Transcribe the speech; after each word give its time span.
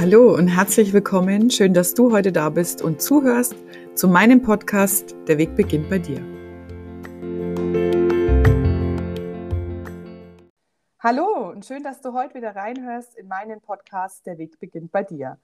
Hallo 0.00 0.34
und 0.34 0.48
herzlich 0.48 0.94
willkommen. 0.94 1.50
Schön, 1.50 1.74
dass 1.74 1.92
du 1.92 2.10
heute 2.10 2.32
da 2.32 2.48
bist 2.48 2.80
und 2.80 3.02
zuhörst 3.02 3.54
zu 3.94 4.08
meinem 4.08 4.40
Podcast 4.40 5.14
Der 5.28 5.36
Weg 5.36 5.54
beginnt 5.56 5.90
bei 5.90 5.98
dir. 5.98 6.24
Hallo 11.00 11.50
und 11.50 11.66
schön, 11.66 11.82
dass 11.82 12.00
du 12.00 12.14
heute 12.14 12.36
wieder 12.36 12.56
reinhörst 12.56 13.14
in 13.14 13.28
meinen 13.28 13.60
Podcast 13.60 14.24
Der 14.24 14.38
Weg 14.38 14.58
beginnt 14.58 14.90
bei 14.90 15.02
dir. 15.02 15.36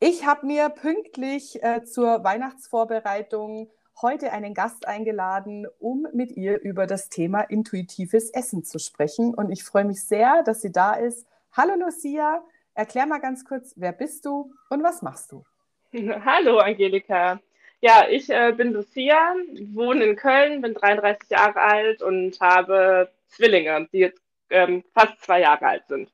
Ich 0.00 0.26
habe 0.26 0.46
mir 0.46 0.68
pünktlich 0.70 1.62
äh, 1.62 1.84
zur 1.84 2.24
Weihnachtsvorbereitung 2.24 3.70
heute 4.02 4.32
einen 4.32 4.52
Gast 4.52 4.88
eingeladen, 4.88 5.68
um 5.78 6.08
mit 6.12 6.32
ihr 6.32 6.60
über 6.60 6.88
das 6.88 7.08
Thema 7.08 7.42
intuitives 7.42 8.30
Essen 8.30 8.64
zu 8.64 8.80
sprechen. 8.80 9.32
Und 9.32 9.52
ich 9.52 9.62
freue 9.62 9.84
mich 9.84 10.02
sehr, 10.02 10.42
dass 10.42 10.60
sie 10.60 10.72
da 10.72 10.94
ist. 10.94 11.24
Hallo 11.52 11.74
Lucia, 11.76 12.42
Erklär 12.74 13.06
mal 13.06 13.18
ganz 13.20 13.44
kurz, 13.44 13.74
wer 13.76 13.92
bist 13.92 14.24
du 14.24 14.54
und 14.70 14.82
was 14.82 15.02
machst 15.02 15.30
du? 15.30 15.44
Hallo 16.24 16.58
Angelika. 16.58 17.38
Ja, 17.82 18.06
ich 18.08 18.30
äh, 18.30 18.52
bin 18.56 18.72
Lucia, 18.72 19.34
wohne 19.74 20.04
in 20.04 20.16
Köln, 20.16 20.62
bin 20.62 20.72
33 20.72 21.28
Jahre 21.30 21.60
alt 21.60 22.02
und 22.02 22.40
habe 22.40 23.10
Zwillinge, 23.26 23.88
die 23.92 23.98
jetzt 23.98 24.22
ähm, 24.48 24.84
fast 24.94 25.20
zwei 25.20 25.40
Jahre 25.40 25.66
alt 25.66 25.86
sind. 25.88 26.10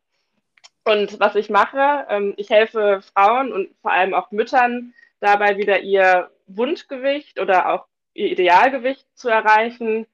Und 0.84 1.20
was 1.20 1.36
ich 1.36 1.48
mache, 1.48 2.06
ähm, 2.08 2.34
ich 2.36 2.50
helfe 2.50 3.02
Frauen 3.12 3.52
und 3.52 3.68
vor 3.80 3.92
allem 3.92 4.14
auch 4.14 4.32
Müttern 4.32 4.94
dabei 5.20 5.58
wieder 5.58 5.80
ihr 5.80 6.30
Wunschgewicht 6.48 7.38
oder 7.38 7.68
auch 7.68 7.86
ihr 8.14 8.32
Idealgewicht 8.32 9.06
zu 9.14 9.28
erreichen 9.28 10.06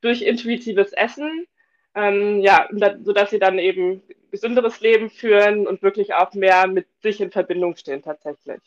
durch 0.00 0.22
intuitives 0.22 0.92
Essen. 0.92 1.46
Ähm, 1.94 2.40
ja, 2.40 2.68
sodass 3.02 3.30
sie 3.30 3.40
dann 3.40 3.58
eben 3.58 4.02
gesünderes 4.30 4.80
Leben 4.80 5.10
führen 5.10 5.66
und 5.66 5.82
wirklich 5.82 6.14
auch 6.14 6.32
mehr 6.34 6.66
mit 6.66 6.86
sich 7.02 7.20
in 7.20 7.30
Verbindung 7.30 7.76
stehen 7.76 8.02
tatsächlich. 8.02 8.60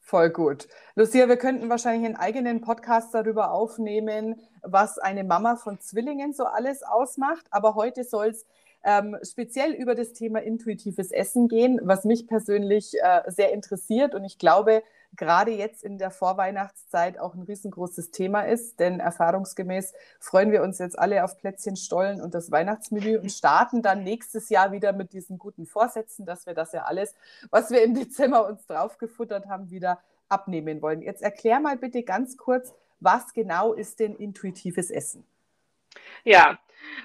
Voll 0.00 0.30
gut. 0.30 0.68
Lucia, 0.96 1.28
wir 1.28 1.38
könnten 1.38 1.70
wahrscheinlich 1.70 2.04
einen 2.04 2.16
eigenen 2.16 2.60
Podcast 2.60 3.14
darüber 3.14 3.52
aufnehmen, 3.52 4.38
was 4.62 4.98
eine 4.98 5.24
Mama 5.24 5.56
von 5.56 5.80
Zwillingen 5.80 6.34
so 6.34 6.44
alles 6.44 6.82
ausmacht. 6.82 7.46
Aber 7.50 7.74
heute 7.74 8.04
soll 8.04 8.26
es 8.26 8.44
ähm, 8.84 9.16
speziell 9.22 9.72
über 9.72 9.94
das 9.94 10.12
Thema 10.12 10.42
intuitives 10.42 11.10
Essen 11.10 11.48
gehen, 11.48 11.80
was 11.82 12.04
mich 12.04 12.26
persönlich 12.26 12.94
äh, 13.00 13.22
sehr 13.28 13.52
interessiert. 13.52 14.14
Und 14.14 14.24
ich 14.24 14.38
glaube, 14.38 14.82
gerade 15.16 15.52
jetzt 15.52 15.82
in 15.82 15.98
der 15.98 16.10
Vorweihnachtszeit 16.10 17.18
auch 17.18 17.34
ein 17.34 17.42
riesengroßes 17.42 18.10
Thema 18.10 18.42
ist, 18.42 18.80
denn 18.80 19.00
erfahrungsgemäß 19.00 19.94
freuen 20.20 20.52
wir 20.52 20.62
uns 20.62 20.78
jetzt 20.78 20.98
alle 20.98 21.24
auf 21.24 21.38
Plätzchen, 21.38 21.76
Stollen 21.76 22.20
und 22.20 22.34
das 22.34 22.50
Weihnachtsmenü 22.50 23.18
und 23.18 23.30
starten 23.32 23.82
dann 23.82 24.04
nächstes 24.04 24.50
Jahr 24.50 24.72
wieder 24.72 24.92
mit 24.92 25.12
diesen 25.12 25.38
guten 25.38 25.66
Vorsätzen, 25.66 26.26
dass 26.26 26.46
wir 26.46 26.54
das 26.54 26.72
ja 26.72 26.82
alles, 26.82 27.14
was 27.50 27.70
wir 27.70 27.82
im 27.82 27.94
Dezember 27.94 28.46
uns 28.46 28.66
draufgefuttert 28.66 29.46
haben, 29.46 29.70
wieder 29.70 30.00
abnehmen 30.28 30.82
wollen. 30.82 31.00
Jetzt 31.02 31.22
erklär 31.22 31.60
mal 31.60 31.76
bitte 31.76 32.02
ganz 32.02 32.36
kurz, 32.36 32.74
was 33.00 33.32
genau 33.32 33.72
ist 33.72 34.00
denn 34.00 34.14
intuitives 34.16 34.90
Essen? 34.90 35.24
Ja, 36.24 36.58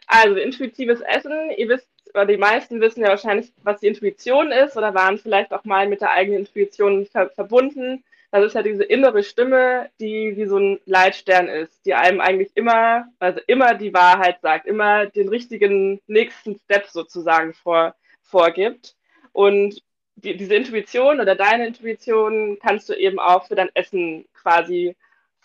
also 0.08 0.36
intuitives 0.36 1.02
Essen, 1.02 1.52
ihr 1.58 1.70
wisst, 1.70 1.88
oder 2.14 2.26
die 2.26 2.38
meisten 2.38 2.82
wissen 2.82 3.02
ja 3.02 3.10
wahrscheinlich, 3.10 3.52
was 3.64 3.80
die 3.80 3.88
Intuition 3.88 4.52
ist 4.52 4.76
oder 4.78 4.94
waren 4.94 5.18
vielleicht 5.18 5.54
auch 5.54 5.64
mal 5.64 5.88
mit 5.88 6.02
der 6.02 6.12
eigenen 6.12 6.40
Intuition 6.40 7.06
ver 7.06 7.30
verbunden. 7.30 8.04
Das 8.32 8.46
ist 8.46 8.54
ja 8.54 8.62
diese 8.62 8.84
innere 8.84 9.24
Stimme, 9.24 9.90
die 10.00 10.38
wie 10.38 10.46
so 10.46 10.58
ein 10.58 10.80
Leitstern 10.86 11.48
ist, 11.48 11.84
die 11.86 11.96
einem 11.96 12.22
eigentlich 12.22 12.52
immer, 12.56 13.08
also 13.20 13.40
immer 13.48 13.74
die 13.74 13.94
Wahrheit 13.94 14.40
sagt, 14.42 14.68
immer 14.68 15.08
den 15.08 15.30
richtigen 15.30 16.00
nächsten 16.06 16.56
Step 16.60 16.88
sozusagen 16.88 17.54
vor, 17.54 17.96
vorgibt. 18.22 18.96
Und 19.32 19.82
die, 20.16 20.38
diese 20.38 20.56
Intuition 20.56 21.20
oder 21.20 21.36
deine 21.36 21.68
Intuition 21.68 22.60
kannst 22.62 22.90
du 22.90 22.94
eben 22.94 23.20
auch 23.20 23.48
für 23.48 23.56
dein 23.56 23.70
Essen 23.74 24.26
quasi 24.34 24.96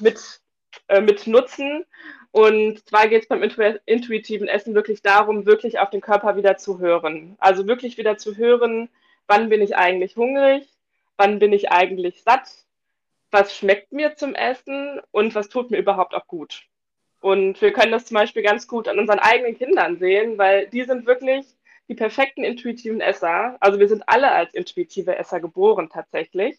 mit, 0.01 0.21
äh, 0.89 1.01
mit 1.01 1.27
nutzen. 1.27 1.85
Und 2.35 2.85
zwar 2.89 3.07
geht 3.07 3.23
es 3.23 3.29
beim 3.29 3.45
intuitiven 3.87 4.49
Essen 4.49 4.75
wirklich 4.75 5.03
darum, 5.03 5.47
wirklich 5.47 5.79
auf 5.79 5.91
den 5.91 6.01
Körper 6.01 6.35
wieder 6.35 6.57
zu 6.57 6.81
hören. 6.81 7.37
Also 7.39 7.69
wirklich 7.69 7.97
wieder 7.97 8.19
zu 8.19 8.37
hören, 8.37 8.89
wann 9.29 9.51
bin 9.51 9.63
ich 9.63 9.77
eigentlich 9.77 10.17
hungrig, 10.17 10.67
wann 11.17 11.39
bin 11.39 11.53
ich 11.53 11.71
eigentlich 11.71 12.25
satt, 12.25 12.49
was 13.31 13.57
schmeckt 13.57 13.93
mir 13.93 14.17
zum 14.17 14.35
Essen 14.35 15.01
und 15.13 15.37
was 15.37 15.49
tut 15.49 15.71
mir 15.71 15.79
überhaupt 15.79 16.13
auch 16.13 16.27
gut. 16.27 16.65
Und 17.21 17.63
wir 17.63 17.73
können 17.73 17.93
das 17.93 18.07
zum 18.07 18.17
Beispiel 18.17 18.43
ganz 18.43 18.67
gut 18.67 18.89
an 18.89 18.99
unseren 18.99 19.21
eigenen 19.21 19.57
Kindern 19.57 20.01
sehen, 20.01 20.37
weil 20.37 20.67
die 20.67 20.83
sind 20.83 21.07
wirklich 21.07 21.47
die 21.87 21.95
perfekten 21.95 22.43
intuitiven 22.43 23.01
Esser. 23.01 23.59
Also 23.61 23.79
wir 23.79 23.87
sind 23.87 24.09
alle 24.09 24.33
als 24.33 24.53
intuitive 24.55 25.15
Esser 25.15 25.39
geboren 25.39 25.89
tatsächlich. 25.89 26.59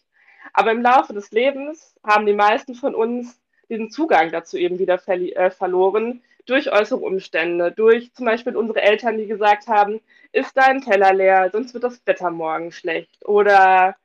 Aber 0.54 0.70
im 0.70 0.80
Laufe 0.80 1.12
des 1.12 1.32
Lebens 1.32 1.94
haben 2.02 2.24
die 2.24 2.32
meisten 2.32 2.74
von 2.74 2.94
uns 2.94 3.38
diesen 3.68 3.90
Zugang 3.90 4.30
dazu 4.30 4.56
eben 4.56 4.78
wieder 4.78 5.00
äh, 5.08 5.50
verloren 5.50 6.22
durch 6.46 6.72
äußere 6.72 7.00
Umstände, 7.00 7.72
durch 7.72 8.12
zum 8.14 8.26
Beispiel 8.26 8.56
unsere 8.56 8.80
Eltern, 8.80 9.18
die 9.18 9.26
gesagt 9.26 9.66
haben, 9.66 10.00
ist 10.32 10.56
dein 10.56 10.80
Teller 10.80 11.12
leer, 11.12 11.50
sonst 11.52 11.74
wird 11.74 11.84
das 11.84 12.00
Wetter 12.06 12.30
morgen 12.30 12.70
schlecht 12.72 13.26
oder 13.26 13.96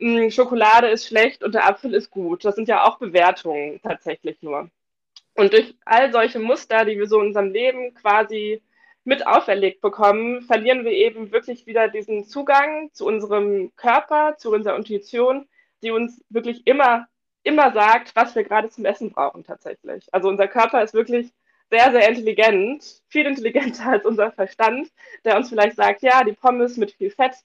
hm, 0.00 0.30
Schokolade 0.30 0.88
ist 0.88 1.06
schlecht 1.06 1.42
und 1.44 1.54
der 1.54 1.66
Apfel 1.66 1.94
ist 1.94 2.10
gut. 2.10 2.44
Das 2.44 2.56
sind 2.56 2.68
ja 2.68 2.84
auch 2.84 2.98
Bewertungen 2.98 3.80
tatsächlich 3.82 4.42
nur. 4.42 4.70
Und 5.34 5.52
durch 5.52 5.74
all 5.84 6.12
solche 6.12 6.38
Muster, 6.38 6.84
die 6.84 6.98
wir 6.98 7.06
so 7.08 7.20
in 7.20 7.28
unserem 7.28 7.52
Leben 7.52 7.94
quasi 7.94 8.62
mit 9.04 9.26
auferlegt 9.26 9.80
bekommen, 9.80 10.42
verlieren 10.42 10.84
wir 10.84 10.92
eben 10.92 11.30
wirklich 11.30 11.66
wieder 11.66 11.88
diesen 11.88 12.24
Zugang 12.24 12.90
zu 12.92 13.06
unserem 13.06 13.74
Körper, 13.76 14.36
zu 14.38 14.52
unserer 14.52 14.76
Intuition, 14.76 15.48
die 15.82 15.90
uns 15.90 16.24
wirklich 16.30 16.66
immer 16.66 17.06
immer 17.46 17.72
sagt, 17.72 18.14
was 18.16 18.34
wir 18.34 18.44
gerade 18.44 18.68
zum 18.68 18.84
Essen 18.84 19.12
brauchen 19.12 19.44
tatsächlich. 19.44 20.12
Also 20.12 20.28
unser 20.28 20.48
Körper 20.48 20.82
ist 20.82 20.94
wirklich 20.94 21.32
sehr, 21.70 21.90
sehr 21.92 22.08
intelligent, 22.08 23.02
viel 23.08 23.26
intelligenter 23.26 23.86
als 23.90 24.04
unser 24.04 24.32
Verstand, 24.32 24.90
der 25.24 25.36
uns 25.36 25.48
vielleicht 25.48 25.76
sagt, 25.76 26.02
ja, 26.02 26.24
die 26.24 26.32
Pommes 26.32 26.76
mit 26.76 26.92
viel 26.92 27.10
Fett, 27.10 27.36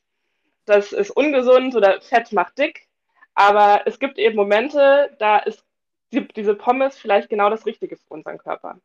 das 0.65 0.91
ist 0.91 1.11
ungesund 1.11 1.75
oder 1.75 2.01
Fett 2.01 2.31
macht 2.31 2.57
dick. 2.57 2.87
Aber 3.33 3.81
es 3.85 3.99
gibt 3.99 4.17
eben 4.17 4.35
Momente, 4.35 5.15
da 5.19 5.37
ist 5.37 5.63
die, 6.11 6.27
diese 6.27 6.55
Pommes 6.55 6.97
vielleicht 6.97 7.29
genau 7.29 7.49
das 7.49 7.65
Richtige 7.65 7.95
für 7.95 8.13
unseren 8.13 8.37
Körper. 8.37 8.79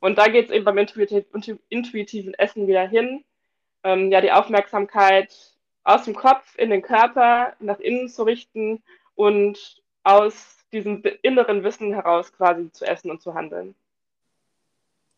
Und 0.00 0.18
da 0.18 0.28
geht 0.28 0.46
es 0.46 0.50
eben 0.50 0.64
beim 0.64 0.78
intuitiven 0.78 2.34
Essen 2.34 2.66
wieder 2.66 2.86
hin, 2.86 3.24
ähm, 3.84 4.10
ja, 4.10 4.20
die 4.20 4.32
Aufmerksamkeit 4.32 5.34
aus 5.84 6.04
dem 6.04 6.14
Kopf 6.14 6.56
in 6.56 6.70
den 6.70 6.82
Körper 6.82 7.54
nach 7.60 7.78
innen 7.78 8.08
zu 8.08 8.24
richten 8.24 8.82
und 9.14 9.82
aus 10.06 10.34
diesem 10.72 11.02
inneren 11.22 11.64
Wissen 11.64 11.92
heraus 11.92 12.32
quasi 12.32 12.70
zu 12.70 12.84
essen 12.84 13.10
und 13.10 13.20
zu 13.20 13.34
handeln. 13.34 13.74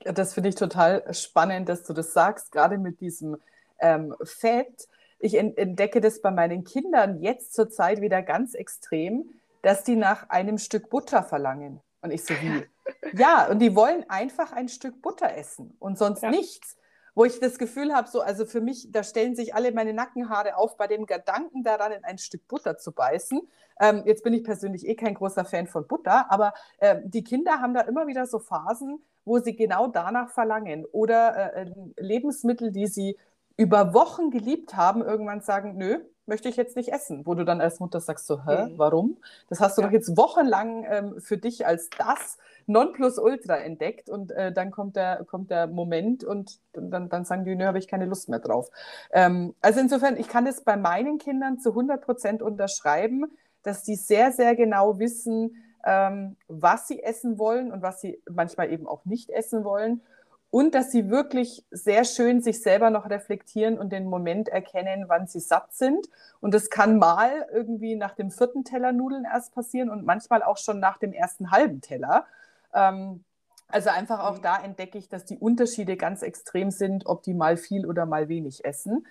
Ja, 0.04 0.12
das 0.12 0.34
finde 0.34 0.48
ich 0.48 0.54
total 0.54 1.12
spannend, 1.12 1.68
dass 1.68 1.84
du 1.84 1.92
das 1.92 2.12
sagst, 2.12 2.52
gerade 2.52 2.78
mit 2.78 3.00
diesem 3.00 3.36
ähm, 3.80 4.14
Fett. 4.22 4.88
Ich 5.18 5.34
entdecke 5.34 6.00
das 6.00 6.22
bei 6.22 6.30
meinen 6.30 6.64
Kindern 6.64 7.20
jetzt 7.20 7.52
zur 7.52 7.68
Zeit 7.68 8.00
wieder 8.00 8.22
ganz 8.22 8.54
extrem, 8.54 9.28
dass 9.62 9.84
die 9.84 9.96
nach 9.96 10.30
einem 10.30 10.56
Stück 10.58 10.88
Butter 10.88 11.22
verlangen. 11.22 11.80
Und 12.00 12.12
ich 12.12 12.24
so 12.24 12.34
wie, 12.34 12.64
ja, 13.12 13.48
und 13.48 13.58
die 13.58 13.74
wollen 13.74 14.08
einfach 14.08 14.52
ein 14.52 14.68
Stück 14.68 15.02
Butter 15.02 15.36
essen 15.36 15.76
und 15.80 15.98
sonst 15.98 16.22
ja. 16.22 16.30
nichts 16.30 16.76
wo 17.18 17.24
ich 17.24 17.40
das 17.40 17.58
Gefühl 17.58 17.92
habe, 17.92 18.08
so, 18.08 18.20
also 18.20 18.46
für 18.46 18.60
mich, 18.60 18.92
da 18.92 19.02
stellen 19.02 19.34
sich 19.34 19.52
alle 19.52 19.72
meine 19.72 19.92
Nackenhaare 19.92 20.56
auf 20.56 20.76
bei 20.76 20.86
dem 20.86 21.04
Gedanken 21.04 21.64
daran, 21.64 21.90
in 21.90 22.04
ein 22.04 22.16
Stück 22.16 22.46
Butter 22.46 22.78
zu 22.78 22.92
beißen. 22.92 23.40
Ähm, 23.80 24.04
jetzt 24.06 24.22
bin 24.22 24.34
ich 24.34 24.44
persönlich 24.44 24.86
eh 24.86 24.94
kein 24.94 25.14
großer 25.14 25.44
Fan 25.44 25.66
von 25.66 25.84
Butter, 25.88 26.30
aber 26.30 26.54
äh, 26.78 27.00
die 27.02 27.24
Kinder 27.24 27.60
haben 27.60 27.74
da 27.74 27.80
immer 27.80 28.06
wieder 28.06 28.24
so 28.26 28.38
Phasen, 28.38 29.02
wo 29.24 29.40
sie 29.40 29.56
genau 29.56 29.88
danach 29.88 30.30
verlangen 30.30 30.84
oder 30.92 31.56
äh, 31.56 31.72
Lebensmittel, 31.96 32.70
die 32.70 32.86
sie 32.86 33.18
über 33.56 33.94
Wochen 33.94 34.30
geliebt 34.30 34.76
haben, 34.76 35.02
irgendwann 35.02 35.40
sagen, 35.40 35.76
nö, 35.76 35.98
möchte 36.26 36.48
ich 36.48 36.54
jetzt 36.54 36.76
nicht 36.76 36.92
essen. 36.92 37.26
Wo 37.26 37.34
du 37.34 37.44
dann 37.44 37.60
als 37.60 37.80
Mutter 37.80 38.00
sagst, 38.00 38.28
so, 38.28 38.44
hä, 38.44 38.66
mhm. 38.66 38.78
warum? 38.78 39.16
Das 39.48 39.58
hast 39.58 39.76
du 39.76 39.82
ja. 39.82 39.88
doch 39.88 39.92
jetzt 39.92 40.16
wochenlang 40.16 40.86
ähm, 40.88 41.20
für 41.20 41.36
dich 41.36 41.66
als 41.66 41.90
das 41.98 42.38
Nonplusultra 42.68 43.56
entdeckt 43.56 44.08
und 44.08 44.30
äh, 44.30 44.52
dann 44.52 44.70
kommt 44.70 44.96
der, 44.96 45.24
kommt 45.24 45.50
der 45.50 45.66
Moment 45.66 46.22
und 46.22 46.60
dann, 46.72 47.08
dann 47.08 47.24
sagen 47.24 47.44
die, 47.44 47.56
nö, 47.56 47.64
habe 47.64 47.78
ich 47.78 47.88
keine 47.88 48.06
Lust 48.06 48.28
mehr 48.28 48.38
drauf. 48.38 48.70
Ähm, 49.10 49.54
also 49.60 49.80
insofern, 49.80 50.16
ich 50.16 50.28
kann 50.28 50.46
es 50.46 50.62
bei 50.62 50.76
meinen 50.76 51.18
Kindern 51.18 51.58
zu 51.58 51.70
100 51.70 52.00
Prozent 52.02 52.42
unterschreiben, 52.42 53.26
dass 53.62 53.82
die 53.82 53.96
sehr, 53.96 54.32
sehr 54.32 54.54
genau 54.54 54.98
wissen, 54.98 55.56
ähm, 55.84 56.36
was 56.46 56.86
sie 56.86 57.02
essen 57.02 57.38
wollen 57.38 57.72
und 57.72 57.82
was 57.82 58.00
sie 58.00 58.22
manchmal 58.30 58.70
eben 58.70 58.86
auch 58.86 59.04
nicht 59.04 59.30
essen 59.30 59.64
wollen 59.64 60.02
und 60.50 60.74
dass 60.74 60.90
sie 60.90 61.10
wirklich 61.10 61.64
sehr 61.70 62.04
schön 62.04 62.40
sich 62.40 62.62
selber 62.62 62.90
noch 62.90 63.10
reflektieren 63.10 63.78
und 63.78 63.92
den 63.92 64.06
Moment 64.06 64.48
erkennen, 64.48 65.04
wann 65.08 65.26
sie 65.26 65.40
satt 65.40 65.74
sind. 65.74 66.08
Und 66.40 66.54
das 66.54 66.70
kann 66.70 66.98
mal 66.98 67.46
irgendwie 67.52 67.96
nach 67.96 68.14
dem 68.14 68.30
vierten 68.30 68.64
Teller 68.64 68.92
Nudeln 68.92 69.24
erst 69.24 69.54
passieren 69.54 69.90
und 69.90 70.06
manchmal 70.06 70.42
auch 70.42 70.56
schon 70.56 70.80
nach 70.80 70.98
dem 70.98 71.12
ersten 71.12 71.50
halben 71.50 71.80
Teller. 71.80 72.26
Ähm, 72.74 73.24
also 73.68 73.90
einfach 73.90 74.20
auch 74.20 74.38
da 74.38 74.62
entdecke 74.62 74.96
ich, 74.96 75.08
dass 75.08 75.24
die 75.26 75.38
Unterschiede 75.38 75.96
ganz 75.96 76.22
extrem 76.22 76.70
sind, 76.70 77.06
ob 77.06 77.22
die 77.22 77.34
mal 77.34 77.56
viel 77.56 77.86
oder 77.86 78.06
mal 78.06 78.28
wenig 78.28 78.64
essen. 78.64 79.06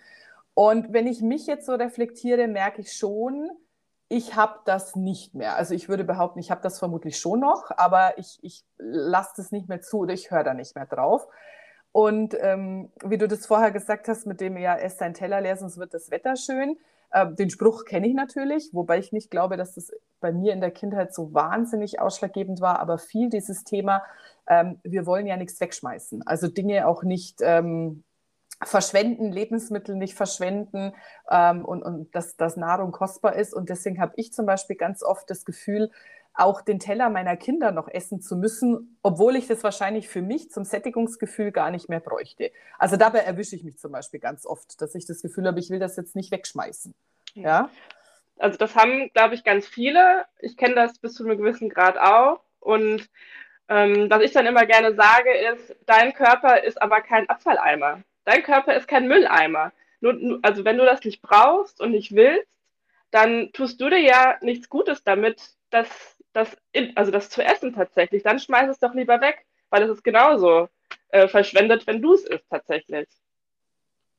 Und 0.56 0.92
wenn 0.94 1.06
ich 1.06 1.22
mich 1.22 1.46
jetzt 1.46 1.68
so 1.68 1.76
reflektiere, 1.76 2.48
merke 2.48 2.82
ich 2.82 2.94
schon, 2.94 3.52
ich 4.10 4.36
habe 4.36 4.60
das 4.66 4.96
nicht 4.96 5.36
mehr. 5.36 5.56
Also 5.58 5.76
ich 5.76 5.90
würde 5.90 6.04
behaupten, 6.04 6.40
ich 6.40 6.50
habe 6.50 6.62
das 6.62 6.80
vermutlich 6.80 7.20
schon 7.20 7.42
noch, 7.42 7.70
aber 7.76 8.18
ich, 8.18 8.40
ich 8.42 8.66
lasse 8.78 9.34
das 9.38 9.52
nicht 9.52 9.70
mehr 9.70 9.82
zu 9.82 10.00
oder 10.00 10.14
ich 10.14 10.32
höre 10.32 10.44
da 10.44 10.54
nicht 10.54 10.76
mehr 10.76 10.86
drauf. 10.86 11.28
Und 11.92 12.36
ähm, 12.40 12.92
wie 13.04 13.18
du 13.18 13.28
das 13.28 13.46
vorher 13.46 13.72
gesagt 13.72 14.08
hast, 14.08 14.26
mit 14.26 14.42
dem 14.42 14.58
ja, 14.58 14.76
ess 14.76 14.98
dein 14.98 15.14
Teller 15.14 15.42
leer, 15.42 15.58
sonst 15.58 15.78
wird 15.78 15.94
das 15.94 16.10
Wetter 16.10 16.36
schön. 16.36 16.78
Äh, 17.12 17.34
den 17.34 17.50
Spruch 17.50 17.86
kenne 17.86 18.08
ich 18.08 18.14
natürlich, 18.14 18.70
wobei 18.74 19.00
ich 19.00 19.12
nicht 19.12 19.32
glaube, 19.32 19.58
dass 19.58 19.76
das 19.76 19.92
bei 20.20 20.32
mir 20.32 20.54
in 20.54 20.62
der 20.62 20.72
Kindheit 20.72 21.14
so 21.14 21.34
wahnsinnig 21.34 22.00
ausschlaggebend 22.00 22.62
war, 22.62 22.80
aber 22.80 22.98
viel 22.98 23.30
dieses 23.30 23.64
Thema, 23.64 24.04
ähm, 24.48 24.80
wir 24.84 25.06
wollen 25.06 25.28
ja 25.28 25.38
nichts 25.38 25.60
wegschmeißen. 25.60 26.26
Also 26.26 26.48
Dinge 26.48 26.88
auch 26.88 27.04
nicht 27.04 27.40
ähm, 27.42 28.04
verschwenden, 28.64 29.32
Lebensmittel 29.32 29.96
nicht 29.96 30.16
verschwenden 30.16 30.94
ähm, 31.30 31.64
und, 31.64 31.84
und 31.84 32.16
dass, 32.16 32.36
dass 32.38 32.58
Nahrung 32.58 32.92
kostbar 32.92 33.36
ist. 33.36 33.54
Und 33.54 33.70
deswegen 33.70 34.02
habe 34.02 34.14
ich 34.16 34.34
zum 34.34 34.46
Beispiel 34.46 34.76
ganz 34.76 35.04
oft 35.04 35.30
das 35.30 35.46
Gefühl, 35.46 35.92
auch 36.38 36.62
den 36.62 36.80
Teller 36.80 37.10
meiner 37.10 37.36
Kinder 37.36 37.72
noch 37.72 37.88
essen 37.88 38.22
zu 38.22 38.36
müssen, 38.36 38.98
obwohl 39.02 39.36
ich 39.36 39.48
das 39.48 39.64
wahrscheinlich 39.64 40.08
für 40.08 40.22
mich 40.22 40.52
zum 40.52 40.64
Sättigungsgefühl 40.64 41.52
gar 41.52 41.72
nicht 41.72 41.90
mehr 41.90 42.00
bräuchte. 42.00 42.52
Also 42.78 42.96
dabei 42.96 43.20
erwische 43.20 43.56
ich 43.56 43.64
mich 43.64 43.78
zum 43.78 43.92
Beispiel 43.92 44.20
ganz 44.20 44.46
oft, 44.46 44.80
dass 44.82 44.94
ich 44.96 45.06
das 45.06 45.22
Gefühl 45.22 45.48
habe, 45.48 45.60
ich 45.60 45.70
will 45.70 45.80
das 45.80 45.98
jetzt 45.98 46.16
nicht 46.16 46.32
wegschmeißen. 46.32 46.94
Ja. 47.34 47.70
Also 48.38 48.58
das 48.58 48.76
haben, 48.76 49.10
glaube 49.14 49.34
ich, 49.34 49.44
ganz 49.44 49.68
viele. 49.68 50.26
Ich 50.40 50.58
kenne 50.58 50.76
das 50.76 51.00
bis 51.00 51.16
zu 51.16 51.26
einem 51.26 51.38
gewissen 51.38 51.70
Grad 51.70 51.98
auch. 51.98 52.42
Und 52.60 53.10
ähm, 53.68 54.10
was 54.10 54.22
ich 54.22 54.32
dann 54.32 54.46
immer 54.46 54.66
gerne 54.66 54.94
sage, 54.96 55.32
ist, 55.54 55.76
dein 55.88 56.14
Körper 56.14 56.64
ist 56.64 56.82
aber 56.82 57.02
kein 57.02 57.28
Abfalleimer. 57.30 58.02
Dein 58.26 58.44
Körper 58.44 58.76
ist 58.76 58.88
kein 58.88 59.08
Mülleimer. 59.08 59.72
Nur, 60.02 60.40
also 60.44 60.66
wenn 60.66 60.78
du 60.78 60.86
das 60.86 61.04
nicht 61.04 61.22
brauchst 61.22 61.82
und 61.82 61.92
nicht 61.92 62.14
willst, 62.14 62.48
dann 63.10 63.52
tust 63.54 63.82
du 63.82 63.90
dir 63.90 64.02
ja 64.02 64.36
nichts 64.42 64.70
Gutes 64.70 65.04
damit, 65.04 65.42
das, 65.70 66.17
das, 66.38 66.56
in, 66.72 66.96
also 66.96 67.12
das 67.12 67.30
zu 67.30 67.44
essen 67.44 67.74
tatsächlich. 67.74 68.22
Dann 68.22 68.40
schmeiß 68.40 68.70
es 68.70 68.80
doch 68.80 68.94
lieber 68.94 69.20
weg, 69.22 69.46
weil 69.72 69.84
es 69.84 69.90
ist 69.90 70.04
genauso 70.04 70.70
äh, 71.10 71.28
verschwendet, 71.28 71.88
wenn 71.88 72.02
du 72.02 72.14
es 72.14 72.26
isst 72.26 72.46
tatsächlich. 72.50 73.10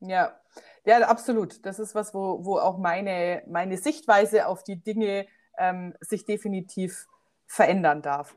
Ja, 0.01 0.37
ja, 0.85 0.99
absolut. 0.99 1.65
Das 1.65 1.79
ist 1.79 1.95
was, 1.95 2.13
wo, 2.13 2.43
wo 2.43 2.57
auch 2.57 2.77
meine, 2.77 3.43
meine 3.47 3.77
Sichtweise 3.77 4.47
auf 4.47 4.63
die 4.63 4.75
Dinge 4.75 5.27
ähm, 5.57 5.95
sich 6.01 6.25
definitiv 6.25 7.07
verändern 7.47 8.01
darf. 8.01 8.35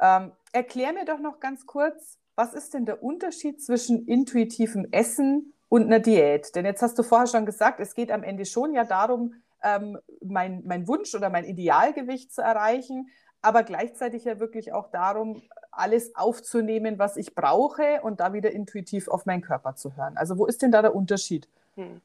Ähm, 0.00 0.32
erklär 0.52 0.92
mir 0.92 1.04
doch 1.04 1.20
noch 1.20 1.38
ganz 1.38 1.66
kurz, 1.66 2.18
was 2.34 2.52
ist 2.52 2.74
denn 2.74 2.84
der 2.84 3.02
Unterschied 3.02 3.62
zwischen 3.62 4.06
intuitivem 4.06 4.88
Essen 4.90 5.54
und 5.68 5.84
einer 5.84 6.00
Diät? 6.00 6.54
Denn 6.56 6.64
jetzt 6.64 6.82
hast 6.82 6.98
du 6.98 7.04
vorher 7.04 7.28
schon 7.28 7.46
gesagt, 7.46 7.78
es 7.78 7.94
geht 7.94 8.10
am 8.10 8.24
Ende 8.24 8.44
schon 8.44 8.74
ja 8.74 8.84
darum, 8.84 9.34
ähm, 9.62 9.98
mein, 10.22 10.62
mein 10.64 10.88
Wunsch 10.88 11.14
oder 11.14 11.30
mein 11.30 11.44
Idealgewicht 11.44 12.32
zu 12.32 12.42
erreichen, 12.42 13.10
aber 13.42 13.62
gleichzeitig 13.62 14.24
ja 14.24 14.38
wirklich 14.38 14.72
auch 14.72 14.90
darum, 14.90 15.42
alles 15.70 16.14
aufzunehmen, 16.14 16.98
was 16.98 17.16
ich 17.16 17.34
brauche 17.34 18.00
und 18.02 18.20
da 18.20 18.32
wieder 18.32 18.50
intuitiv 18.50 19.08
auf 19.08 19.24
meinen 19.26 19.42
Körper 19.42 19.76
zu 19.76 19.96
hören. 19.96 20.16
Also 20.16 20.36
wo 20.36 20.46
ist 20.46 20.62
denn 20.62 20.72
da 20.72 20.82
der 20.82 20.94
Unterschied? 20.94 21.48
Hm. 21.76 22.00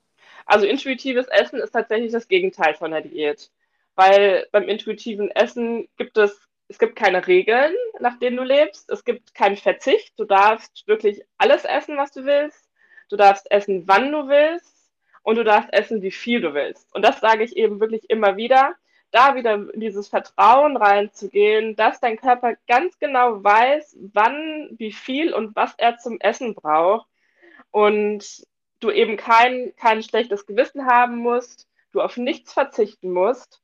Also 0.46 0.66
intuitives 0.66 1.28
Essen 1.28 1.60
ist 1.60 1.72
tatsächlich 1.72 2.12
das 2.12 2.28
Gegenteil 2.28 2.76
von 2.76 2.92
der 2.92 3.02
Diät, 3.02 3.52
weil 3.96 4.48
beim 4.52 4.64
intuitiven 4.64 5.32
Essen 5.32 5.88
gibt 5.98 6.18
es 6.18 6.46
es 6.68 6.80
gibt 6.80 6.96
keine 6.96 7.28
Regeln, 7.28 7.74
nach 8.00 8.18
denen 8.18 8.38
du 8.38 8.44
lebst. 8.44 8.90
Es 8.90 9.04
gibt 9.04 9.36
keinen 9.36 9.58
Verzicht. 9.58 10.20
Du 10.20 10.26
darfst 10.26 10.88
wirklich 10.88 11.24
alles 11.38 11.64
essen, 11.64 11.98
was 11.98 12.12
du 12.12 12.26
willst. 12.26 12.70
Du 13.10 13.18
darfst 13.18 13.50
essen, 13.52 13.88
wann 13.88 14.12
du 14.12 14.28
willst. 14.28 14.75
Und 15.26 15.38
du 15.38 15.44
darfst 15.44 15.74
essen, 15.74 16.04
wie 16.04 16.12
viel 16.12 16.40
du 16.40 16.54
willst. 16.54 16.94
Und 16.94 17.04
das 17.04 17.20
sage 17.20 17.44
ich 17.44 17.58
eben 17.58 17.80
wirklich 17.80 18.08
immer 18.12 18.38
wieder. 18.38 18.76
Da 19.10 19.34
wieder 19.34 19.56
in 19.56 19.80
dieses 19.80 20.08
Vertrauen 20.08 20.78
reinzugehen, 20.78 21.76
dass 21.76 22.00
dein 22.00 22.18
Körper 22.18 22.54
ganz 22.68 23.00
genau 23.00 23.44
weiß, 23.44 23.98
wann, 24.14 24.70
wie 24.78 24.92
viel 24.92 25.34
und 25.34 25.56
was 25.56 25.74
er 25.78 25.98
zum 25.98 26.20
Essen 26.20 26.54
braucht. 26.54 27.08
Und 27.72 28.46
du 28.80 28.92
eben 28.92 29.18
kein, 29.18 29.74
kein 29.78 30.04
schlechtes 30.04 30.46
Gewissen 30.46 30.86
haben 30.86 31.18
musst, 31.18 31.68
du 31.92 32.02
auf 32.02 32.18
nichts 32.18 32.54
verzichten 32.54 33.12
musst, 33.12 33.64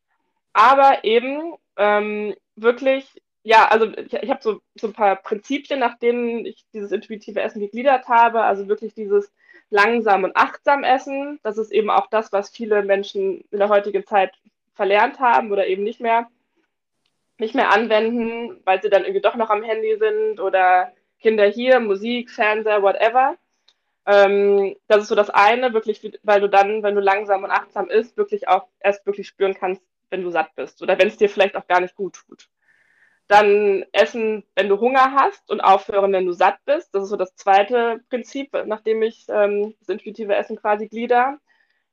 aber 0.53 1.03
eben 1.03 1.53
ähm, 1.77 2.33
wirklich, 2.55 3.21
ja, 3.43 3.67
also 3.67 3.85
ich, 3.85 4.13
ich 4.13 4.29
habe 4.31 4.41
so, 4.41 4.61
so 4.73 4.87
ein 4.87 4.93
paar 4.93 5.15
Prinzipien, 5.15 5.79
nach 5.79 5.99
denen 5.99 6.43
ich 6.43 6.65
dieses 6.73 6.91
intuitive 6.91 7.39
Essen 7.39 7.59
gegliedert 7.59 8.07
habe. 8.07 8.41
Also 8.41 8.67
wirklich 8.67 8.95
dieses 8.95 9.31
langsam 9.71 10.23
und 10.23 10.35
achtsam 10.35 10.83
Essen. 10.83 11.39
Das 11.41 11.57
ist 11.57 11.71
eben 11.71 11.89
auch 11.89 12.07
das, 12.07 12.31
was 12.31 12.51
viele 12.51 12.83
Menschen 12.83 13.43
in 13.49 13.57
der 13.57 13.69
heutigen 13.69 14.05
Zeit 14.05 14.33
verlernt 14.75 15.19
haben 15.19 15.51
oder 15.51 15.65
eben 15.65 15.83
nicht 15.83 15.99
mehr, 15.99 16.29
nicht 17.39 17.55
mehr 17.55 17.71
anwenden, 17.71 18.61
weil 18.65 18.81
sie 18.81 18.89
dann 18.89 19.03
irgendwie 19.03 19.21
doch 19.21 19.35
noch 19.35 19.49
am 19.49 19.63
Handy 19.63 19.97
sind 19.97 20.39
oder 20.39 20.91
Kinder 21.19 21.45
hier, 21.45 21.79
Musik, 21.79 22.29
Fernseher, 22.29 22.83
whatever. 22.83 23.35
Ähm, 24.05 24.75
das 24.87 25.03
ist 25.03 25.07
so 25.07 25.15
das 25.15 25.29
eine, 25.29 25.73
wirklich, 25.73 26.19
weil 26.23 26.41
du 26.41 26.49
dann, 26.49 26.83
wenn 26.83 26.95
du 26.95 27.01
langsam 27.01 27.43
und 27.43 27.51
achtsam 27.51 27.89
isst, 27.89 28.17
wirklich 28.17 28.47
auch 28.47 28.67
erst 28.79 29.05
wirklich 29.05 29.27
spüren 29.27 29.53
kannst, 29.53 29.81
wenn 30.09 30.23
du 30.23 30.31
satt 30.31 30.53
bist 30.55 30.81
oder 30.81 30.99
wenn 30.99 31.07
es 31.07 31.17
dir 31.17 31.29
vielleicht 31.29 31.55
auch 31.55 31.67
gar 31.67 31.79
nicht 31.79 31.95
gut 31.95 32.15
tut. 32.27 32.49
Dann 33.31 33.85
essen, 33.93 34.43
wenn 34.55 34.67
du 34.67 34.77
Hunger 34.81 35.13
hast 35.13 35.49
und 35.49 35.61
aufhören, 35.61 36.11
wenn 36.11 36.25
du 36.25 36.33
satt 36.33 36.57
bist. 36.65 36.93
Das 36.93 37.03
ist 37.03 37.09
so 37.09 37.15
das 37.15 37.33
zweite 37.37 38.01
Prinzip, 38.09 38.51
nachdem 38.65 39.01
ich 39.03 39.25
ähm, 39.29 39.73
das 39.79 39.87
intuitive 39.87 40.35
Essen 40.35 40.57
quasi 40.57 40.89
glieder. 40.89 41.39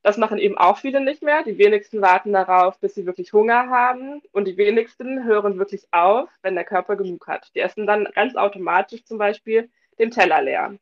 Das 0.03 0.17
machen 0.17 0.37
eben 0.37 0.57
auch 0.57 0.79
viele 0.79 0.99
nicht 0.99 1.23
mehr. 1.23 1.43
Die 1.43 1.57
wenigsten 1.57 2.01
warten 2.01 2.33
darauf, 2.33 2.77
bis 2.81 2.93
sie 2.93 3.05
wirklich 3.05 3.31
Hunger 3.31 3.69
haben. 3.69 4.21
Und 4.33 4.49
die 4.49 4.57
wenigsten 4.57 5.23
hören 5.23 5.57
wirklich 5.57 5.87
auf, 5.91 6.27
wenn 6.41 6.55
der 6.55 6.65
Körper 6.65 6.97
genug 6.97 7.25
hat. 7.27 7.49
Die 7.55 7.61
essen 7.61 7.87
dann 7.87 8.09
ganz 8.13 8.35
automatisch 8.35 9.05
zum 9.05 9.17
Beispiel 9.17 9.69
den 9.97 10.11
Teller 10.11 10.41
leer. 10.41 10.75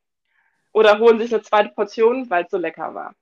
Oder 0.71 0.97
holen 0.97 1.19
sich 1.19 1.31
eine 1.31 1.43
zweite 1.43 1.69
Portion, 1.69 2.31
weil 2.31 2.45
es 2.45 2.49
so 2.49 2.57
lecker 2.57 2.95
war. 2.95 3.13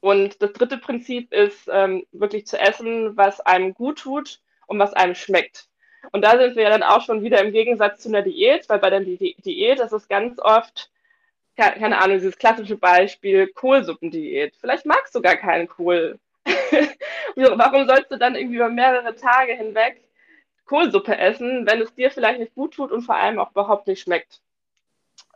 Und 0.00 0.42
das 0.42 0.52
dritte 0.52 0.76
Prinzip 0.76 1.32
ist 1.32 1.70
ähm, 1.72 2.04
wirklich 2.12 2.46
zu 2.46 2.60
essen, 2.60 3.16
was 3.16 3.40
einem 3.40 3.72
gut 3.72 4.00
tut 4.00 4.42
und 4.66 4.78
was 4.78 4.92
einem 4.92 5.14
schmeckt. 5.14 5.70
Und 6.12 6.22
da 6.22 6.38
sind 6.38 6.56
wir 6.56 6.64
ja 6.64 6.70
dann 6.70 6.82
auch 6.82 7.02
schon 7.02 7.22
wieder 7.22 7.42
im 7.42 7.52
Gegensatz 7.52 8.02
zu 8.02 8.08
einer 8.08 8.22
Diät, 8.22 8.68
weil 8.68 8.78
bei 8.78 8.90
der 8.90 9.00
Di 9.00 9.36
Diät 9.38 9.80
ist 9.80 10.08
ganz 10.08 10.38
oft, 10.38 10.90
keine 11.56 11.98
Ahnung, 11.98 12.18
dieses 12.18 12.38
klassische 12.38 12.76
Beispiel 12.76 13.48
Kohlsuppendiät. 13.48 14.54
Vielleicht 14.56 14.86
magst 14.86 15.14
du 15.14 15.20
gar 15.20 15.36
keinen 15.36 15.68
Kohl. 15.68 16.18
Warum 17.36 17.86
sollst 17.86 18.10
du 18.10 18.16
dann 18.18 18.36
irgendwie 18.36 18.56
über 18.56 18.68
mehrere 18.68 19.14
Tage 19.14 19.52
hinweg 19.54 20.02
Kohlsuppe 20.64 21.16
essen, 21.16 21.66
wenn 21.66 21.80
es 21.80 21.94
dir 21.94 22.10
vielleicht 22.10 22.40
nicht 22.40 22.54
gut 22.54 22.74
tut 22.74 22.92
und 22.92 23.02
vor 23.02 23.16
allem 23.16 23.38
auch 23.38 23.50
überhaupt 23.50 23.86
nicht 23.86 24.00
schmeckt? 24.00 24.40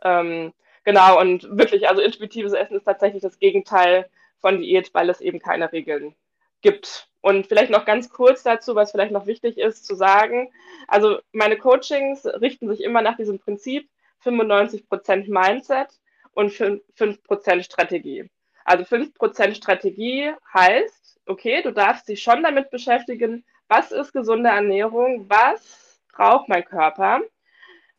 Ähm, 0.03 0.53
genau, 0.83 1.19
und 1.19 1.57
wirklich, 1.57 1.89
also 1.89 2.01
intuitives 2.01 2.53
Essen 2.53 2.77
ist 2.77 2.85
tatsächlich 2.85 3.21
das 3.21 3.39
Gegenteil 3.39 4.09
von 4.39 4.59
Diät, 4.59 4.93
weil 4.93 5.09
es 5.09 5.21
eben 5.21 5.39
keine 5.39 5.71
Regeln 5.71 6.15
gibt. 6.63 7.07
Und 7.21 7.47
vielleicht 7.47 7.71
noch 7.71 7.85
ganz 7.85 8.09
kurz 8.09 8.43
dazu, 8.43 8.75
was 8.75 8.91
vielleicht 8.91 9.11
noch 9.11 9.27
wichtig 9.27 9.57
ist 9.57 9.85
zu 9.85 9.95
sagen. 9.95 10.51
Also 10.87 11.19
meine 11.31 11.57
Coachings 11.57 12.25
richten 12.25 12.67
sich 12.67 12.83
immer 12.83 13.01
nach 13.01 13.15
diesem 13.15 13.39
Prinzip 13.39 13.87
95% 14.25 15.29
Mindset 15.29 15.87
und 16.33 16.51
5% 16.51 17.63
Strategie. 17.63 18.29
Also 18.65 18.83
5% 18.83 19.55
Strategie 19.55 20.31
heißt, 20.53 21.19
okay, 21.25 21.61
du 21.61 21.71
darfst 21.71 22.07
dich 22.07 22.21
schon 22.21 22.43
damit 22.43 22.71
beschäftigen, 22.71 23.45
was 23.67 23.91
ist 23.91 24.13
gesunde 24.13 24.49
Ernährung, 24.49 25.29
was 25.29 26.01
braucht 26.11 26.49
mein 26.49 26.65
Körper. 26.65 27.21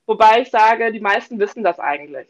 Wobei 0.06 0.42
ich 0.42 0.50
sage, 0.50 0.92
die 0.92 1.00
meisten 1.00 1.38
wissen 1.38 1.64
das 1.64 1.78
eigentlich. 1.78 2.28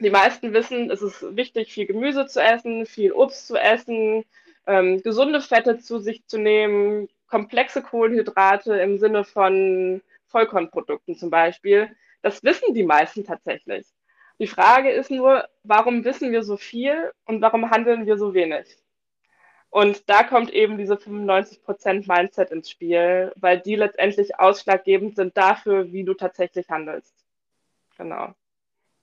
Die 0.00 0.10
meisten 0.10 0.52
wissen, 0.52 0.90
es 0.90 1.02
ist 1.02 1.36
wichtig, 1.36 1.72
viel 1.72 1.86
Gemüse 1.86 2.26
zu 2.26 2.42
essen, 2.42 2.86
viel 2.86 3.12
Obst 3.12 3.46
zu 3.46 3.56
essen, 3.56 4.24
ähm, 4.66 5.02
gesunde 5.02 5.40
Fette 5.40 5.78
zu 5.78 5.98
sich 5.98 6.26
zu 6.26 6.38
nehmen, 6.38 7.08
komplexe 7.26 7.82
Kohlenhydrate 7.82 8.76
im 8.76 8.98
Sinne 8.98 9.24
von 9.24 10.02
Vollkornprodukten 10.26 11.16
zum 11.16 11.30
Beispiel. 11.30 11.94
Das 12.22 12.42
wissen 12.42 12.74
die 12.74 12.84
meisten 12.84 13.24
tatsächlich. 13.24 13.86
Die 14.38 14.46
Frage 14.46 14.90
ist 14.90 15.10
nur, 15.10 15.48
warum 15.62 16.04
wissen 16.04 16.32
wir 16.32 16.42
so 16.42 16.56
viel 16.56 17.12
und 17.24 17.40
warum 17.40 17.70
handeln 17.70 18.06
wir 18.06 18.18
so 18.18 18.34
wenig? 18.34 18.76
Und 19.70 20.08
da 20.08 20.22
kommt 20.22 20.50
eben 20.50 20.78
diese 20.78 20.94
95% 20.94 22.06
Mindset 22.06 22.50
ins 22.50 22.70
Spiel, 22.70 23.32
weil 23.36 23.60
die 23.60 23.74
letztendlich 23.74 24.38
ausschlaggebend 24.38 25.16
sind 25.16 25.36
dafür, 25.36 25.92
wie 25.92 26.04
du 26.04 26.14
tatsächlich 26.14 26.68
handelst. 26.68 27.12
Genau. 27.96 28.34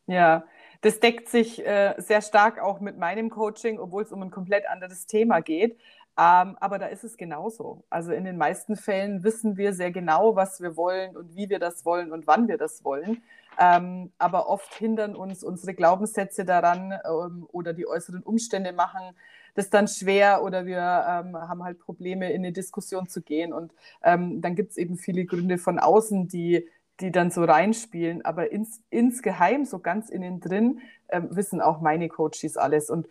Ja, 0.07 0.45
das 0.81 0.99
deckt 0.99 1.29
sich 1.29 1.65
äh, 1.65 1.95
sehr 1.97 2.21
stark 2.21 2.59
auch 2.59 2.79
mit 2.79 2.97
meinem 2.97 3.29
Coaching, 3.29 3.79
obwohl 3.79 4.03
es 4.03 4.11
um 4.11 4.21
ein 4.21 4.31
komplett 4.31 4.67
anderes 4.67 5.05
Thema 5.05 5.41
geht. 5.41 5.77
Ähm, 6.17 6.57
aber 6.59 6.77
da 6.77 6.87
ist 6.87 7.03
es 7.03 7.17
genauso. 7.17 7.83
Also 7.89 8.11
in 8.11 8.25
den 8.25 8.37
meisten 8.37 8.75
Fällen 8.75 9.23
wissen 9.23 9.57
wir 9.57 9.73
sehr 9.73 9.91
genau, 9.91 10.35
was 10.35 10.61
wir 10.61 10.75
wollen 10.75 11.15
und 11.15 11.35
wie 11.35 11.49
wir 11.49 11.59
das 11.59 11.85
wollen 11.85 12.11
und 12.11 12.27
wann 12.27 12.47
wir 12.47 12.57
das 12.57 12.83
wollen. 12.83 13.23
Ähm, 13.59 14.11
aber 14.17 14.49
oft 14.49 14.73
hindern 14.73 15.15
uns 15.15 15.43
unsere 15.43 15.73
Glaubenssätze 15.73 16.45
daran 16.45 16.93
ähm, 17.05 17.47
oder 17.51 17.73
die 17.73 17.87
äußeren 17.87 18.23
Umstände 18.23 18.73
machen 18.73 19.15
das 19.53 19.69
dann 19.69 19.87
schwer 19.87 20.43
oder 20.43 20.65
wir 20.65 20.77
ähm, 20.77 21.35
haben 21.35 21.63
halt 21.63 21.79
Probleme, 21.79 22.31
in 22.31 22.41
eine 22.41 22.51
Diskussion 22.51 23.07
zu 23.07 23.21
gehen. 23.21 23.53
Und 23.53 23.73
ähm, 24.03 24.41
dann 24.41 24.55
gibt 24.55 24.71
es 24.71 24.77
eben 24.77 24.97
viele 24.97 25.25
Gründe 25.25 25.57
von 25.57 25.79
außen, 25.79 26.27
die, 26.27 26.67
die 27.01 27.11
dann 27.11 27.31
so 27.31 27.43
reinspielen. 27.43 28.23
Aber 28.23 28.51
ins, 28.51 28.81
insgeheim, 28.89 29.65
so 29.65 29.79
ganz 29.79 30.09
innen 30.09 30.39
drin, 30.39 30.81
ähm, 31.09 31.27
wissen 31.31 31.61
auch 31.61 31.81
meine 31.81 32.07
Coaches 32.07 32.57
alles. 32.57 32.89
Und 32.89 33.07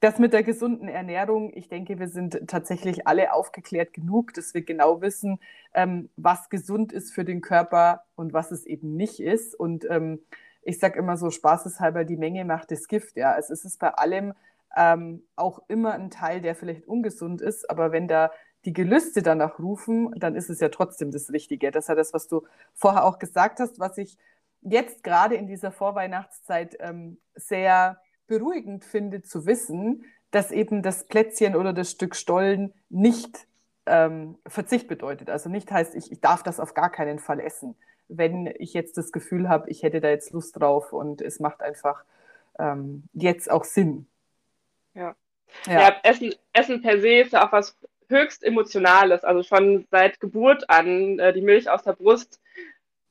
das 0.00 0.18
mit 0.18 0.32
der 0.32 0.42
gesunden 0.42 0.88
Ernährung, 0.88 1.50
ich 1.54 1.68
denke, 1.68 1.98
wir 1.98 2.08
sind 2.08 2.46
tatsächlich 2.46 3.06
alle 3.06 3.32
aufgeklärt 3.32 3.94
genug, 3.94 4.34
dass 4.34 4.52
wir 4.52 4.62
genau 4.62 5.00
wissen, 5.00 5.38
ähm, 5.72 6.10
was 6.16 6.50
gesund 6.50 6.92
ist 6.92 7.12
für 7.12 7.24
den 7.24 7.40
Körper 7.40 8.02
und 8.14 8.32
was 8.32 8.50
es 8.50 8.66
eben 8.66 8.96
nicht 8.96 9.20
ist. 9.20 9.54
Und 9.54 9.86
ähm, 9.88 10.20
ich 10.62 10.78
sage 10.78 10.98
immer 10.98 11.16
so 11.16 11.30
spaßeshalber, 11.30 12.04
die 12.04 12.16
Menge 12.16 12.44
macht 12.44 12.70
das 12.70 12.88
Gift. 12.88 13.16
Ja, 13.16 13.32
also 13.32 13.52
es 13.52 13.64
ist 13.64 13.78
bei 13.78 13.90
allem 13.90 14.34
ähm, 14.76 15.22
auch 15.36 15.62
immer 15.68 15.92
ein 15.92 16.10
Teil, 16.10 16.40
der 16.40 16.54
vielleicht 16.54 16.86
ungesund 16.86 17.40
ist, 17.40 17.70
aber 17.70 17.92
wenn 17.92 18.08
da 18.08 18.30
die 18.64 18.72
Gelüste 18.72 19.22
danach 19.22 19.58
rufen, 19.58 20.12
dann 20.16 20.36
ist 20.36 20.50
es 20.50 20.60
ja 20.60 20.68
trotzdem 20.68 21.10
das 21.10 21.30
Richtige. 21.30 21.70
Das 21.70 21.84
ist 21.84 21.88
ja 21.88 21.94
das, 21.94 22.14
was 22.14 22.28
du 22.28 22.46
vorher 22.74 23.04
auch 23.04 23.18
gesagt 23.18 23.60
hast, 23.60 23.78
was 23.78 23.98
ich 23.98 24.16
jetzt 24.62 25.04
gerade 25.04 25.34
in 25.34 25.46
dieser 25.46 25.70
Vorweihnachtszeit 25.70 26.76
ähm, 26.80 27.18
sehr 27.34 28.00
beruhigend 28.26 28.84
finde 28.84 29.22
zu 29.22 29.46
wissen, 29.46 30.04
dass 30.30 30.50
eben 30.50 30.82
das 30.82 31.04
Plätzchen 31.06 31.54
oder 31.54 31.72
das 31.72 31.90
Stück 31.90 32.16
Stollen 32.16 32.72
nicht 32.88 33.46
ähm, 33.86 34.38
Verzicht 34.46 34.88
bedeutet. 34.88 35.30
Also 35.30 35.50
nicht 35.50 35.70
heißt, 35.70 35.94
ich, 35.94 36.10
ich 36.10 36.20
darf 36.20 36.42
das 36.42 36.58
auf 36.58 36.74
gar 36.74 36.90
keinen 36.90 37.18
Fall 37.18 37.40
essen, 37.40 37.76
wenn 38.08 38.52
ich 38.58 38.74
jetzt 38.74 38.96
das 38.96 39.12
Gefühl 39.12 39.48
habe, 39.48 39.70
ich 39.70 39.82
hätte 39.82 40.00
da 40.00 40.08
jetzt 40.08 40.32
Lust 40.32 40.58
drauf 40.58 40.92
und 40.92 41.20
es 41.20 41.40
macht 41.40 41.62
einfach 41.62 42.04
ähm, 42.58 43.04
jetzt 43.12 43.50
auch 43.50 43.64
Sinn. 43.64 44.06
Ja. 44.94 45.14
Ja, 45.66 45.80
ja 45.80 45.96
Essen, 46.02 46.34
Essen 46.52 46.82
per 46.82 47.00
se 47.00 47.20
ist 47.20 47.32
ja 47.32 47.46
auch 47.46 47.52
was 47.52 47.76
höchst 48.08 48.44
Emotionales. 48.44 49.24
Also 49.24 49.42
schon 49.42 49.86
seit 49.90 50.20
Geburt 50.20 50.68
an, 50.70 51.18
äh, 51.18 51.32
die 51.32 51.42
Milch 51.42 51.68
aus 51.70 51.82
der 51.82 51.92
Brust 51.92 52.40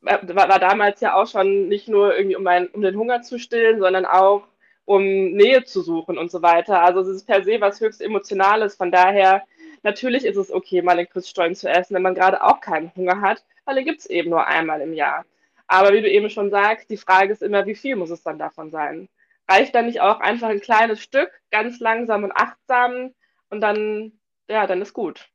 äh, 0.06 0.18
war, 0.36 0.50
war, 0.50 0.60
damals 0.60 1.02
ja 1.02 1.16
auch 1.16 1.28
schon 1.28 1.68
nicht 1.68 1.88
nur 1.88 2.16
irgendwie 2.16 2.36
um, 2.36 2.46
ein, 2.48 2.68
um 2.68 2.82
den 2.82 2.98
Hunger 2.98 3.22
zu 3.22 3.40
stillen, 3.40 3.80
sondern 3.80 4.06
auch 4.06 4.48
um 4.86 5.04
Nähe 5.04 5.64
zu 5.64 5.82
suchen 5.82 6.18
und 6.18 6.32
so 6.32 6.42
weiter. 6.42 6.82
Also 6.82 7.02
es 7.02 7.08
ist 7.08 7.26
per 7.26 7.44
se 7.44 7.62
was 7.62 7.80
höchst 7.80 8.02
Emotionales. 8.02 8.76
Von 8.76 8.92
daher, 8.92 9.44
natürlich 9.82 10.26
ist 10.26 10.38
es 10.38 10.52
okay, 10.52 10.82
mal 10.82 10.98
den 10.98 11.10
Christstollen 11.10 11.56
zu 11.56 11.70
essen, 11.70 11.96
wenn 11.96 12.02
man 12.02 12.16
gerade 12.16 12.44
auch 12.44 12.60
keinen 12.60 12.94
Hunger 12.96 13.22
hat, 13.22 13.44
weil 13.66 13.76
den 13.76 13.86
gibt 13.86 14.00
es 14.00 14.06
eben 14.08 14.30
nur 14.30 14.46
einmal 14.46 14.82
im 14.82 14.94
Jahr. 14.94 15.26
Aber 15.68 15.94
wie 15.94 16.02
du 16.02 16.10
eben 16.10 16.30
schon 16.30 16.50
sagst, 16.50 16.90
die 16.90 16.98
Frage 16.98 17.32
ist 17.32 17.42
immer, 17.42 17.66
wie 17.66 17.76
viel 17.76 17.96
muss 17.96 18.10
es 18.10 18.24
dann 18.24 18.38
davon 18.38 18.72
sein? 18.72 19.08
Reicht 19.48 19.74
dann 19.76 19.86
nicht 19.88 20.02
auch 20.02 20.20
einfach 20.20 20.50
ein 20.50 20.62
kleines 20.62 21.02
Stück, 21.02 21.32
ganz 21.52 21.80
langsam 21.80 22.24
und 22.24 22.32
achtsam 22.32 23.14
und 23.50 23.62
dann, 23.62 24.12
ja, 24.48 24.68
dann 24.68 24.82
ist 24.82 24.94
gut. 24.94 25.30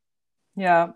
Ja. 0.55 0.95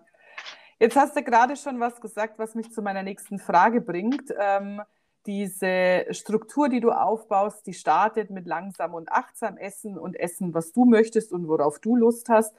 Jetzt 0.79 0.97
hast 0.97 1.17
du 1.17 1.23
gerade 1.23 1.57
schon 1.57 1.79
was 1.79 2.01
gesagt, 2.01 2.39
was 2.39 2.55
mich 2.55 2.73
zu 2.73 2.83
meiner 2.83 3.03
nächsten 3.03 3.39
Frage 3.39 3.81
bringt. 3.81 4.35
Ähm, 4.37 4.83
diese 5.27 6.07
Struktur, 6.11 6.69
die 6.69 6.81
du 6.81 6.91
aufbaust, 6.91 7.67
die 7.67 7.75
startet 7.75 8.31
mit 8.31 8.47
langsam 8.47 8.95
und 8.95 9.11
achtsam 9.11 9.57
Essen 9.57 9.97
und 9.97 10.19
Essen, 10.19 10.55
was 10.55 10.73
du 10.73 10.85
möchtest 10.85 11.33
und 11.33 11.47
worauf 11.47 11.79
du 11.79 11.95
Lust 11.95 12.29
hast. 12.29 12.55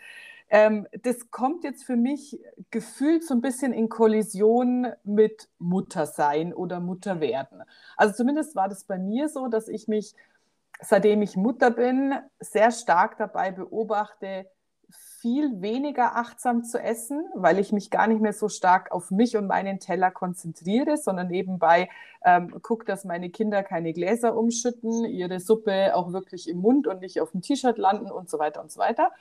Ähm, 0.50 0.88
das 1.02 1.32
kommt 1.32 1.64
jetzt 1.64 1.84
für 1.84 1.96
mich 1.96 2.40
gefühlt 2.72 3.24
so 3.24 3.34
ein 3.34 3.42
bisschen 3.42 3.74
in 3.74 3.90
Kollision 3.90 4.88
mit 5.04 5.50
Muttersein 5.58 6.54
oder 6.54 6.80
Mutterwerden. 6.80 7.64
Also 7.98 8.14
zumindest 8.14 8.56
war 8.56 8.70
das 8.70 8.84
bei 8.86 8.98
mir 8.98 9.30
so, 9.30 9.48
dass 9.48 9.68
ich 9.68 9.88
mich, 9.88 10.16
seitdem 10.80 11.22
ich 11.22 11.36
Mutter 11.36 11.72
bin, 11.72 12.14
sehr 12.40 12.72
stark 12.72 13.18
dabei 13.18 13.52
beobachte, 13.52 14.48
viel 15.24 15.62
weniger 15.62 16.18
achtsam 16.18 16.66
zu 16.66 16.78
essen, 16.78 17.24
weil 17.34 17.58
ich 17.58 17.72
mich 17.72 17.90
gar 17.90 18.08
nicht 18.08 18.20
mehr 18.20 18.34
so 18.34 18.50
stark 18.50 18.92
auf 18.92 19.10
mich 19.10 19.38
und 19.38 19.48
meinen 19.48 19.80
Teller 19.80 20.12
konzentriere, 20.12 20.98
sondern 20.98 21.30
nebenbei 21.30 21.88
ähm, 22.26 22.62
gucke, 22.62 22.84
dass 22.84 23.06
meine 23.06 23.30
Kinder 23.30 23.64
keine 23.64 23.94
Gläser 23.94 24.36
umschütten, 24.36 25.06
ihre 25.06 25.40
Suppe 25.40 25.96
auch 25.96 26.12
wirklich 26.12 26.50
im 26.50 26.58
Mund 26.58 26.88
und 26.88 27.00
nicht 27.00 27.22
auf 27.22 27.32
dem 27.32 27.42
T-Shirt 27.42 27.78
landen 27.78 28.12
und 28.12 28.30
so 28.30 28.38
weiter 28.38 28.62
und 28.62 28.70
so 28.70 28.82
weiter. 28.82 29.12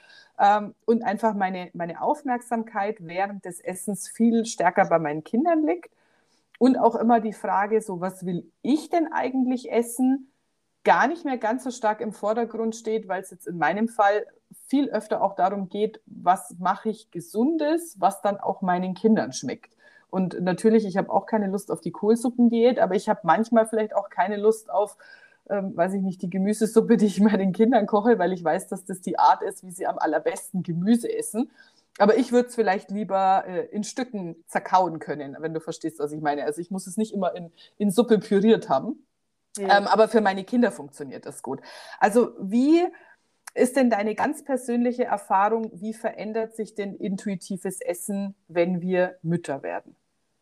Ähm, 0.41 0.75
und 0.87 1.05
einfach 1.05 1.35
meine, 1.35 1.71
meine 1.73 2.03
Aufmerksamkeit 2.03 2.97
während 2.99 3.45
des 3.45 3.61
Essens 3.61 4.09
viel 4.09 4.45
stärker 4.45 4.87
bei 4.89 4.99
meinen 4.99 5.23
Kindern 5.23 5.65
liegt. 5.65 5.93
Und 6.59 6.77
auch 6.77 6.97
immer 6.97 7.21
die 7.21 7.33
Frage, 7.33 7.81
so 7.81 8.01
was 8.01 8.27
will 8.27 8.51
ich 8.63 8.91
denn 8.91 9.13
eigentlich 9.13 9.71
essen? 9.71 10.32
Gar 10.85 11.07
nicht 11.07 11.25
mehr 11.25 11.39
ganz 11.39 11.65
so 11.65 11.71
stark 11.71 12.01
im 12.01 12.13
Vordergrund 12.13 12.75
steht, 12.75 13.09
weil 13.09 13.23
es 13.23 13.31
jetzt 13.31 13.47
in 13.47 13.59
meinem 13.59 13.89
Fall 13.89 14.27
viel 14.67 14.91
öfter 14.91 15.23
auch 15.23 15.35
darum 15.35 15.69
geht, 15.69 16.01
was 16.07 16.57
mache 16.59 16.91
ich 16.91 17.11
gesundes, 17.11 17.97
was 17.99 18.23
dann 18.23 18.39
auch 18.39 18.63
meinen 18.63 18.95
Kindern 18.95 19.33
schmeckt. 19.33 19.77
Und 20.11 20.41
natürlich, 20.43 20.85
ich 20.85 20.97
habe 20.97 21.11
auch 21.11 21.25
keine 21.25 21.47
Lust 21.47 21.71
auf 21.71 21.81
die 21.81 21.91
Kohlsuppendiät, 21.91 22.79
aber 22.79 22.95
ich 22.95 23.09
habe 23.09 23.21
manchmal 23.23 23.67
vielleicht 23.67 23.95
auch 23.95 24.11
keine 24.11 24.37
Lust 24.37 24.71
auf, 24.71 24.99
ähm, 25.49 25.75
weiß 25.75 25.95
ich 25.95 26.03
nicht, 26.03 26.21
die 26.21 26.29
Gemüsesuppe, 26.29 26.97
die 26.99 27.07
ich 27.07 27.21
meinen 27.21 27.53
Kindern 27.53 27.87
koche, 27.87 28.19
weil 28.19 28.33
ich 28.33 28.45
weiß, 28.45 28.69
dass 28.69 28.85
das 28.85 29.01
die 29.01 29.19
Art 29.19 29.43
ist, 29.43 29.65
wie 29.65 29.71
sie 29.71 29.87
am 29.87 29.99
allerbesten 29.99 30.63
Gemüse 30.63 31.11
essen. 31.11 31.51
Aber 31.99 32.17
ich 32.17 32.33
würde 32.33 32.49
es 32.49 32.55
vielleicht 32.55 32.91
lieber 32.91 33.45
äh, 33.47 33.67
in 33.67 33.85
Stücken 33.85 34.37
zerkauen 34.47 34.99
können, 34.99 35.37
wenn 35.39 35.55
du 35.55 35.61
verstehst, 35.61 35.99
was 35.99 36.13
ich 36.13 36.21
meine. 36.21 36.45
Also 36.45 36.61
ich 36.61 36.71
muss 36.71 36.87
es 36.87 36.97
nicht 36.97 37.15
immer 37.15 37.35
in, 37.35 37.51
in 37.79 37.91
Suppe 37.91 38.19
püriert 38.19 38.69
haben. 38.69 39.05
Ja. 39.57 39.79
Ähm, 39.79 39.87
aber 39.87 40.09
für 40.09 40.21
meine 40.21 40.45
Kinder 40.45 40.73
funktioniert 40.73 41.27
das 41.27 41.43
gut. 41.43 41.61
Also 41.99 42.35
wie 42.41 42.87
ist 43.55 43.77
denn 43.77 43.91
deine 43.91 44.15
ganz 44.15 44.45
persönliche 44.45 45.05
Erfahrung, 45.05 45.71
wie 45.75 45.93
verändert 45.93 46.57
sich 46.57 46.75
denn 46.75 46.95
intuitives 46.95 47.81
Essen, 47.81 48.35
wenn 48.49 48.81
wir 48.81 49.19
Mütter 49.23 49.63
werden? 49.63 49.95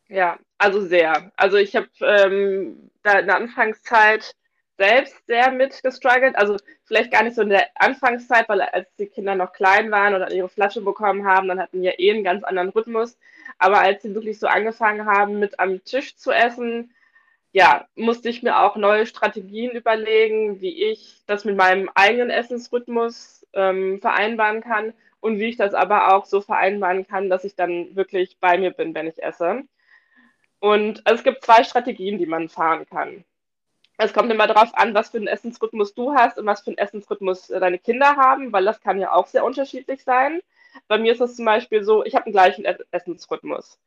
Ja, 0.08 0.38
also 0.58 0.84
sehr. 0.84 1.32
Also 1.36 1.56
ich 1.56 1.74
habe 1.76 1.88
ähm, 2.00 2.90
da 3.02 3.20
in 3.20 3.26
der 3.26 3.36
Anfangszeit 3.36 4.34
selbst 4.76 5.26
sehr 5.26 5.52
mitgestruggelt. 5.52 6.36
Also 6.36 6.56
vielleicht 6.84 7.12
gar 7.12 7.22
nicht 7.22 7.36
so 7.36 7.42
in 7.42 7.50
der 7.50 7.66
Anfangszeit, 7.74 8.48
weil 8.48 8.62
als 8.62 8.88
die 8.96 9.06
Kinder 9.06 9.34
noch 9.34 9.52
klein 9.52 9.90
waren 9.90 10.14
oder 10.14 10.32
ihre 10.32 10.48
Flasche 10.48 10.80
bekommen 10.80 11.26
haben, 11.26 11.48
dann 11.48 11.60
hatten 11.60 11.82
wir 11.82 11.98
eh 12.00 12.12
einen 12.12 12.24
ganz 12.24 12.44
anderen 12.44 12.70
Rhythmus. 12.70 13.18
Aber 13.58 13.80
als 13.80 14.02
sie 14.02 14.14
wirklich 14.14 14.38
so 14.38 14.46
angefangen 14.46 15.06
haben, 15.06 15.38
mit 15.38 15.60
am 15.60 15.84
Tisch 15.84 16.16
zu 16.16 16.32
essen, 16.32 16.92
ja, 17.52 17.87
musste 17.97 18.28
ich 18.28 18.42
mir 18.42 18.61
auch 18.61 18.76
neue 18.76 19.07
Strategien 19.07 19.73
überlegen, 19.73 20.61
wie 20.61 20.85
ich 20.90 21.23
das 21.26 21.45
mit 21.45 21.57
meinem 21.57 21.90
eigenen 21.95 22.30
Essensrhythmus 22.30 23.47
ähm, 23.52 24.00
vereinbaren 24.00 24.61
kann 24.61 24.92
und 25.21 25.38
wie 25.38 25.49
ich 25.49 25.57
das 25.57 25.75
aber 25.75 26.14
auch 26.14 26.26
so 26.26 26.40
vereinbaren 26.40 27.07
kann, 27.07 27.28
dass 27.28 27.45
ich 27.45 27.57
dann 27.57 27.95
wirklich 27.97 28.38
bei 28.38 28.57
mir 28.59 28.71
bin, 28.71 28.95
wenn 28.95 29.09
ich 29.09 29.23
esse. 29.23 29.64
Und 30.61 31.07
also 31.07 31.19
es 31.19 31.25
gibt 31.25 31.45
zwei 31.45 31.64
Strategien, 31.64 32.19
die 32.19 32.26
man 32.26 32.49
fahren 32.49 32.87
kann. 32.87 33.25
Es 33.99 34.14
kommt 34.14 34.30
immer 34.30 34.47
darauf 34.47 34.75
an, 34.76 34.95
was 34.95 35.11
für 35.11 35.19
einen 35.19 35.26
Essensrhythmus 35.26 35.95
du 35.95 36.14
hast 36.14 36.38
und 36.38 36.47
was 36.47 36.62
für 36.62 36.69
einen 36.69 36.78
Essensrhythmus 36.78 37.50
äh, 37.50 37.61
deine 37.61 37.78
Kinder 37.78 38.16
haben, 38.16 38.52
weil 38.52 38.64
das 38.64 38.80
kann 38.80 38.99
ja 38.99 39.12
auch 39.12 39.26
sehr 39.26 39.45
unterschiedlich 39.45 40.04
sein. 40.04 40.40
Bei 40.88 40.99
mir 40.99 41.12
ist 41.12 41.21
es 41.21 41.37
zum 41.37 41.45
Beispiel 41.45 41.83
so, 41.83 42.04
ich 42.04 42.14
habe 42.14 42.26
einen 42.26 42.33
gleichen 42.33 42.64
Essensrhythmus 42.92 43.78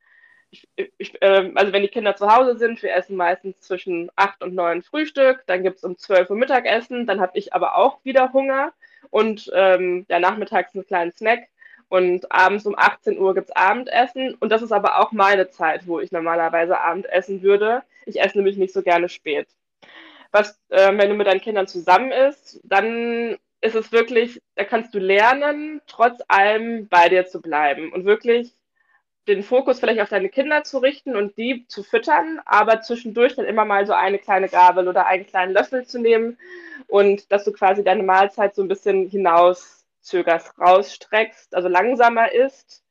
ich, 0.76 1.22
äh, 1.22 1.50
also 1.54 1.72
wenn 1.72 1.82
die 1.82 1.88
Kinder 1.88 2.16
zu 2.16 2.32
Hause 2.34 2.56
sind, 2.56 2.82
wir 2.82 2.94
essen 2.94 3.16
meistens 3.16 3.60
zwischen 3.60 4.10
8 4.16 4.42
und 4.42 4.54
9 4.54 4.82
Frühstück, 4.82 5.44
dann 5.46 5.62
gibt 5.62 5.78
es 5.78 5.84
um 5.84 5.96
12 5.96 6.30
Uhr 6.30 6.36
Mittagessen, 6.36 7.06
dann 7.06 7.20
habe 7.20 7.36
ich 7.38 7.52
aber 7.52 7.76
auch 7.76 8.04
wieder 8.04 8.32
Hunger 8.32 8.72
und 9.10 9.50
ähm, 9.54 10.06
ja, 10.08 10.18
nachmittags 10.18 10.74
einen 10.74 10.86
kleinen 10.86 11.12
Snack 11.12 11.48
und 11.88 12.30
abends 12.32 12.66
um 12.66 12.74
18 12.76 13.18
Uhr 13.18 13.34
gibt 13.34 13.50
es 13.50 13.56
Abendessen 13.56 14.34
und 14.34 14.50
das 14.50 14.62
ist 14.62 14.72
aber 14.72 14.98
auch 14.98 15.12
meine 15.12 15.50
Zeit, 15.50 15.86
wo 15.86 16.00
ich 16.00 16.12
normalerweise 16.12 16.80
Abend 16.80 17.06
essen 17.06 17.42
würde. 17.42 17.82
Ich 18.06 18.20
esse 18.20 18.36
nämlich 18.36 18.56
nicht 18.56 18.72
so 18.72 18.82
gerne 18.82 19.08
spät. 19.08 19.48
Was, 20.32 20.58
äh, 20.70 20.96
wenn 20.96 21.08
du 21.08 21.14
mit 21.14 21.26
deinen 21.26 21.40
Kindern 21.40 21.66
zusammen 21.66 22.10
isst, 22.10 22.60
dann 22.64 23.38
ist 23.60 23.74
es 23.74 23.92
wirklich, 23.92 24.42
da 24.56 24.64
kannst 24.64 24.94
du 24.94 24.98
lernen, 24.98 25.80
trotz 25.86 26.20
allem 26.28 26.88
bei 26.88 27.08
dir 27.08 27.26
zu 27.26 27.40
bleiben 27.40 27.92
und 27.92 28.04
wirklich 28.04 28.52
den 29.28 29.42
Fokus 29.42 29.80
vielleicht 29.80 30.00
auf 30.00 30.08
deine 30.08 30.28
Kinder 30.28 30.64
zu 30.64 30.78
richten 30.78 31.16
und 31.16 31.36
die 31.38 31.66
zu 31.68 31.82
füttern, 31.82 32.40
aber 32.44 32.80
zwischendurch 32.82 33.36
dann 33.36 33.46
immer 33.46 33.64
mal 33.64 33.86
so 33.86 33.92
eine 33.92 34.18
kleine 34.18 34.48
Gabel 34.48 34.88
oder 34.88 35.06
einen 35.06 35.26
kleinen 35.26 35.52
Löffel 35.52 35.86
zu 35.86 35.98
nehmen 35.98 36.38
und 36.88 37.32
dass 37.32 37.44
du 37.44 37.52
quasi 37.52 37.82
deine 37.82 38.02
Mahlzeit 38.02 38.54
so 38.54 38.62
ein 38.62 38.68
bisschen 38.68 39.08
hinauszögerst, 39.08 40.58
rausstreckst, 40.58 41.54
also 41.54 41.68
langsamer 41.68 42.32
isst, 42.32 42.82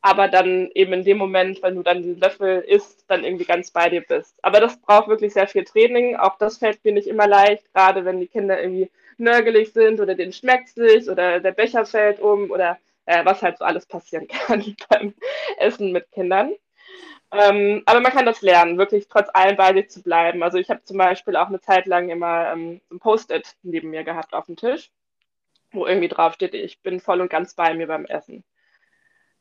aber 0.00 0.28
dann 0.28 0.70
eben 0.74 0.92
in 0.92 1.04
dem 1.04 1.16
Moment, 1.16 1.62
wenn 1.62 1.76
du 1.76 1.82
dann 1.82 2.02
den 2.02 2.20
Löffel 2.20 2.60
isst, 2.60 3.04
dann 3.08 3.24
irgendwie 3.24 3.46
ganz 3.46 3.70
bei 3.70 3.88
dir 3.88 4.02
bist. 4.02 4.36
Aber 4.42 4.60
das 4.60 4.78
braucht 4.78 5.08
wirklich 5.08 5.32
sehr 5.32 5.48
viel 5.48 5.64
Training. 5.64 6.16
Auch 6.16 6.36
das 6.36 6.58
fällt 6.58 6.84
mir 6.84 6.92
nicht 6.92 7.08
immer 7.08 7.26
leicht, 7.26 7.72
gerade 7.72 8.04
wenn 8.04 8.20
die 8.20 8.26
Kinder 8.26 8.60
irgendwie 8.60 8.90
nörgelig 9.16 9.72
sind 9.72 10.00
oder 10.00 10.14
denen 10.14 10.34
schmeckt 10.34 10.68
sich 10.68 11.08
oder 11.08 11.40
der 11.40 11.52
Becher 11.52 11.86
fällt 11.86 12.20
um 12.20 12.50
oder 12.50 12.78
äh, 13.06 13.24
was 13.24 13.42
halt 13.42 13.58
so 13.58 13.64
alles 13.64 13.86
passieren 13.86 14.26
kann 14.28 14.76
beim 14.88 15.14
Essen 15.58 15.92
mit 15.92 16.10
Kindern. 16.12 16.54
Ähm, 17.32 17.82
aber 17.86 18.00
man 18.00 18.12
kann 18.12 18.26
das 18.26 18.42
lernen, 18.42 18.78
wirklich 18.78 19.08
trotz 19.08 19.28
allem 19.34 19.56
bei 19.56 19.72
sich 19.74 19.90
zu 19.90 20.02
bleiben. 20.02 20.42
Also 20.42 20.58
ich 20.58 20.70
habe 20.70 20.84
zum 20.84 20.98
Beispiel 20.98 21.36
auch 21.36 21.48
eine 21.48 21.60
Zeit 21.60 21.86
lang 21.86 22.08
immer 22.08 22.52
ähm, 22.52 22.80
ein 22.90 23.00
Post-it 23.00 23.56
neben 23.62 23.90
mir 23.90 24.04
gehabt 24.04 24.34
auf 24.34 24.46
dem 24.46 24.56
Tisch, 24.56 24.92
wo 25.72 25.86
irgendwie 25.86 26.08
draufsteht, 26.08 26.54
ich 26.54 26.80
bin 26.82 27.00
voll 27.00 27.20
und 27.20 27.30
ganz 27.30 27.54
bei 27.54 27.74
mir 27.74 27.88
beim 27.88 28.04
Essen. 28.06 28.44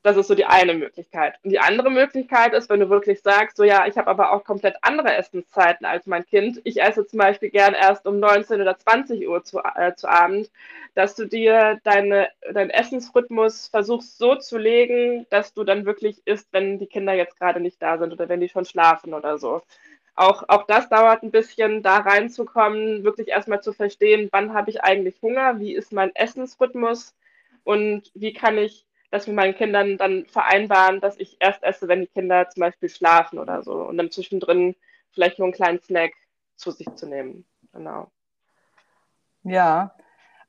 Das 0.04 0.18
ist 0.18 0.28
so 0.28 0.36
die 0.36 0.46
eine 0.46 0.74
Möglichkeit. 0.74 1.36
Und 1.44 1.52
die 1.52 1.60
andere 1.60 1.90
Möglichkeit 1.90 2.54
ist, 2.54 2.70
wenn 2.70 2.82
du 2.82 2.90
wirklich 2.90 3.22
sagst, 3.22 3.56
so 3.56 3.64
ja, 3.64 3.88
ich 3.88 3.98
habe 3.98 4.10
aber 4.10 4.34
auch 4.34 4.44
komplett 4.44 4.76
andere 4.82 5.16
Essenszeiten 5.16 5.86
als 5.86 6.08
mein 6.08 6.26
Kind. 6.26 6.60
Ich 6.66 6.82
esse 6.82 7.08
zum 7.08 7.20
Beispiel 7.20 7.50
gern 7.50 7.74
erst 7.74 8.06
um 8.06 8.20
19 8.20 8.60
oder 8.60 8.78
20 8.78 9.26
Uhr 9.30 9.46
zu, 9.46 9.60
äh, 9.60 9.96
zu 9.96 10.10
Abend, 10.10 10.52
dass 10.94 11.16
du 11.16 11.26
dir 11.26 11.80
deine, 11.86 12.30
deinen 12.54 12.70
Essensrhythmus 12.70 13.70
versuchst 13.70 14.18
so 14.18 14.36
zu 14.36 14.58
legen, 14.58 15.26
dass 15.30 15.54
du 15.54 15.64
dann 15.64 15.86
wirklich 15.86 16.22
isst, 16.26 16.50
wenn 16.52 16.80
die 16.80 16.88
Kinder 16.88 17.14
jetzt 17.14 17.40
gerade 17.40 17.62
nicht 17.62 17.82
da 17.82 17.98
sind 17.98 18.12
oder 18.12 18.28
wenn 18.28 18.42
die 18.42 18.50
schon 18.50 18.66
schlafen 18.66 19.14
oder 19.14 19.38
so. 19.38 19.62
Auch, 20.16 20.44
auch 20.50 20.64
das 20.68 20.90
dauert 20.90 21.24
ein 21.24 21.32
bisschen, 21.32 21.82
da 21.82 21.98
reinzukommen, 21.98 23.06
wirklich 23.06 23.30
erstmal 23.30 23.62
zu 23.64 23.72
verstehen, 23.72 24.28
wann 24.34 24.54
habe 24.54 24.70
ich 24.70 24.84
eigentlich 24.84 25.22
Hunger, 25.22 25.60
wie 25.62 25.74
ist 25.74 25.94
mein 25.94 26.14
Essensrhythmus 26.14 27.16
und 27.64 28.12
wie 28.14 28.34
kann 28.34 28.58
ich 28.58 28.86
das 29.14 29.28
mit 29.28 29.36
meinen 29.36 29.54
Kindern 29.54 30.00
dann 30.00 30.26
vereinbaren, 30.26 31.00
dass 31.00 31.20
ich 31.20 31.38
erst 31.40 31.62
esse, 31.62 31.88
wenn 31.88 32.02
die 32.02 32.08
Kinder 32.08 32.50
zum 32.50 32.62
Beispiel 32.62 32.90
schlafen 32.90 33.38
oder 33.38 33.62
so. 33.62 33.74
Und 33.74 33.98
dann 33.98 34.10
zwischendrin 34.10 34.76
vielleicht 35.12 35.38
nur 35.38 35.46
einen 35.46 35.54
kleinen 35.54 35.80
Snack 35.80 36.14
zu 36.56 36.72
sich 36.72 36.88
zu 36.96 37.06
nehmen. 37.06 37.46
Genau. 37.74 38.10
Ja, 39.44 39.96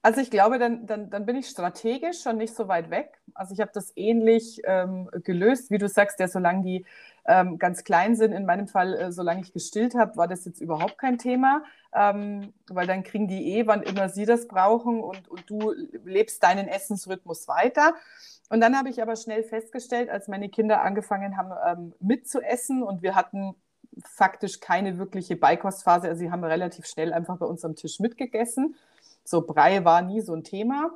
also 0.04 0.20
ich 0.20 0.30
glaube, 0.30 0.58
dann, 0.58 0.87
dann, 0.87 1.08
dann 1.08 1.25
bin 1.25 1.34
ich 1.34 1.49
strategisch 1.49 2.20
schon 2.20 2.37
nicht 2.37 2.54
so 2.54 2.68
weit 2.68 2.90
weg. 2.90 3.18
Also 3.32 3.54
ich 3.54 3.61
habe 3.62 3.70
das 3.73 3.90
ähnlich 3.96 4.61
ähm, 4.64 5.08
gelöst, 5.25 5.70
wie 5.70 5.78
du 5.78 5.88
sagst, 5.88 6.20
ja, 6.20 6.28
solange 6.28 6.62
die 6.62 6.84
ähm, 7.25 7.58
ganz 7.58 7.84
klein 7.84 8.14
sind, 8.14 8.32
in 8.32 8.44
meinem 8.44 8.68
Fall, 8.68 8.92
äh, 8.92 9.12
solange 9.12 9.40
ich 9.40 9.54
gestillt 9.54 9.94
habe, 9.94 10.18
war 10.18 10.28
das 10.28 10.44
jetzt 10.44 10.61
überhaupt 10.61 10.99
kein 10.99 11.16
Thema, 11.16 11.64
ähm, 11.94 12.52
weil 12.68 12.87
dann 12.87 13.02
kriegen 13.02 13.28
die 13.28 13.56
eh, 13.56 13.66
wann 13.66 13.82
immer 13.82 14.11
sie 14.11 14.26
das 14.26 14.46
brauchen 14.46 15.00
und, 15.00 15.26
und 15.26 15.49
du 15.49 15.73
lebst 16.04 16.42
deinen 16.42 16.68
Essensrhythmus 16.68 17.49
weiter. 17.49 17.94
Und 18.50 18.61
dann 18.61 18.76
habe 18.76 18.90
ich 18.90 19.00
aber 19.00 19.16
schnell 19.16 19.42
festgestellt, 19.42 20.11
als 20.11 20.28
meine 20.28 20.50
Kinder 20.50 20.82
angefangen 20.82 21.38
haben 21.38 21.52
ähm, 21.66 21.94
mitzuessen 21.99 22.82
und 22.82 23.00
wir 23.00 23.14
hatten 23.14 23.54
faktisch 24.02 24.61
keine 24.61 24.99
wirkliche 24.99 25.37
Beikostphase, 25.37 26.08
also 26.08 26.18
sie 26.18 26.30
haben 26.30 26.44
relativ 26.44 26.84
schnell 26.84 27.14
einfach 27.14 27.38
bei 27.38 27.46
uns 27.46 27.64
am 27.64 27.75
Tisch 27.75 28.00
mitgegessen. 28.00 28.76
So 29.25 29.43
Brei 29.43 29.85
war 29.85 30.02
nie 30.02 30.21
so 30.21 30.35
ein 30.35 30.45
Thema. 30.45 30.90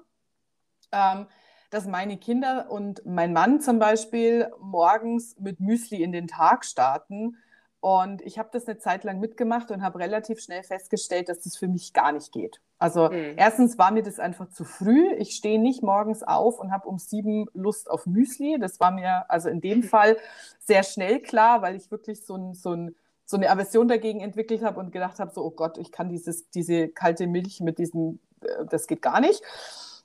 Ähm, 0.93 1.27
dass 1.71 1.87
meine 1.87 2.17
Kinder 2.17 2.71
und 2.71 3.05
mein 3.05 3.33
Mann 3.33 3.61
zum 3.61 3.79
Beispiel 3.79 4.51
morgens 4.59 5.37
mit 5.39 5.61
Müsli 5.61 6.03
in 6.03 6.13
den 6.13 6.27
Tag 6.27 6.65
starten 6.65 7.37
und 7.81 8.23
ich 8.23 8.39
habe 8.39 8.49
das 8.53 8.67
eine 8.67 8.79
Zeit 8.79 9.05
lang 9.05 9.21
mitgemacht 9.21 9.71
und 9.71 9.83
habe 9.83 10.01
relativ 10.01 10.41
schnell 10.41 10.65
festgestellt, 10.65 11.29
dass 11.29 11.41
das 11.41 11.57
für 11.57 11.69
mich 11.69 11.93
gar 11.93 12.11
nicht 12.11 12.33
geht. 12.33 12.61
Also 12.79 13.09
mhm. 13.09 13.35
erstens 13.37 13.79
war 13.79 13.93
mir 13.93 14.03
das 14.03 14.19
einfach 14.19 14.49
zu 14.49 14.65
früh. 14.65 15.13
Ich 15.15 15.37
stehe 15.37 15.61
nicht 15.61 15.83
morgens 15.83 16.23
auf 16.25 16.59
und 16.59 16.73
habe 16.73 16.89
um 16.89 16.99
sieben 16.99 17.47
Lust 17.55 17.89
auf 17.89 18.07
Müsli. 18.07 18.59
Das 18.59 18.81
war 18.81 18.91
mir 18.91 19.31
also 19.31 19.49
in 19.49 19.61
dem 19.61 19.83
Fall 19.85 20.17
sehr 20.59 20.83
schnell 20.83 21.21
klar, 21.21 21.63
weil 21.63 21.77
ich 21.77 21.91
wirklich 21.91 22.25
so, 22.25 22.35
ein, 22.35 22.55
so, 22.55 22.73
ein, 22.73 22.97
so 23.29 23.37
eine 23.37 23.51
Aversion 23.51 23.89
dagegen 23.89 24.21
entwickelt 24.21 24.63
habe 24.63 24.81
und 24.81 24.91
gedacht 24.91 25.19
habe, 25.19 25.31
so, 25.31 25.45
oh 25.45 25.51
Gott, 25.51 25.77
ich 25.77 25.93
kann 25.93 26.09
dieses, 26.09 26.49
diese 26.51 26.89
kalte 26.89 27.27
Milch 27.27 27.61
mit 27.61 27.79
diesem, 27.79 28.21
äh, 28.41 28.65
das 28.71 28.87
geht 28.87 29.03
gar 29.03 29.21
nicht. 29.21 29.43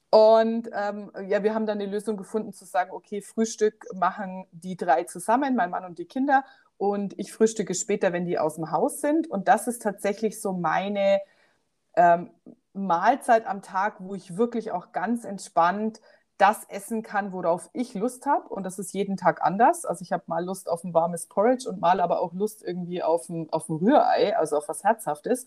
Und 0.10 0.70
ähm, 0.74 1.10
ja, 1.27 1.42
wir 1.42 1.56
haben 1.56 1.65
dann 1.65 1.80
eine 1.80 1.89
Lösung 1.89 2.18
gefunden 2.18 2.51
zu 2.51 2.65
sagen, 2.65 2.92
okay, 2.92 3.22
Frühstück 3.22 3.88
machen 3.96 4.46
die 4.51 4.75
drei 4.75 5.06
zusammen, 5.06 5.56
mein 5.56 5.72
Mann 5.72 5.86
und 5.86 5.98
die 5.98 6.06
Kinder 6.06 6.44
und 6.77 7.18
ich 7.18 7.32
frühstücke 7.32 7.74
später, 7.75 8.12
wenn 8.12 8.25
die 8.25 8.38
aus 8.38 8.56
dem 8.56 8.70
Haus 8.70 9.00
sind. 9.00 9.30
Und 9.30 9.48
das 9.48 9.68
ist 9.68 9.82
tatsächlich 9.82 10.42
so 10.42 10.51
meine 10.51 11.22
ähm, 11.96 12.30
Mahlzeit 12.74 13.48
am 13.48 13.62
Tag, 13.62 13.96
wo 14.00 14.15
ich 14.15 14.36
wirklich 14.36 14.72
auch 14.72 14.92
ganz 14.92 15.24
entspannt 15.24 16.02
das 16.38 16.63
essen 16.65 17.04
kann, 17.04 17.32
worauf 17.32 17.69
ich 17.74 17.93
Lust 17.93 18.26
habe. 18.26 18.50
Und 18.50 18.63
das 18.63 18.80
ist 18.80 18.93
jeden 18.93 19.17
Tag 19.17 19.41
anders. 19.43 19.86
Also 19.86 20.02
ich 20.02 20.12
habe 20.12 20.24
mal 20.28 20.43
Lust 20.43 20.69
auf 20.69 20.84
ein 20.84 20.93
warmes 20.93 21.28
Porridge 21.28 21.69
und 21.69 21.80
mal 21.80 22.02
aber 22.02 22.22
auch 22.22 22.34
Lust 22.34 22.63
irgendwie 22.63 23.04
auf 23.04 23.30
ein, 23.30 23.50
auf 23.52 23.69
ein 23.69 23.78
Rührei, 23.78 24.36
also 24.36 24.58
auf 24.58 24.67
was 24.67 24.84
Herzhaftes. 24.84 25.46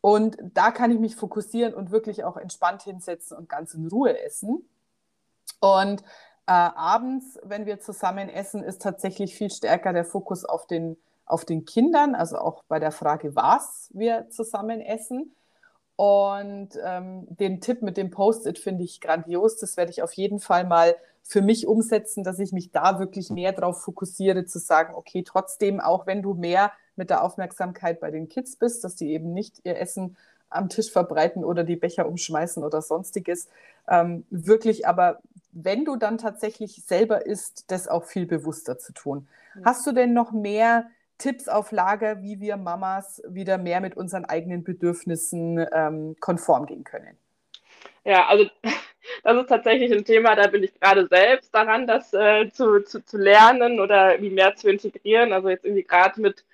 Und 0.00 0.38
da 0.54 0.70
kann 0.70 0.90
ich 0.90 0.98
mich 0.98 1.16
fokussieren 1.16 1.74
und 1.74 1.90
wirklich 1.90 2.24
auch 2.24 2.36
entspannt 2.36 2.82
hinsetzen 2.82 3.36
und 3.36 3.48
ganz 3.48 3.74
in 3.74 3.86
Ruhe 3.88 4.18
essen. 4.22 4.68
Und 5.60 6.02
äh, 6.46 6.52
abends, 6.52 7.38
wenn 7.42 7.66
wir 7.66 7.80
zusammen 7.80 8.28
essen, 8.28 8.62
ist 8.62 8.80
tatsächlich 8.80 9.34
viel 9.34 9.50
stärker 9.50 9.92
der 9.92 10.04
Fokus 10.04 10.44
auf 10.44 10.66
den, 10.66 10.96
auf 11.26 11.44
den 11.44 11.64
Kindern, 11.64 12.14
also 12.14 12.38
auch 12.38 12.64
bei 12.68 12.78
der 12.78 12.92
Frage, 12.92 13.36
was 13.36 13.90
wir 13.92 14.30
zusammen 14.30 14.80
essen. 14.80 15.34
Und 15.98 16.78
ähm, 16.80 17.26
den 17.28 17.60
Tipp 17.60 17.82
mit 17.82 17.96
dem 17.96 18.12
Post-it 18.12 18.60
finde 18.60 18.84
ich 18.84 19.00
grandios. 19.00 19.56
Das 19.56 19.76
werde 19.76 19.90
ich 19.90 20.00
auf 20.00 20.12
jeden 20.12 20.38
Fall 20.38 20.64
mal 20.64 20.94
für 21.24 21.42
mich 21.42 21.66
umsetzen, 21.66 22.22
dass 22.22 22.38
ich 22.38 22.52
mich 22.52 22.70
da 22.70 23.00
wirklich 23.00 23.30
mehr 23.30 23.50
darauf 23.50 23.82
fokussiere, 23.82 24.44
zu 24.44 24.60
sagen, 24.60 24.94
okay, 24.94 25.24
trotzdem, 25.26 25.80
auch 25.80 26.06
wenn 26.06 26.22
du 26.22 26.34
mehr 26.34 26.70
mit 26.94 27.10
der 27.10 27.24
Aufmerksamkeit 27.24 27.98
bei 27.98 28.12
den 28.12 28.28
Kids 28.28 28.54
bist, 28.54 28.84
dass 28.84 28.94
die 28.94 29.10
eben 29.10 29.34
nicht 29.34 29.56
ihr 29.64 29.76
Essen 29.76 30.16
am 30.50 30.68
Tisch 30.68 30.92
verbreiten 30.92 31.44
oder 31.44 31.64
die 31.64 31.74
Becher 31.74 32.06
umschmeißen 32.06 32.62
oder 32.62 32.80
sonstiges, 32.80 33.48
ähm, 33.88 34.24
wirklich 34.30 34.86
aber 34.86 35.18
wenn 35.50 35.84
du 35.84 35.96
dann 35.96 36.16
tatsächlich 36.16 36.84
selber 36.86 37.26
isst, 37.26 37.72
das 37.72 37.88
auch 37.88 38.04
viel 38.04 38.26
bewusster 38.26 38.78
zu 38.78 38.92
tun. 38.92 39.26
Mhm. 39.56 39.64
Hast 39.64 39.84
du 39.84 39.90
denn 39.90 40.12
noch 40.12 40.30
mehr 40.30 40.86
Tipps 41.18 41.48
auf 41.48 41.72
Lager, 41.72 42.22
wie 42.22 42.40
wir 42.40 42.56
Mamas 42.56 43.22
wieder 43.28 43.58
mehr 43.58 43.80
mit 43.80 43.96
unseren 43.96 44.24
eigenen 44.24 44.64
Bedürfnissen 44.64 45.66
ähm, 45.72 46.16
konform 46.20 46.66
gehen 46.66 46.84
können? 46.84 47.18
Ja, 48.04 48.26
also 48.26 48.48
das 49.24 49.36
ist 49.36 49.48
tatsächlich 49.48 49.92
ein 49.92 50.04
Thema, 50.04 50.36
da 50.36 50.46
bin 50.46 50.62
ich 50.62 50.78
gerade 50.78 51.06
selbst 51.08 51.54
daran, 51.54 51.86
das 51.86 52.14
äh, 52.14 52.50
zu, 52.50 52.82
zu, 52.84 53.04
zu 53.04 53.18
lernen 53.18 53.80
oder 53.80 54.20
wie 54.20 54.30
mehr 54.30 54.54
zu 54.54 54.70
integrieren. 54.70 55.32
Also 55.32 55.48
jetzt 55.48 55.64
irgendwie 55.64 55.84
gerade 55.84 56.20
mit, 56.20 56.44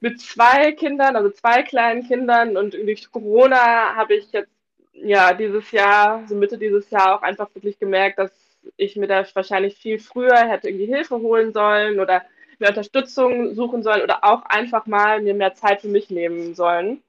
mit 0.00 0.20
zwei 0.20 0.72
Kindern, 0.72 1.14
also 1.14 1.30
zwei 1.30 1.62
kleinen 1.62 2.06
Kindern 2.06 2.56
und 2.56 2.74
durch 2.74 3.10
Corona 3.12 3.94
habe 3.94 4.14
ich 4.14 4.32
jetzt 4.32 4.50
ja, 4.92 5.34
dieses 5.34 5.70
Jahr, 5.72 6.26
so 6.26 6.34
Mitte 6.34 6.58
dieses 6.58 6.88
Jahr 6.90 7.16
auch 7.16 7.22
einfach 7.22 7.54
wirklich 7.54 7.78
gemerkt, 7.78 8.18
dass 8.18 8.32
ich 8.76 8.96
mir 8.96 9.06
da 9.06 9.24
wahrscheinlich 9.34 9.76
viel 9.76 9.98
früher 9.98 10.36
hätte 10.36 10.68
irgendwie 10.68 10.86
Hilfe 10.86 11.16
holen 11.16 11.52
sollen 11.52 12.00
oder 12.00 12.22
mir 12.60 12.68
Unterstützung 12.68 13.54
suchen 13.54 13.82
sollen 13.82 14.02
oder 14.02 14.24
auch 14.24 14.42
einfach 14.46 14.86
mal 14.86 15.22
mir 15.22 15.34
mehr 15.34 15.54
Zeit 15.54 15.82
für 15.82 15.88
mich 15.88 16.10
nehmen 16.10 16.54
sollen. 16.54 17.02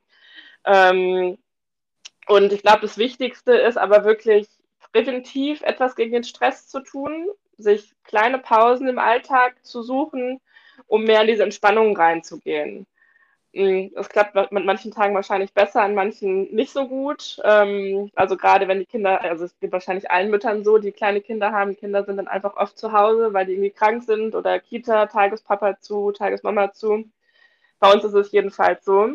Ähm, 0.65 1.37
und 2.27 2.51
ich 2.51 2.61
glaube, 2.61 2.81
das 2.81 2.97
Wichtigste 2.97 3.53
ist 3.53 3.77
aber 3.77 4.03
wirklich 4.03 4.47
präventiv 4.91 5.61
etwas 5.61 5.95
gegen 5.95 6.11
den 6.11 6.23
Stress 6.23 6.67
zu 6.67 6.81
tun, 6.81 7.27
sich 7.57 7.93
kleine 8.03 8.39
Pausen 8.39 8.87
im 8.87 8.99
Alltag 8.99 9.63
zu 9.65 9.81
suchen, 9.81 10.39
um 10.87 11.03
mehr 11.03 11.21
in 11.21 11.27
diese 11.27 11.43
Entspannung 11.43 11.95
reinzugehen. 11.95 12.85
Mm, 13.57 13.89
es 13.95 14.09
klappt 14.09 14.35
mit 14.51 14.65
manchen 14.65 14.91
Tagen 14.91 15.15
wahrscheinlich 15.15 15.51
besser, 15.51 15.81
an 15.81 15.95
manchen 15.95 16.53
nicht 16.53 16.71
so 16.71 16.87
gut. 16.87 17.39
Ähm, 17.43 18.11
also 18.15 18.37
gerade 18.37 18.67
wenn 18.67 18.79
die 18.79 18.85
Kinder, 18.85 19.19
also 19.21 19.45
es 19.45 19.59
geht 19.59 19.71
wahrscheinlich 19.71 20.11
allen 20.11 20.29
Müttern 20.29 20.63
so, 20.63 20.77
die 20.77 20.91
kleine 20.91 21.21
Kinder 21.21 21.51
haben, 21.51 21.75
Kinder 21.75 22.03
sind 22.05 22.17
dann 22.17 22.27
einfach 22.27 22.55
oft 22.55 22.77
zu 22.77 22.91
Hause, 22.91 23.33
weil 23.33 23.47
die 23.47 23.53
irgendwie 23.53 23.71
krank 23.71 24.03
sind 24.03 24.35
oder 24.35 24.59
Kita, 24.59 25.07
Tagespapa 25.07 25.79
zu, 25.79 26.11
Tagesmama 26.11 26.71
zu. 26.73 27.05
Bei 27.79 27.91
uns 27.93 28.03
ist 28.03 28.13
es 28.13 28.31
jedenfalls 28.31 28.85
so. 28.85 29.09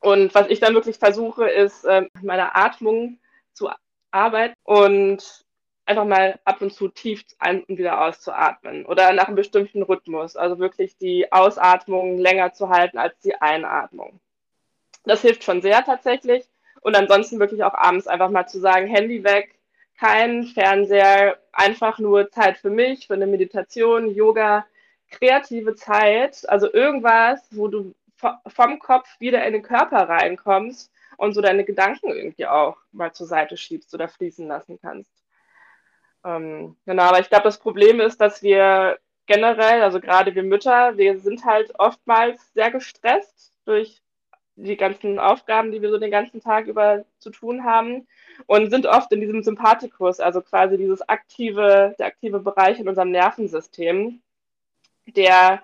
Und 0.00 0.34
was 0.34 0.48
ich 0.48 0.60
dann 0.60 0.74
wirklich 0.74 0.98
versuche, 0.98 1.48
ist, 1.48 1.84
äh, 1.84 2.06
meine 2.22 2.54
Atmung 2.54 3.18
zu 3.54 3.70
arbeiten 4.12 4.54
und 4.64 5.44
einfach 5.88 6.04
mal 6.04 6.38
ab 6.44 6.60
und 6.60 6.72
zu 6.72 6.88
tief 6.88 7.24
ein- 7.38 7.64
und 7.64 7.78
wieder 7.78 8.02
auszuatmen 8.02 8.84
oder 8.84 9.12
nach 9.14 9.26
einem 9.26 9.36
bestimmten 9.36 9.82
Rhythmus. 9.82 10.36
Also 10.36 10.58
wirklich 10.58 10.98
die 10.98 11.32
Ausatmung 11.32 12.18
länger 12.18 12.52
zu 12.52 12.68
halten 12.68 12.98
als 12.98 13.18
die 13.20 13.34
Einatmung. 13.40 14.20
Das 15.04 15.22
hilft 15.22 15.44
schon 15.44 15.62
sehr 15.62 15.82
tatsächlich. 15.84 16.44
Und 16.82 16.94
ansonsten 16.94 17.40
wirklich 17.40 17.64
auch 17.64 17.74
abends 17.74 18.06
einfach 18.06 18.30
mal 18.30 18.46
zu 18.46 18.60
sagen, 18.60 18.86
Handy 18.86 19.24
weg, 19.24 19.54
kein 19.98 20.44
Fernseher, 20.44 21.38
einfach 21.52 21.98
nur 21.98 22.30
Zeit 22.30 22.58
für 22.58 22.70
mich, 22.70 23.06
für 23.06 23.14
eine 23.14 23.26
Meditation, 23.26 24.14
Yoga, 24.14 24.66
kreative 25.10 25.74
Zeit, 25.74 26.48
also 26.48 26.72
irgendwas, 26.72 27.40
wo 27.50 27.68
du 27.68 27.94
vom 28.46 28.78
Kopf 28.78 29.08
wieder 29.20 29.44
in 29.46 29.54
den 29.54 29.62
Körper 29.62 30.08
reinkommst 30.08 30.92
und 31.16 31.32
so 31.32 31.40
deine 31.40 31.64
Gedanken 31.64 32.10
irgendwie 32.10 32.46
auch 32.46 32.76
mal 32.92 33.12
zur 33.12 33.26
Seite 33.26 33.56
schiebst 33.56 33.92
oder 33.94 34.08
fließen 34.08 34.46
lassen 34.46 34.78
kannst. 34.80 35.17
Ähm, 36.24 36.76
genau, 36.84 37.04
aber 37.04 37.20
ich 37.20 37.28
glaube, 37.28 37.44
das 37.44 37.58
Problem 37.58 38.00
ist, 38.00 38.20
dass 38.20 38.42
wir 38.42 38.98
generell, 39.26 39.82
also 39.82 40.00
gerade 40.00 40.34
wir 40.34 40.42
Mütter, 40.42 40.96
wir 40.96 41.18
sind 41.18 41.44
halt 41.44 41.72
oftmals 41.78 42.52
sehr 42.54 42.70
gestresst 42.70 43.52
durch 43.64 44.02
die 44.56 44.76
ganzen 44.76 45.18
Aufgaben, 45.20 45.70
die 45.70 45.80
wir 45.80 45.90
so 45.90 45.98
den 45.98 46.10
ganzen 46.10 46.40
Tag 46.40 46.66
über 46.66 47.04
zu 47.18 47.30
tun 47.30 47.64
haben 47.64 48.08
und 48.46 48.70
sind 48.70 48.86
oft 48.86 49.12
in 49.12 49.20
diesem 49.20 49.42
Sympathikus, 49.42 50.18
also 50.18 50.40
quasi 50.40 50.76
dieses 50.76 51.08
aktive, 51.08 51.94
der 51.98 52.06
aktive 52.06 52.40
Bereich 52.40 52.80
in 52.80 52.88
unserem 52.88 53.10
Nervensystem, 53.12 54.20
der 55.06 55.62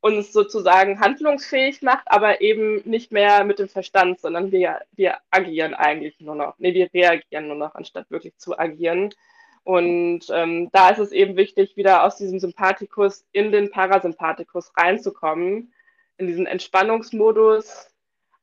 uns 0.00 0.32
sozusagen 0.32 1.00
handlungsfähig 1.00 1.82
macht, 1.82 2.04
aber 2.06 2.40
eben 2.40 2.82
nicht 2.84 3.10
mehr 3.12 3.44
mit 3.44 3.58
dem 3.58 3.68
Verstand, 3.68 4.20
sondern 4.20 4.52
wir, 4.52 4.80
wir 4.92 5.18
agieren 5.30 5.74
eigentlich 5.74 6.20
nur 6.20 6.34
noch. 6.34 6.54
Nee, 6.58 6.74
wir 6.74 6.92
reagieren 6.92 7.48
nur 7.48 7.56
noch, 7.56 7.74
anstatt 7.74 8.10
wirklich 8.10 8.36
zu 8.36 8.58
agieren. 8.58 9.10
Und 9.68 10.20
ähm, 10.30 10.70
da 10.72 10.88
ist 10.88 10.98
es 10.98 11.12
eben 11.12 11.36
wichtig, 11.36 11.76
wieder 11.76 12.02
aus 12.04 12.16
diesem 12.16 12.38
Sympathikus 12.40 13.26
in 13.32 13.52
den 13.52 13.70
Parasympathikus 13.70 14.72
reinzukommen, 14.74 15.74
in 16.16 16.26
diesen 16.26 16.46
Entspannungsmodus, 16.46 17.90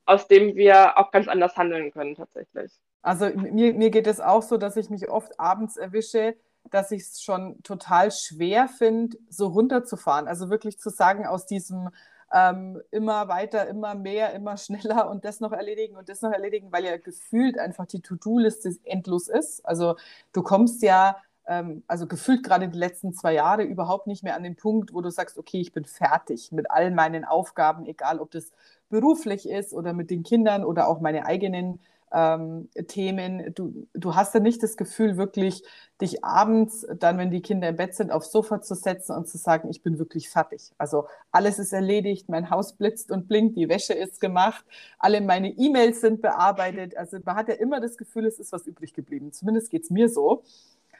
aus 0.05 0.27
dem 0.27 0.55
wir 0.55 0.99
auch 0.99 1.09
ganz 1.09 1.27
anders 1.27 1.57
handeln 1.57 1.91
können 1.91 2.13
tatsächlich. 2.13 2.71
Also 3.01 3.31
mir, 3.33 3.73
mir 3.73 3.89
geht 3.89 4.05
es 4.05 4.21
auch 4.21 4.43
so, 4.43 4.57
dass 4.57 4.77
ich 4.77 4.91
mich 4.91 5.09
oft 5.09 5.39
abends 5.39 5.77
erwische, 5.77 6.35
dass 6.69 6.91
ich 6.91 7.01
es 7.01 7.23
schon 7.23 7.59
total 7.63 8.11
schwer 8.11 8.67
finde, 8.67 9.17
so 9.27 9.47
runterzufahren. 9.47 10.27
Also 10.27 10.51
wirklich 10.51 10.77
zu 10.77 10.91
sagen, 10.91 11.25
aus 11.25 11.47
diesem 11.47 11.89
ähm, 12.33 12.81
immer 12.91 13.27
weiter, 13.27 13.67
immer 13.67 13.95
mehr, 13.95 14.33
immer 14.33 14.57
schneller 14.57 15.09
und 15.09 15.25
das 15.25 15.39
noch 15.39 15.51
erledigen 15.51 15.95
und 15.95 16.09
das 16.09 16.21
noch 16.21 16.31
erledigen, 16.31 16.71
weil 16.71 16.85
ja 16.85 16.97
gefühlt 16.97 17.57
einfach 17.57 17.85
die 17.85 18.01
To-Do-Liste 18.01 18.75
endlos 18.83 19.27
ist. 19.27 19.65
Also 19.65 19.95
du 20.33 20.43
kommst 20.43 20.81
ja, 20.81 21.17
ähm, 21.47 21.83
also 21.87 22.07
gefühlt 22.07 22.43
gerade 22.43 22.67
die 22.69 22.77
letzten 22.77 23.13
zwei 23.13 23.33
Jahre 23.33 23.63
überhaupt 23.63 24.07
nicht 24.07 24.23
mehr 24.23 24.35
an 24.35 24.43
den 24.43 24.55
Punkt, 24.55 24.93
wo 24.93 25.01
du 25.01 25.09
sagst, 25.09 25.37
okay, 25.37 25.61
ich 25.61 25.71
bin 25.73 25.85
fertig 25.85 26.51
mit 26.51 26.71
all 26.71 26.91
meinen 26.91 27.25
Aufgaben, 27.25 27.85
egal 27.85 28.19
ob 28.19 28.31
das 28.31 28.51
beruflich 28.89 29.49
ist 29.49 29.73
oder 29.73 29.93
mit 29.93 30.09
den 30.09 30.23
Kindern 30.23 30.63
oder 30.63 30.87
auch 30.87 30.99
meine 31.01 31.25
eigenen 31.25 31.79
ähm, 32.15 32.69
Themen. 32.87 33.53
Du, 33.53 33.87
du 33.93 34.15
hast 34.15 34.33
ja 34.33 34.39
nicht 34.39 34.63
das 34.63 34.77
Gefühl, 34.77 35.17
wirklich 35.17 35.63
dich 36.01 36.23
abends, 36.23 36.87
dann, 36.99 37.17
wenn 37.17 37.29
die 37.29 37.41
Kinder 37.41 37.69
im 37.69 37.75
Bett 37.75 37.93
sind, 37.93 38.11
aufs 38.11 38.31
Sofa 38.31 38.61
zu 38.61 38.73
setzen 38.73 39.15
und 39.15 39.27
zu 39.27 39.37
sagen, 39.37 39.69
ich 39.69 39.83
bin 39.83 39.99
wirklich 39.99 40.29
fertig. 40.29 40.71
Also 40.77 41.07
alles 41.31 41.59
ist 41.59 41.73
erledigt, 41.73 42.29
mein 42.29 42.49
Haus 42.49 42.73
blitzt 42.73 43.11
und 43.11 43.27
blinkt, 43.27 43.57
die 43.57 43.67
Wäsche 43.67 43.93
ist 43.93 44.21
gemacht, 44.21 44.65
alle 44.97 45.19
meine 45.19 45.49
E-Mails 45.49 46.01
sind 46.01 46.21
bearbeitet. 46.21 46.95
Also 46.95 47.17
man 47.25 47.35
hat 47.35 47.49
ja 47.49 47.55
immer 47.55 47.81
das 47.81 47.97
Gefühl, 47.97 48.25
es 48.25 48.39
ist 48.39 48.53
was 48.53 48.65
übrig 48.65 48.93
geblieben. 48.93 49.33
Zumindest 49.33 49.69
geht 49.69 49.83
es 49.83 49.89
mir 49.89 50.07
so. 50.09 50.43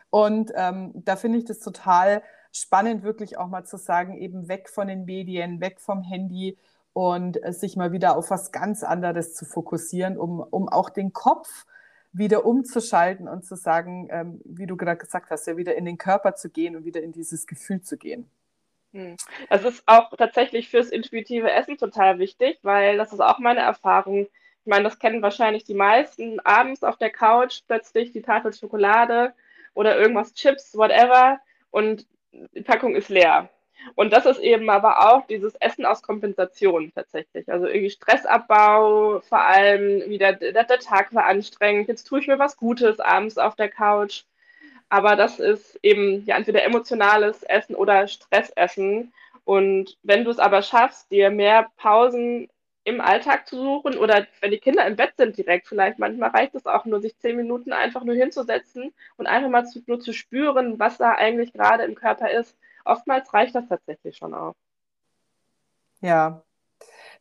Und 0.09 0.51
ähm, 0.55 0.91
da 0.95 1.15
finde 1.15 1.39
ich 1.39 1.45
das 1.45 1.59
total 1.59 2.21
spannend, 2.51 3.03
wirklich 3.03 3.37
auch 3.37 3.47
mal 3.47 3.65
zu 3.65 3.77
sagen, 3.77 4.17
eben 4.17 4.47
weg 4.47 4.69
von 4.69 4.87
den 4.87 5.05
Medien, 5.05 5.61
weg 5.61 5.79
vom 5.79 6.01
Handy, 6.03 6.57
und 6.95 7.37
sich 7.49 7.75
mal 7.75 7.91
wieder 7.91 8.15
auf 8.15 8.31
was 8.31 8.53
ganz 8.53 8.81
anderes 8.81 9.35
zu 9.35 9.43
fokussieren, 9.43 10.17
um, 10.17 10.39
um 10.39 10.69
auch 10.69 10.89
den 10.89 11.11
Kopf 11.11 11.65
wieder 12.13 12.45
umzuschalten 12.45 13.27
und 13.27 13.43
zu 13.43 13.57
sagen, 13.57 14.07
ähm, 14.09 14.39
wie 14.45 14.65
du 14.65 14.77
gerade 14.77 14.97
gesagt 14.97 15.29
hast, 15.29 15.45
ja 15.45 15.57
wieder 15.57 15.75
in 15.75 15.83
den 15.83 15.97
Körper 15.97 16.35
zu 16.35 16.49
gehen 16.49 16.73
und 16.73 16.85
wieder 16.85 17.03
in 17.03 17.11
dieses 17.11 17.47
Gefühl 17.47 17.81
zu 17.81 17.97
gehen. 17.97 18.29
Hm. 18.93 19.17
Das 19.49 19.65
ist 19.65 19.83
auch 19.87 20.09
tatsächlich 20.15 20.69
fürs 20.69 20.87
intuitive 20.87 21.51
Essen 21.51 21.77
total 21.77 22.17
wichtig, 22.17 22.59
weil 22.61 22.95
das 22.95 23.11
ist 23.11 23.19
auch 23.19 23.39
meine 23.39 23.59
Erfahrung. 23.59 24.21
Ich 24.21 24.69
meine, 24.69 24.85
das 24.85 24.97
kennen 24.97 25.21
wahrscheinlich 25.21 25.65
die 25.65 25.73
meisten. 25.73 26.39
Abends 26.39 26.81
auf 26.81 26.95
der 26.95 27.09
Couch 27.09 27.63
plötzlich 27.67 28.13
die 28.13 28.21
Tafel 28.21 28.53
Schokolade 28.53 29.33
oder 29.73 29.97
irgendwas 29.99 30.33
Chips, 30.33 30.77
whatever, 30.77 31.41
und 31.71 32.07
die 32.31 32.61
Packung 32.61 32.95
ist 32.95 33.09
leer. 33.09 33.49
Und 33.93 34.11
das 34.11 34.25
ist 34.25 34.39
eben 34.39 34.69
aber 34.69 35.11
auch 35.11 35.27
dieses 35.27 35.55
Essen 35.55 35.85
aus 35.85 36.01
Kompensation 36.01 36.91
tatsächlich. 36.95 37.47
Also 37.51 37.67
irgendwie 37.67 37.91
Stressabbau, 37.91 39.21
vor 39.21 39.41
allem 39.41 40.09
wieder 40.09 40.33
der, 40.33 40.63
der 40.63 40.79
Tag 40.79 41.13
war 41.13 41.25
anstrengend, 41.25 41.87
jetzt 41.87 42.05
tue 42.05 42.19
ich 42.19 42.27
mir 42.27 42.39
was 42.39 42.57
Gutes 42.57 42.99
abends 42.99 43.37
auf 43.37 43.55
der 43.55 43.69
Couch. 43.69 44.23
Aber 44.89 45.15
das 45.15 45.39
ist 45.39 45.79
eben 45.83 46.25
ja 46.25 46.37
entweder 46.37 46.63
emotionales 46.63 47.43
Essen 47.43 47.75
oder 47.75 48.07
Stressessen. 48.07 49.13
Und 49.43 49.97
wenn 50.03 50.23
du 50.23 50.31
es 50.31 50.39
aber 50.39 50.61
schaffst, 50.61 51.11
dir 51.11 51.29
mehr 51.29 51.69
Pausen 51.77 52.49
im 52.83 53.01
Alltag 53.01 53.47
zu 53.47 53.57
suchen 53.57 53.97
oder 53.97 54.27
wenn 54.41 54.51
die 54.51 54.59
Kinder 54.59 54.85
im 54.85 54.95
Bett 54.95 55.13
sind 55.17 55.37
direkt, 55.37 55.67
vielleicht 55.67 55.97
manchmal 55.97 56.29
reicht 56.29 56.53
es 56.53 56.67
auch 56.67 56.85
nur, 56.85 57.01
sich 57.01 57.17
zehn 57.17 57.35
Minuten 57.35 57.73
einfach 57.73 58.03
nur 58.03 58.13
hinzusetzen 58.15 58.93
und 59.17 59.25
einfach 59.25 59.49
mal 59.49 59.65
zu, 59.65 59.81
nur 59.87 59.99
zu 59.99 60.13
spüren, 60.13 60.77
was 60.77 60.97
da 60.97 61.13
eigentlich 61.13 61.51
gerade 61.51 61.83
im 61.83 61.95
Körper 61.95 62.29
ist 62.29 62.55
oftmals 62.85 63.33
reicht 63.33 63.55
das 63.55 63.67
tatsächlich 63.67 64.17
schon 64.17 64.33
auch. 64.33 64.53
Ja, 66.01 66.43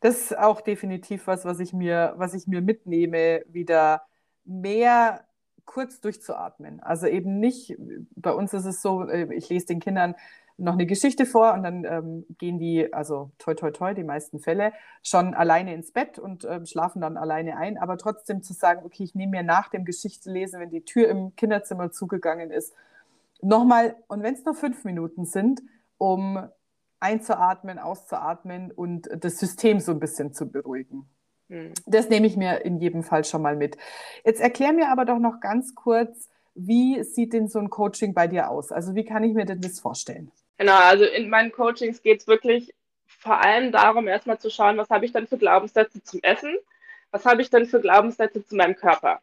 das 0.01 0.17
ist 0.17 0.37
auch 0.37 0.61
definitiv 0.61 1.27
was, 1.27 1.45
was 1.45 1.59
ich 1.59 1.73
mir, 1.73 2.13
was 2.17 2.33
ich 2.33 2.47
mir 2.47 2.61
mitnehme, 2.61 3.43
wieder 3.47 4.03
mehr 4.43 5.25
kurz 5.65 5.99
durchzuatmen. 6.01 6.79
Also 6.81 7.07
eben 7.07 7.39
nicht, 7.39 7.75
bei 8.15 8.31
uns 8.31 8.53
ist 8.53 8.65
es 8.65 8.81
so, 8.81 9.07
äh, 9.07 9.33
ich 9.33 9.49
lese 9.49 9.67
den 9.67 9.79
Kindern 9.79 10.15
noch 10.57 10.73
eine 10.73 10.85
Geschichte 10.85 11.25
vor 11.25 11.53
und 11.53 11.63
dann 11.63 11.83
ähm, 11.83 12.25
gehen 12.37 12.59
die, 12.59 12.93
also 12.93 13.31
toi 13.39 13.55
toi 13.55 13.71
toi, 13.71 13.93
die 13.93 14.03
meisten 14.03 14.39
Fälle, 14.39 14.71
schon 15.03 15.33
alleine 15.33 15.73
ins 15.73 15.91
Bett 15.91 16.17
und 16.17 16.45
ähm, 16.45 16.65
schlafen 16.65 17.01
dann 17.01 17.17
alleine 17.17 17.57
ein. 17.57 17.77
Aber 17.77 17.97
trotzdem 17.97 18.41
zu 18.41 18.53
sagen, 18.53 18.85
okay, 18.85 19.03
ich 19.03 19.15
nehme 19.15 19.31
mir 19.31 19.43
nach 19.43 19.69
dem 19.69 19.83
Geschichtelesen, 19.83 20.59
wenn 20.61 20.69
die 20.69 20.85
Tür 20.85 21.09
im 21.09 21.35
Kinderzimmer 21.35 21.91
zugegangen 21.91 22.51
ist, 22.51 22.73
nochmal, 23.45 23.95
und 24.07 24.23
wenn 24.23 24.33
es 24.33 24.43
nur 24.43 24.55
fünf 24.55 24.83
Minuten 24.83 25.25
sind, 25.25 25.61
um 25.97 26.47
einzuatmen, 26.99 27.79
auszuatmen 27.79 28.71
und 28.71 29.09
das 29.11 29.37
System 29.37 29.79
so 29.79 29.91
ein 29.91 29.99
bisschen 29.99 30.33
zu 30.33 30.49
beruhigen. 30.49 31.07
Hm. 31.49 31.73
Das 31.85 32.09
nehme 32.09 32.25
ich 32.25 32.37
mir 32.37 32.65
in 32.65 32.79
jedem 32.79 33.03
Fall 33.03 33.23
schon 33.23 33.41
mal 33.41 33.55
mit. 33.55 33.77
Jetzt 34.23 34.41
erklär 34.41 34.73
mir 34.73 34.89
aber 34.89 35.05
doch 35.05 35.19
noch 35.19 35.39
ganz 35.39 35.75
kurz, 35.75 36.29
wie 36.55 37.03
sieht 37.03 37.33
denn 37.33 37.47
so 37.47 37.59
ein 37.59 37.69
Coaching 37.69 38.13
bei 38.13 38.27
dir 38.27 38.49
aus? 38.49 38.71
Also 38.71 38.95
wie 38.95 39.03
kann 39.03 39.23
ich 39.23 39.33
mir 39.33 39.45
denn 39.45 39.61
das 39.61 39.79
vorstellen? 39.79 40.31
Genau, 40.57 40.77
also 40.77 41.03
in 41.03 41.29
meinen 41.29 41.51
Coachings 41.51 42.01
geht 42.01 42.21
es 42.21 42.27
wirklich 42.27 42.73
vor 43.05 43.43
allem 43.43 43.71
darum, 43.71 44.07
erstmal 44.07 44.39
zu 44.39 44.49
schauen, 44.49 44.77
was 44.77 44.89
habe 44.89 45.05
ich 45.05 45.11
dann 45.11 45.27
für 45.27 45.37
Glaubenssätze 45.37 46.01
zum 46.01 46.21
Essen? 46.23 46.55
Was 47.11 47.25
habe 47.25 47.41
ich 47.41 47.49
dann 47.49 47.65
für 47.65 47.81
Glaubenssätze 47.81 48.43
zu 48.43 48.55
meinem 48.55 48.75
Körper? 48.75 49.21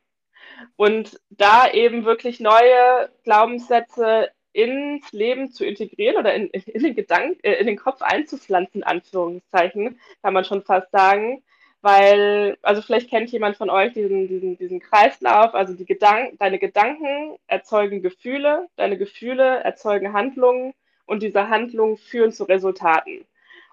Und 0.77 1.21
da 1.31 1.71
eben 1.71 2.05
wirklich 2.05 2.41
neue 2.41 3.11
Glaubenssätze 3.25 4.31
ins 4.53 5.11
Leben 5.13 5.51
zu 5.51 5.65
integrieren 5.65 6.17
oder 6.17 6.35
in, 6.35 6.49
in 6.49 6.83
den 6.83 6.95
Gedanken, 6.95 7.43
äh, 7.43 7.55
in 7.55 7.67
den 7.67 7.77
Kopf 7.77 8.03
einzupflanzen, 8.03 8.83
Anführungszeichen, 8.83 9.99
kann 10.23 10.35
man 10.35 10.45
schon 10.45 10.63
fast 10.63 10.91
sagen. 10.91 11.43
Weil, 11.81 12.59
also 12.63 12.81
vielleicht 12.81 13.11
kennt 13.11 13.33
jemand 13.33 13.57
von 13.57 13.69
euch 13.69 13.93
diesen, 13.93 14.29
diesen, 14.29 14.57
diesen 14.57 14.79
Kreislauf, 14.79 15.55
also 15.55 15.75
die 15.75 15.85
Gedanken, 15.85 16.39
deine 16.39 16.61
Gedanken 16.61 17.37
erzeugen 17.49 18.03
Gefühle, 18.03 18.69
deine 18.77 18.97
Gefühle 18.97 19.65
erzeugen 19.65 20.13
Handlungen 20.13 20.75
und 21.07 21.25
diese 21.25 21.49
Handlungen 21.49 21.97
führen 21.97 22.31
zu 22.31 22.45
Resultaten. 22.45 23.25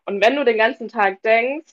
Und 0.05 0.23
wenn 0.23 0.35
du 0.35 0.43
den 0.43 0.57
ganzen 0.57 0.87
Tag 0.87 1.21
denkst, 1.21 1.71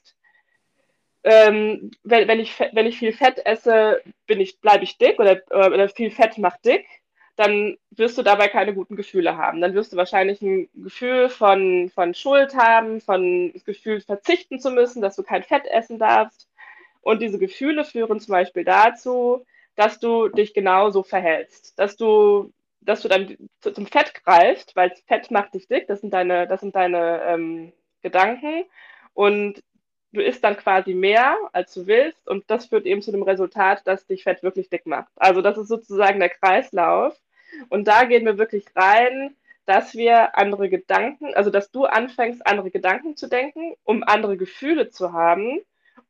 ähm, 1.27 1.91
wenn, 2.05 2.29
wenn, 2.29 2.39
ich, 2.39 2.57
wenn 2.73 2.87
ich 2.87 2.99
viel 2.99 3.12
Fett 3.12 3.45
esse, 3.45 4.01
ich, 4.29 4.61
bleibe 4.61 4.85
ich 4.85 4.97
dick 4.97 5.19
oder, 5.19 5.43
oder 5.51 5.89
viel 5.89 6.12
Fett 6.12 6.39
macht 6.39 6.65
dick, 6.65 6.87
dann 7.35 7.77
wirst 7.91 8.17
du 8.17 8.23
dabei 8.23 8.47
keine 8.47 8.73
guten 8.73 8.95
Gefühle 8.95 9.37
haben. 9.37 9.61
Dann 9.61 9.75
wirst 9.75 9.93
du 9.93 9.97
wahrscheinlich 9.97 10.41
ein 10.41 10.69
Gefühl 10.75 11.29
von, 11.29 11.91
von 11.93 12.15
Schuld 12.15 12.55
haben, 12.57 13.01
von 13.01 13.53
das 13.53 13.65
Gefühl 13.65 14.01
verzichten 14.01 14.61
zu 14.61 14.71
müssen, 14.71 15.03
dass 15.03 15.17
du 15.17 15.25
kein 15.25 15.43
Fett 15.43 15.67
essen 15.67 15.99
darfst. 15.99 16.49
Und 17.03 17.21
diese 17.21 17.41
Gefühle 17.41 17.85
führen 17.85 18.21
zum 18.21 18.33
Beispiel 18.33 18.65
dazu, 18.65 19.45
dass 19.75 19.99
du 19.99 20.29
dich 20.29 20.55
genauso 20.55 21.03
verhältst, 21.03 21.77
dass 21.77 21.97
du, 21.97 22.53
dass 22.81 23.03
du 23.03 23.09
dann 23.09 23.37
zum 23.61 23.87
Fett 23.87 24.15
greifst, 24.25 24.77
weil 24.77 24.95
Fett 25.09 25.33
macht 25.33 25.55
dich 25.55 25.67
dick, 25.67 25.89
das 25.89 26.01
sind 26.03 26.15
deine, 26.15 26.47
das 26.47 26.61
sind 26.61 26.77
deine 26.77 27.23
ähm, 27.25 27.73
Gedanken. 28.03 28.65
Und 29.12 29.62
du 30.17 30.23
isst 30.23 30.43
dann 30.43 30.57
quasi 30.57 30.95
mehr, 30.95 31.37
als 31.53 31.75
du 31.75 31.87
willst, 31.87 32.27
und 32.29 32.45
das 32.51 32.67
führt 32.67 32.87
eben 32.87 33.03
zu 33.03 33.13
dem 33.13 33.23
Resultat, 33.23 33.87
dass 33.87 34.07
dich 34.07 34.25
Fett 34.25 34.43
wirklich 34.43 34.69
dick 34.69 34.87
macht. 34.87 35.13
Also 35.17 35.43
das 35.43 35.59
ist 35.59 35.69
sozusagen 35.69 36.21
der 36.21 36.31
Kreislauf. 36.31 37.17
Und 37.69 37.87
da 37.87 38.05
gehen 38.05 38.25
wir 38.25 38.39
wirklich 38.39 38.67
rein, 38.75 39.37
dass 39.67 39.95
wir 39.95 40.39
andere 40.39 40.69
Gedanken, 40.69 41.35
also 41.35 41.51
dass 41.51 41.71
du 41.71 41.85
anfängst, 41.85 42.47
andere 42.47 42.71
Gedanken 42.71 43.17
zu 43.17 43.29
denken, 43.29 43.75
um 43.85 44.03
andere 44.05 44.37
Gefühle 44.37 44.91
zu 44.91 45.13
haben, 45.13 45.61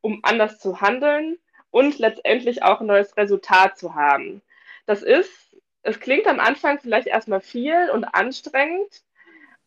um 0.01 0.19
anders 0.23 0.59
zu 0.59 0.79
handeln 0.79 1.37
und 1.71 1.97
letztendlich 1.99 2.63
auch 2.63 2.81
ein 2.81 2.87
neues 2.87 3.17
Resultat 3.17 3.77
zu 3.77 3.95
haben. 3.95 4.41
Das 4.85 5.01
ist, 5.01 5.55
es 5.81 5.99
klingt 5.99 6.27
am 6.27 6.39
Anfang 6.39 6.79
vielleicht 6.79 7.07
erstmal 7.07 7.41
viel 7.41 7.89
und 7.91 8.05
anstrengend, 8.05 9.03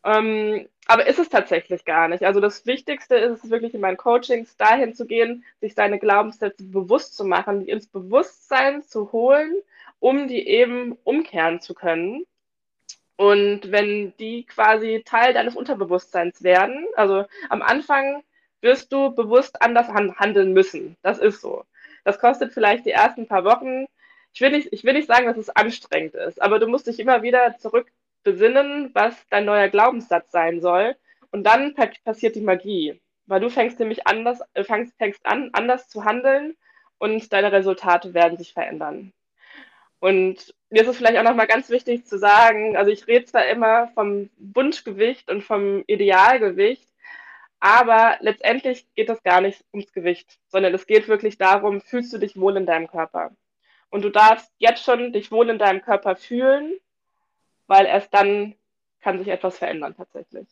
ähm, 0.04 0.68
aber 0.90 1.06
ist 1.06 1.20
es 1.20 1.28
tatsächlich 1.28 1.84
gar 1.84 2.08
nicht. 2.08 2.24
Also 2.24 2.40
das 2.40 2.66
Wichtigste 2.66 3.14
ist 3.14 3.44
es 3.44 3.50
wirklich 3.50 3.74
in 3.74 3.80
meinen 3.80 3.96
Coachings 3.96 4.56
dahin 4.56 4.92
zu 4.92 5.06
gehen, 5.06 5.44
sich 5.60 5.74
seine 5.74 6.00
Glaubenssätze 6.00 6.64
bewusst 6.64 7.16
zu 7.16 7.24
machen, 7.24 7.60
die 7.60 7.70
ins 7.70 7.86
Bewusstsein 7.86 8.82
zu 8.82 9.12
holen, 9.12 9.54
um 10.00 10.26
die 10.26 10.48
eben 10.48 10.98
umkehren 11.04 11.60
zu 11.60 11.74
können. 11.74 12.26
Und 13.14 13.70
wenn 13.70 14.16
die 14.18 14.44
quasi 14.46 15.04
Teil 15.06 15.32
deines 15.32 15.54
Unterbewusstseins 15.54 16.42
werden, 16.42 16.88
also 16.96 17.24
am 17.50 17.62
Anfang 17.62 18.24
wirst 18.60 18.92
du 18.92 19.14
bewusst 19.14 19.62
anders 19.62 19.86
handeln 19.90 20.52
müssen. 20.52 20.96
Das 21.02 21.20
ist 21.20 21.40
so. 21.40 21.66
Das 22.02 22.18
kostet 22.18 22.52
vielleicht 22.52 22.84
die 22.84 22.90
ersten 22.90 23.28
paar 23.28 23.44
Wochen. 23.44 23.86
Ich 24.32 24.40
will 24.40 24.50
nicht, 24.50 24.72
ich 24.72 24.82
will 24.82 24.94
nicht 24.94 25.06
sagen, 25.06 25.26
dass 25.26 25.36
es 25.36 25.50
anstrengend 25.50 26.16
ist, 26.16 26.42
aber 26.42 26.58
du 26.58 26.66
musst 26.66 26.88
dich 26.88 26.98
immer 26.98 27.22
wieder 27.22 27.56
zurück 27.58 27.92
besinnen, 28.22 28.90
was 28.94 29.14
dein 29.30 29.44
neuer 29.44 29.68
Glaubenssatz 29.68 30.30
sein 30.30 30.60
soll. 30.60 30.96
Und 31.30 31.44
dann 31.44 31.74
passiert 32.04 32.36
die 32.36 32.40
Magie, 32.40 33.00
weil 33.26 33.40
du 33.40 33.50
fängst 33.50 33.78
nämlich 33.78 34.06
anders, 34.06 34.40
äh, 34.54 34.64
fängst, 34.64 34.96
fängst 34.98 35.24
an, 35.26 35.50
anders 35.52 35.88
zu 35.88 36.04
handeln 36.04 36.56
und 36.98 37.32
deine 37.32 37.52
Resultate 37.52 38.14
werden 38.14 38.38
sich 38.38 38.52
verändern. 38.52 39.12
Und 40.00 40.54
mir 40.70 40.82
ist 40.82 40.88
es 40.88 40.96
vielleicht 40.96 41.18
auch 41.18 41.24
nochmal 41.24 41.46
ganz 41.46 41.68
wichtig 41.68 42.06
zu 42.06 42.18
sagen, 42.18 42.76
also 42.76 42.90
ich 42.90 43.06
rede 43.06 43.26
zwar 43.26 43.46
immer 43.46 43.88
vom 43.88 44.30
Wunschgewicht 44.38 45.30
und 45.30 45.42
vom 45.42 45.84
Idealgewicht, 45.86 46.88
aber 47.60 48.16
letztendlich 48.20 48.86
geht 48.94 49.10
es 49.10 49.22
gar 49.22 49.42
nicht 49.42 49.62
ums 49.72 49.92
Gewicht, 49.92 50.38
sondern 50.48 50.74
es 50.74 50.86
geht 50.86 51.08
wirklich 51.08 51.36
darum, 51.36 51.82
fühlst 51.82 52.12
du 52.12 52.18
dich 52.18 52.40
wohl 52.40 52.56
in 52.56 52.64
deinem 52.64 52.88
Körper? 52.88 53.32
Und 53.90 54.02
du 54.02 54.08
darfst 54.08 54.50
jetzt 54.58 54.84
schon 54.84 55.12
dich 55.12 55.30
wohl 55.30 55.50
in 55.50 55.58
deinem 55.58 55.82
Körper 55.82 56.16
fühlen, 56.16 56.72
weil 57.70 57.86
erst 57.86 58.12
dann 58.12 58.54
kann 59.00 59.18
sich 59.18 59.28
etwas 59.28 59.56
verändern 59.56 59.94
tatsächlich. 59.96 60.48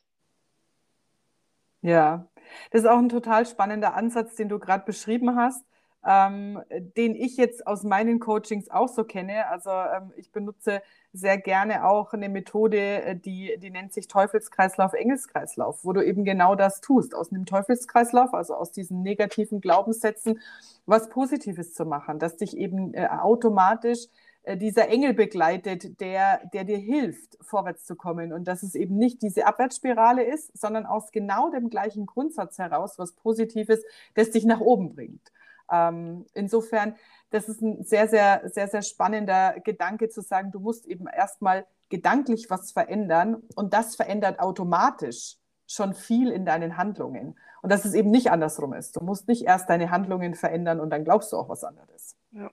Ja, 1.83 2.27
das 2.71 2.83
ist 2.83 2.89
auch 2.89 2.99
ein 2.99 3.09
total 3.09 3.45
spannender 3.45 3.95
Ansatz, 3.95 4.37
den 4.37 4.49
du 4.49 4.59
gerade 4.59 4.85
beschrieben 4.85 5.37
hast 5.37 5.65
ähm, 6.07 6.61
den 6.97 7.15
ich 7.15 7.37
jetzt 7.37 7.67
aus 7.67 7.83
meinen 7.83 8.21
Coachings 8.21 8.71
auch 8.71 8.89
so 8.89 9.05
kenne. 9.05 9.49
Also 9.49 9.71
ähm, 9.71 10.13
ich 10.17 10.31
benutze 10.31 10.81
sehr 11.13 11.39
gerne 11.39 11.85
auch 11.85 12.13
eine 12.13 12.29
Methode, 12.29 12.79
äh, 12.79 13.17
die, 13.17 13.57
die 13.59 13.71
nennt 13.71 13.93
sich 13.93 14.07
Teufelskreislauf, 14.09 14.93
Engelskreislauf, 14.93 15.85
wo 15.85 15.93
du 15.93 16.05
eben 16.05 16.25
genau 16.25 16.55
das 16.55 16.81
tust, 16.81 17.15
aus 17.15 17.33
einem 17.33 17.47
Teufelskreislauf, 17.47 18.33
also 18.33 18.55
aus 18.55 18.73
diesen 18.73 19.03
negativen 19.03 19.61
Glaubenssätzen, 19.61 20.41
was 20.87 21.09
Positives 21.09 21.75
zu 21.75 21.85
machen, 21.85 22.19
dass 22.19 22.37
dich 22.37 22.57
eben 22.57 22.95
äh, 22.95 23.09
automatisch 23.09 24.07
dieser 24.57 24.89
Engel 24.89 25.15
begleitet, 25.15 26.01
der, 26.01 26.47
der 26.53 26.65
dir 26.65 26.79
hilft, 26.79 27.37
vorwärts 27.41 27.85
zu 27.85 27.97
kommen. 27.97 28.33
Und 28.33 28.49
dass 28.49 28.63
es 28.63 28.75
eben 28.75 28.97
nicht 28.97 29.23
diese 29.23 29.47
Abwärtsspirale 29.47 30.23
ist, 30.23 30.57
sondern 30.59 30.87
aus 30.87 31.13
genau 31.13 31.51
dem 31.51 31.71
gleichen 31.71 32.07
Grundsatz 32.07 32.59
heraus, 32.59 32.99
was 32.99 33.13
Positives, 33.13 33.83
das 34.15 34.31
dich 34.31 34.45
nach 34.45 34.61
oben 34.61 34.95
bringt. 34.95 35.33
Ähm, 35.71 36.25
insofern, 36.35 36.97
das 37.31 37.49
ist 37.49 37.61
ein 37.61 37.85
sehr, 37.85 38.09
sehr, 38.09 38.43
sehr, 38.49 38.69
sehr 38.69 38.83
spannender 38.83 39.57
Gedanke 39.65 40.09
zu 40.09 40.23
sagen, 40.23 40.51
du 40.51 40.61
musst 40.61 40.87
eben 40.87 41.07
erstmal 41.07 41.67
gedanklich 41.89 42.49
was 42.51 42.73
verändern 42.73 43.43
und 43.55 43.75
das 43.75 43.97
verändert 43.97 44.41
automatisch 44.41 45.37
schon 45.67 45.95
viel 45.95 46.31
in 46.31 46.47
deinen 46.47 46.77
Handlungen. 46.77 47.39
Und 47.61 47.71
dass 47.71 47.85
es 47.85 47.95
eben 47.95 48.11
nicht 48.11 48.31
andersrum 48.31 48.73
ist. 48.73 48.97
Du 48.97 49.05
musst 49.05 49.29
nicht 49.29 49.45
erst 49.45 49.69
deine 49.69 49.91
Handlungen 49.91 50.35
verändern 50.35 50.81
und 50.81 50.91
dann 50.91 51.05
glaubst 51.05 51.33
du 51.33 51.37
auch 51.37 51.49
was 51.49 51.65
anderes. 51.65 52.17
Ja. 52.31 52.51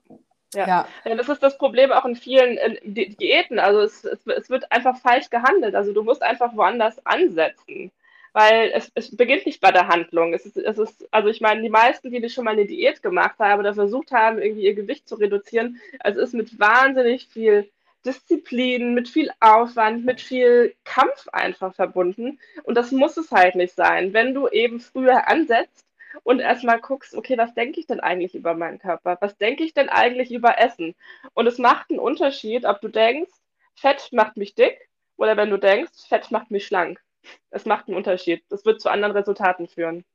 Ja. 0.56 0.68
ja. 0.68 0.88
ja 1.06 1.16
das 1.16 1.30
ist 1.30 1.44
das 1.44 1.58
Problem 1.58 1.92
auch 1.92 2.06
in 2.06 2.16
vielen 2.16 2.58
in 2.58 2.94
Diäten. 2.94 3.60
Also 3.60 3.82
es, 3.82 4.06
es, 4.06 4.26
es, 4.26 4.50
wird 4.50 4.72
einfach 4.72 4.98
falsch 4.98 5.30
gehandelt. 5.30 5.76
Also 5.76 5.94
du 5.94 6.04
musst 6.04 6.24
einfach 6.24 6.56
woanders 6.56 7.06
ansetzen 7.06 7.92
weil 8.36 8.72
es, 8.74 8.92
es 8.96 9.16
beginnt 9.16 9.46
nicht 9.46 9.62
bei 9.62 9.72
der 9.72 9.88
Handlung. 9.88 10.34
Es 10.34 10.46
ist, 10.46 10.58
es 10.58 10.78
ist, 10.78 11.08
also 11.10 11.30
ich 11.30 11.40
meine, 11.40 11.62
die 11.62 11.70
meisten, 11.70 12.12
die 12.12 12.30
schon 12.30 12.44
mal 12.44 12.52
eine 12.52 12.66
Diät 12.66 13.02
gemacht 13.02 13.40
haben 13.40 13.62
oder 13.62 13.74
versucht 13.74 14.12
haben, 14.12 14.40
irgendwie 14.40 14.66
ihr 14.66 14.76
Gewicht 14.76 15.08
zu 15.08 15.16
reduzieren, 15.16 15.80
es 16.04 16.18
ist 16.18 16.34
mit 16.34 16.60
wahnsinnig 16.60 17.30
viel 17.30 17.72
Disziplin, 18.06 18.94
mit 18.94 19.08
viel 19.08 19.32
Aufwand, 19.40 20.04
mit 20.04 20.20
viel 20.20 20.76
Kampf 20.84 21.30
einfach 21.32 21.74
verbunden. 21.74 22.38
Und 22.64 22.76
das 22.76 22.92
muss 22.92 23.16
es 23.16 23.32
halt 23.32 23.56
nicht 23.56 23.74
sein. 23.74 24.12
Wenn 24.12 24.34
du 24.34 24.50
eben 24.50 24.82
früher 24.82 25.30
ansetzt 25.30 25.85
und 26.24 26.40
erstmal 26.40 26.80
guckst, 26.80 27.16
okay, 27.16 27.38
was 27.38 27.54
denke 27.54 27.80
ich 27.80 27.88
denn 27.88 28.00
eigentlich 28.00 28.36
über 28.36 28.54
meinen 28.54 28.80
Körper? 28.80 29.18
Was 29.22 29.38
denke 29.38 29.64
ich 29.64 29.74
denn 29.74 29.90
eigentlich 29.90 30.32
über 30.32 30.60
Essen? 30.60 30.96
Und 31.34 31.48
es 31.48 31.58
macht 31.58 31.90
einen 31.90 32.00
Unterschied, 32.00 32.66
ob 32.66 32.82
du 32.82 32.88
denkst, 32.88 33.32
Fett 33.76 34.10
macht 34.12 34.38
mich 34.38 34.56
dick 34.56 34.90
oder 35.18 35.38
wenn 35.38 35.50
du 35.50 35.58
denkst, 35.58 36.08
Fett 36.08 36.32
macht 36.32 36.52
mich 36.52 36.66
schlank. 36.66 37.02
Es 37.50 37.66
macht 37.66 37.88
einen 37.88 37.98
Unterschied. 37.98 38.44
Das 38.50 38.66
wird 38.66 38.82
zu 38.82 38.90
anderen 38.90 39.14
Resultaten 39.14 39.68
führen. 39.68 40.06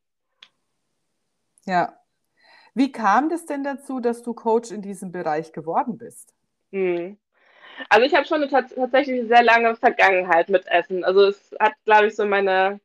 Ja. 1.66 1.96
Wie 2.74 2.92
kam 2.92 3.28
das 3.28 3.46
denn 3.46 3.64
dazu, 3.64 4.00
dass 4.00 4.22
du 4.22 4.32
Coach 4.32 4.70
in 4.70 4.80
diesem 4.80 5.10
Bereich 5.10 5.52
geworden 5.52 5.98
bist? 5.98 6.34
Hm. 6.72 7.18
Also 7.88 8.06
ich 8.06 8.14
habe 8.14 8.26
schon 8.26 8.42
eine 8.42 8.48
tatsächlich 8.48 9.26
sehr 9.26 9.42
lange 9.42 9.74
Vergangenheit 9.76 10.48
mit 10.48 10.66
Essen. 10.66 11.04
Also 11.04 11.26
es 11.26 11.54
hat, 11.58 11.72
glaube 11.84 12.06
ich, 12.06 12.16
so 12.16 12.26
meine 12.26 12.80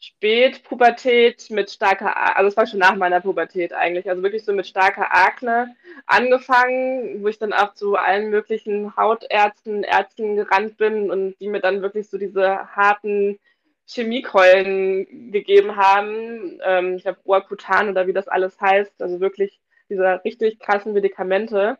Spätpubertät 0.00 1.50
mit 1.50 1.70
starker, 1.70 2.36
also 2.36 2.48
es 2.48 2.56
war 2.56 2.66
schon 2.66 2.78
nach 2.78 2.94
meiner 2.94 3.20
Pubertät 3.20 3.72
eigentlich, 3.72 4.08
also 4.08 4.22
wirklich 4.22 4.44
so 4.44 4.52
mit 4.52 4.66
starker 4.66 5.12
Akne 5.12 5.74
angefangen, 6.06 7.22
wo 7.22 7.28
ich 7.28 7.38
dann 7.38 7.52
auch 7.52 7.74
zu 7.74 7.96
allen 7.96 8.30
möglichen 8.30 8.96
Hautärzten, 8.96 9.82
Ärzten 9.82 10.36
gerannt 10.36 10.76
bin 10.76 11.10
und 11.10 11.34
die 11.40 11.48
mir 11.48 11.60
dann 11.60 11.82
wirklich 11.82 12.08
so 12.08 12.16
diese 12.16 12.76
harten 12.76 13.40
Chemiekeulen 13.86 15.32
gegeben 15.32 15.76
haben. 15.76 16.60
Ähm, 16.64 16.94
ich 16.96 17.06
habe 17.06 17.18
Oacutan 17.24 17.88
oder 17.88 18.06
wie 18.06 18.12
das 18.12 18.28
alles 18.28 18.60
heißt, 18.60 19.02
also 19.02 19.20
wirklich 19.20 19.60
diese 19.88 20.22
richtig 20.24 20.60
krassen 20.60 20.92
Medikamente. 20.92 21.78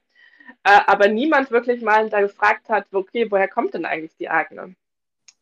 Äh, 0.65 0.81
aber 0.87 1.09
niemand 1.09 1.51
wirklich 1.51 1.83
mal 1.83 2.09
da 2.11 2.21
gefragt 2.21 2.69
hat, 2.69 2.87
okay, 2.93 3.31
woher 3.31 3.49
kommt 3.49 3.75
denn 3.75 3.85
eigentlich 3.85 4.17
die 4.17 4.29
Akne? 4.29 4.75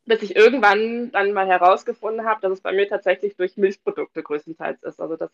Bis 0.07 0.23
ich 0.23 0.37
irgendwann 0.37 1.11
dann 1.11 1.33
mal 1.33 1.47
herausgefunden 1.47 2.27
habe, 2.27 2.41
dass 2.41 2.53
es 2.53 2.61
bei 2.61 2.73
mir 2.73 2.89
tatsächlich 2.89 3.37
durch 3.37 3.57
Milchprodukte 3.57 4.23
größtenteils 4.23 4.83
ist. 4.83 5.01
Also 5.01 5.17
dass 5.17 5.31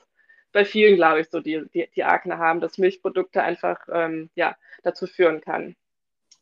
bei 0.52 0.64
vielen, 0.64 0.96
glaube 0.96 1.20
ich, 1.20 1.30
so 1.30 1.40
die, 1.40 1.62
die, 1.72 1.88
die 1.94 2.04
Akne 2.04 2.38
haben, 2.38 2.60
dass 2.60 2.78
Milchprodukte 2.78 3.42
einfach 3.42 3.78
ähm, 3.92 4.30
ja, 4.34 4.56
dazu 4.82 5.06
führen 5.06 5.40
kann. 5.40 5.76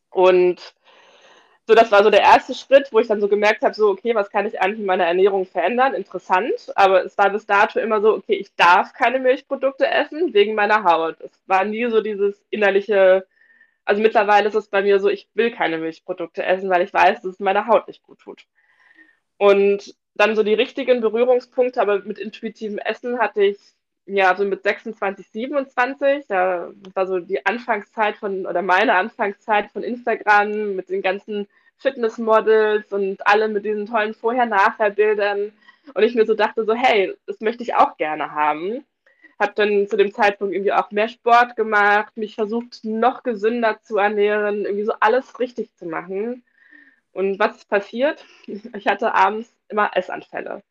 Und 0.09 0.73
so, 1.67 1.75
das 1.75 1.91
war 1.91 2.03
so 2.03 2.09
der 2.09 2.21
erste 2.21 2.53
Schritt, 2.53 2.89
wo 2.91 2.99
ich 2.99 3.07
dann 3.07 3.21
so 3.21 3.27
gemerkt 3.27 3.63
habe, 3.63 3.73
so, 3.73 3.89
okay, 3.89 4.15
was 4.15 4.29
kann 4.29 4.45
ich 4.45 4.59
eigentlich 4.59 4.79
in 4.79 4.85
meiner 4.85 5.05
Ernährung 5.05 5.45
verändern? 5.45 5.93
Interessant. 5.93 6.71
Aber 6.75 7.05
es 7.05 7.17
war 7.17 7.29
bis 7.29 7.45
dato 7.45 7.79
immer 7.79 8.01
so, 8.01 8.13
okay, 8.15 8.33
ich 8.33 8.53
darf 8.55 8.93
keine 8.93 9.19
Milchprodukte 9.19 9.87
essen 9.87 10.33
wegen 10.33 10.55
meiner 10.55 10.83
Haut. 10.83 11.21
Es 11.21 11.31
war 11.45 11.63
nie 11.63 11.89
so 11.89 12.01
dieses 12.01 12.43
innerliche, 12.49 13.25
also 13.85 14.01
mittlerweile 14.01 14.47
ist 14.47 14.55
es 14.55 14.67
bei 14.67 14.81
mir 14.83 14.99
so, 14.99 15.09
ich 15.09 15.29
will 15.33 15.51
keine 15.51 15.77
Milchprodukte 15.77 16.43
essen, 16.43 16.69
weil 16.69 16.83
ich 16.83 16.93
weiß, 16.93 17.21
dass 17.21 17.33
es 17.33 17.39
meiner 17.39 17.67
Haut 17.67 17.87
nicht 17.87 18.03
gut 18.03 18.19
tut. 18.19 18.45
Und 19.37 19.95
dann 20.15 20.35
so 20.35 20.43
die 20.43 20.53
richtigen 20.53 21.01
Berührungspunkte, 21.01 21.81
aber 21.81 21.99
mit 21.99 22.19
intuitivem 22.19 22.77
Essen 22.77 23.19
hatte 23.19 23.43
ich 23.43 23.57
ja, 24.05 24.35
so 24.35 24.45
mit 24.45 24.63
26, 24.63 25.29
27, 25.29 26.27
da 26.27 26.71
war 26.93 27.07
so 27.07 27.19
die 27.19 27.45
Anfangszeit 27.45 28.17
von, 28.17 28.45
oder 28.45 28.61
meine 28.61 28.95
Anfangszeit 28.95 29.71
von 29.71 29.83
Instagram 29.83 30.75
mit 30.75 30.89
den 30.89 31.01
ganzen 31.01 31.47
Fitnessmodels 31.77 32.91
und 32.91 33.25
alle 33.27 33.47
mit 33.47 33.65
diesen 33.65 33.85
tollen 33.85 34.13
Vorher-Nachher-Bildern. 34.13 35.51
Und 35.93 36.03
ich 36.03 36.15
mir 36.15 36.25
so 36.25 36.33
dachte, 36.33 36.65
so, 36.65 36.73
hey, 36.73 37.15
das 37.25 37.39
möchte 37.41 37.63
ich 37.63 37.75
auch 37.75 37.97
gerne 37.97 38.31
haben. 38.31 38.85
Habe 39.41 39.53
dann 39.55 39.87
zu 39.87 39.97
dem 39.97 40.13
Zeitpunkt 40.13 40.53
irgendwie 40.53 40.73
auch 40.73 40.91
mehr 40.91 41.09
Sport 41.09 41.55
gemacht, 41.55 42.15
mich 42.15 42.35
versucht, 42.35 42.83
noch 42.83 43.23
gesünder 43.23 43.81
zu 43.81 43.97
ernähren, 43.97 44.65
irgendwie 44.65 44.85
so 44.85 44.93
alles 44.99 45.39
richtig 45.39 45.75
zu 45.75 45.85
machen. 45.85 46.43
Und 47.11 47.39
was 47.39 47.57
ist 47.57 47.69
passiert? 47.69 48.25
Ich 48.77 48.87
hatte 48.87 49.13
abends 49.13 49.53
immer 49.69 49.91
Essanfälle 49.95 50.63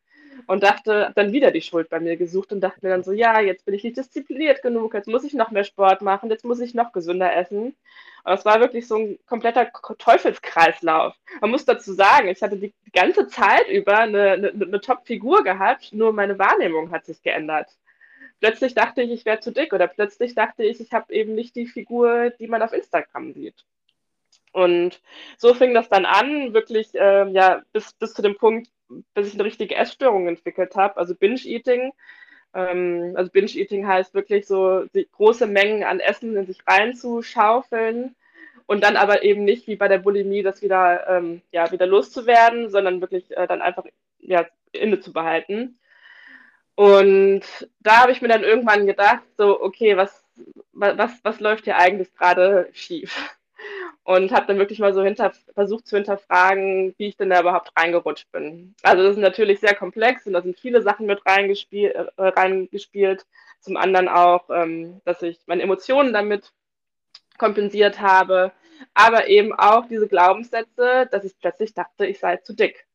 und 0.47 0.63
dachte, 0.63 1.11
dann 1.15 1.33
wieder 1.33 1.51
die 1.51 1.61
Schuld 1.61 1.89
bei 1.89 1.99
mir 1.99 2.17
gesucht 2.17 2.51
und 2.51 2.61
dachte 2.61 2.79
mir 2.81 2.89
dann 2.89 3.03
so, 3.03 3.11
ja, 3.11 3.39
jetzt 3.39 3.65
bin 3.65 3.73
ich 3.73 3.83
nicht 3.83 3.97
diszipliniert 3.97 4.61
genug, 4.61 4.93
jetzt 4.93 5.07
muss 5.07 5.23
ich 5.23 5.33
noch 5.33 5.51
mehr 5.51 5.63
Sport 5.63 6.01
machen, 6.01 6.29
jetzt 6.29 6.45
muss 6.45 6.59
ich 6.59 6.73
noch 6.73 6.91
gesünder 6.91 7.35
essen. 7.35 7.75
Und 8.23 8.33
es 8.33 8.45
war 8.45 8.59
wirklich 8.59 8.87
so 8.87 8.95
ein 8.95 9.19
kompletter 9.27 9.71
Teufelskreislauf. 9.97 11.15
Man 11.41 11.51
muss 11.51 11.65
dazu 11.65 11.93
sagen, 11.93 12.27
ich 12.27 12.41
hatte 12.41 12.57
die 12.57 12.73
ganze 12.93 13.27
Zeit 13.27 13.67
über 13.67 13.99
eine, 13.99 14.31
eine, 14.31 14.49
eine 14.49 14.81
Top-Figur 14.81 15.43
gehabt, 15.43 15.91
nur 15.93 16.13
meine 16.13 16.37
Wahrnehmung 16.37 16.91
hat 16.91 17.05
sich 17.05 17.21
geändert. 17.21 17.67
Plötzlich 18.41 18.73
dachte 18.73 19.03
ich, 19.03 19.11
ich 19.11 19.25
wäre 19.25 19.39
zu 19.39 19.51
dick 19.51 19.71
oder 19.71 19.87
plötzlich 19.87 20.33
dachte 20.33 20.63
ich, 20.63 20.81
ich 20.81 20.91
habe 20.93 21.13
eben 21.13 21.35
nicht 21.35 21.55
die 21.55 21.67
Figur, 21.67 22.31
die 22.31 22.47
man 22.47 22.63
auf 22.63 22.73
Instagram 22.73 23.33
sieht. 23.33 23.65
Und 24.51 24.99
so 25.37 25.53
fing 25.53 25.75
das 25.75 25.89
dann 25.89 26.05
an, 26.05 26.51
wirklich 26.51 26.95
äh, 26.95 27.29
ja, 27.29 27.61
bis, 27.71 27.93
bis 27.93 28.15
zu 28.15 28.23
dem 28.23 28.35
Punkt, 28.35 28.67
bis 29.13 29.27
ich 29.27 29.35
eine 29.35 29.43
richtige 29.45 29.75
Essstörung 29.75 30.27
entwickelt 30.27 30.75
habe, 30.75 30.97
also 30.97 31.13
Binge-Eating. 31.13 31.93
Ähm, 32.55 33.13
also 33.15 33.31
Binge-Eating 33.31 33.87
heißt 33.87 34.15
wirklich 34.15 34.47
so 34.47 34.85
große 35.11 35.45
Mengen 35.45 35.83
an 35.83 35.99
Essen 35.99 36.35
in 36.35 36.47
sich 36.47 36.57
reinzuschaufeln 36.67 38.15
und 38.65 38.83
dann 38.83 38.97
aber 38.97 39.21
eben 39.21 39.43
nicht 39.43 39.67
wie 39.67 39.75
bei 39.75 39.87
der 39.87 39.99
Bulimie 39.99 40.41
das 40.41 40.63
wieder, 40.63 41.07
ähm, 41.07 41.43
ja, 41.51 41.71
wieder 41.71 41.85
loszuwerden, 41.85 42.69
sondern 42.71 43.01
wirklich 43.01 43.37
äh, 43.37 43.45
dann 43.45 43.61
einfach 43.61 43.85
ja, 44.19 44.47
inne 44.71 44.99
zu 44.99 45.13
behalten. 45.13 45.77
Und 46.75 47.43
da 47.79 48.01
habe 48.01 48.11
ich 48.11 48.21
mir 48.21 48.27
dann 48.27 48.43
irgendwann 48.43 48.85
gedacht, 48.87 49.23
so, 49.37 49.61
okay, 49.61 49.97
was, 49.97 50.23
was, 50.73 51.11
was 51.23 51.39
läuft 51.39 51.65
hier 51.65 51.77
eigentlich 51.77 52.13
gerade 52.15 52.69
schief? 52.73 53.37
und 54.03 54.31
habe 54.31 54.47
dann 54.47 54.57
wirklich 54.57 54.79
mal 54.79 54.93
so 54.93 55.03
hinter, 55.03 55.31
versucht 55.53 55.87
zu 55.87 55.95
hinterfragen, 55.95 56.93
wie 56.97 57.07
ich 57.07 57.17
denn 57.17 57.29
da 57.29 57.41
überhaupt 57.41 57.71
reingerutscht 57.77 58.31
bin. 58.31 58.75
Also 58.83 59.03
das 59.03 59.13
ist 59.13 59.21
natürlich 59.21 59.59
sehr 59.59 59.75
komplex 59.75 60.25
und 60.25 60.33
da 60.33 60.41
sind 60.41 60.59
viele 60.59 60.81
Sachen 60.81 61.05
mit 61.05 61.25
reingespielt. 61.25 61.95
Äh, 61.95 62.11
reingespielt. 62.17 63.25
Zum 63.59 63.77
anderen 63.77 64.07
auch, 64.07 64.49
ähm, 64.49 65.01
dass 65.05 65.21
ich 65.21 65.39
meine 65.45 65.61
Emotionen 65.61 66.13
damit 66.13 66.51
kompensiert 67.37 68.01
habe, 68.01 68.51
aber 68.93 69.27
eben 69.27 69.53
auch 69.53 69.87
diese 69.87 70.07
Glaubenssätze, 70.07 71.07
dass 71.11 71.23
ich 71.23 71.37
plötzlich 71.39 71.73
dachte, 71.73 72.05
ich 72.07 72.19
sei 72.19 72.37
zu 72.37 72.53
dick. 72.53 72.87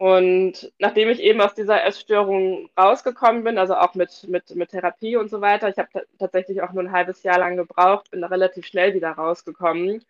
Und 0.00 0.72
nachdem 0.78 1.10
ich 1.10 1.20
eben 1.20 1.42
aus 1.42 1.52
dieser 1.52 1.84
Essstörung 1.84 2.70
rausgekommen 2.74 3.44
bin, 3.44 3.58
also 3.58 3.74
auch 3.74 3.94
mit, 3.94 4.26
mit, 4.28 4.54
mit 4.54 4.70
Therapie 4.70 5.16
und 5.16 5.28
so 5.28 5.42
weiter, 5.42 5.68
ich 5.68 5.76
habe 5.76 6.06
tatsächlich 6.18 6.62
auch 6.62 6.72
nur 6.72 6.84
ein 6.84 6.92
halbes 6.92 7.22
Jahr 7.22 7.38
lang 7.38 7.58
gebraucht, 7.58 8.10
bin 8.10 8.22
da 8.22 8.28
relativ 8.28 8.64
schnell 8.64 8.94
wieder 8.94 9.10
rausgekommen, 9.10 10.02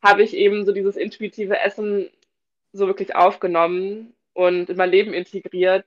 habe 0.00 0.22
ich 0.22 0.32
eben 0.32 0.64
so 0.64 0.70
dieses 0.70 0.96
intuitive 0.96 1.58
Essen 1.58 2.08
so 2.72 2.86
wirklich 2.86 3.16
aufgenommen 3.16 4.14
und 4.32 4.70
in 4.70 4.76
mein 4.76 4.92
Leben 4.92 5.12
integriert 5.12 5.86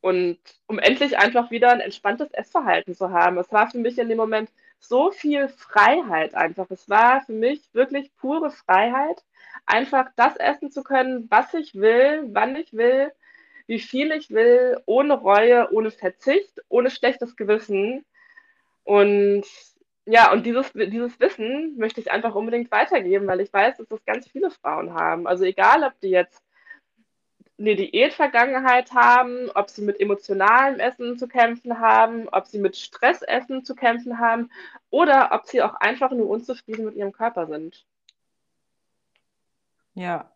und 0.00 0.40
um 0.66 0.80
endlich 0.80 1.16
einfach 1.16 1.52
wieder 1.52 1.70
ein 1.70 1.78
entspanntes 1.78 2.32
Essverhalten 2.32 2.96
zu 2.96 3.12
haben. 3.12 3.38
Es 3.38 3.52
war 3.52 3.70
für 3.70 3.78
mich 3.78 3.96
in 3.96 4.08
dem 4.08 4.18
Moment 4.18 4.50
so 4.78 5.10
viel 5.10 5.48
Freiheit 5.48 6.34
einfach. 6.34 6.70
Es 6.70 6.88
war 6.88 7.22
für 7.22 7.32
mich 7.32 7.62
wirklich 7.72 8.14
pure 8.16 8.50
Freiheit 8.50 9.24
einfach 9.66 10.06
das 10.16 10.36
essen 10.36 10.70
zu 10.70 10.82
können, 10.82 11.26
was 11.30 11.54
ich 11.54 11.74
will, 11.74 12.24
wann 12.32 12.56
ich 12.56 12.72
will, 12.74 13.12
wie 13.66 13.80
viel 13.80 14.12
ich 14.12 14.30
will, 14.30 14.78
ohne 14.86 15.14
Reue, 15.14 15.72
ohne 15.72 15.90
Verzicht, 15.90 16.62
ohne 16.68 16.90
schlechtes 16.90 17.36
Gewissen. 17.36 18.04
Und 18.84 19.44
ja, 20.06 20.32
und 20.32 20.44
dieses, 20.44 20.72
dieses 20.74 21.18
Wissen 21.18 21.76
möchte 21.78 22.00
ich 22.00 22.10
einfach 22.10 22.34
unbedingt 22.34 22.70
weitergeben, 22.70 23.26
weil 23.26 23.40
ich 23.40 23.52
weiß, 23.52 23.78
dass 23.78 23.88
das 23.88 24.04
ganz 24.04 24.28
viele 24.28 24.50
Frauen 24.50 24.92
haben. 24.94 25.26
Also 25.26 25.44
egal, 25.44 25.82
ob 25.82 25.98
die 26.00 26.10
jetzt 26.10 26.43
eine 27.58 27.76
Diätvergangenheit 27.76 28.92
haben, 28.92 29.50
ob 29.54 29.70
sie 29.70 29.82
mit 29.82 30.00
emotionalem 30.00 30.80
Essen 30.80 31.18
zu 31.18 31.28
kämpfen 31.28 31.78
haben, 31.78 32.28
ob 32.30 32.46
sie 32.46 32.58
mit 32.58 32.76
Stressessen 32.76 33.64
zu 33.64 33.74
kämpfen 33.74 34.18
haben 34.18 34.50
oder 34.90 35.30
ob 35.32 35.46
sie 35.46 35.62
auch 35.62 35.74
einfach 35.74 36.10
nur 36.10 36.28
unzufrieden 36.28 36.84
mit 36.84 36.96
ihrem 36.96 37.12
Körper 37.12 37.46
sind. 37.46 37.86
Ja, 39.94 40.32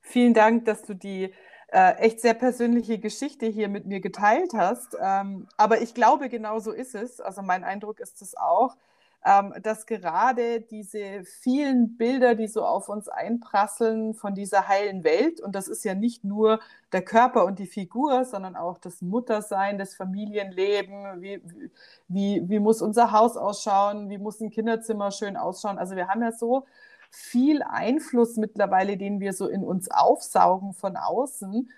vielen 0.00 0.34
Dank, 0.34 0.64
dass 0.64 0.82
du 0.82 0.94
die 0.94 1.32
äh, 1.72 1.94
echt 1.98 2.20
sehr 2.20 2.34
persönliche 2.34 2.98
Geschichte 2.98 3.46
hier 3.46 3.68
mit 3.68 3.86
mir 3.86 4.00
geteilt 4.00 4.52
hast. 4.54 4.96
Ähm, 5.00 5.46
aber 5.56 5.82
ich 5.82 5.94
glaube, 5.94 6.28
genau 6.28 6.58
so 6.58 6.72
ist 6.72 6.96
es. 6.96 7.20
Also 7.20 7.42
mein 7.42 7.62
Eindruck 7.62 8.00
ist 8.00 8.20
es 8.22 8.36
auch, 8.36 8.76
ähm, 9.24 9.54
dass 9.62 9.84
gerade 9.86 10.62
diese 10.62 11.24
vielen 11.24 11.96
Bilder, 11.98 12.34
die 12.34 12.48
so 12.48 12.64
auf 12.64 12.88
uns 12.88 13.08
einprasseln 13.08 14.14
von 14.14 14.34
dieser 14.34 14.66
heilen 14.66 15.04
Welt, 15.04 15.40
und 15.40 15.54
das 15.54 15.68
ist 15.68 15.84
ja 15.84 15.94
nicht 15.94 16.24
nur 16.24 16.60
der 16.92 17.02
Körper 17.02 17.44
und 17.44 17.58
die 17.58 17.66
Figur, 17.66 18.24
sondern 18.24 18.56
auch 18.56 18.78
das 18.78 19.02
Muttersein, 19.02 19.78
das 19.78 19.94
Familienleben, 19.94 21.20
wie, 21.20 21.42
wie, 22.08 22.48
wie 22.48 22.58
muss 22.58 22.80
unser 22.80 23.12
Haus 23.12 23.36
ausschauen, 23.36 24.08
wie 24.08 24.18
muss 24.18 24.40
ein 24.40 24.50
Kinderzimmer 24.50 25.10
schön 25.10 25.36
ausschauen. 25.36 25.78
Also 25.78 25.96
wir 25.96 26.08
haben 26.08 26.22
ja 26.22 26.32
so 26.32 26.64
viel 27.10 27.62
Einfluss 27.62 28.36
mittlerweile, 28.36 28.96
den 28.96 29.20
wir 29.20 29.34
so 29.34 29.48
in 29.48 29.64
uns 29.64 29.90
aufsaugen 29.90 30.72
von 30.72 30.96
außen 30.96 31.70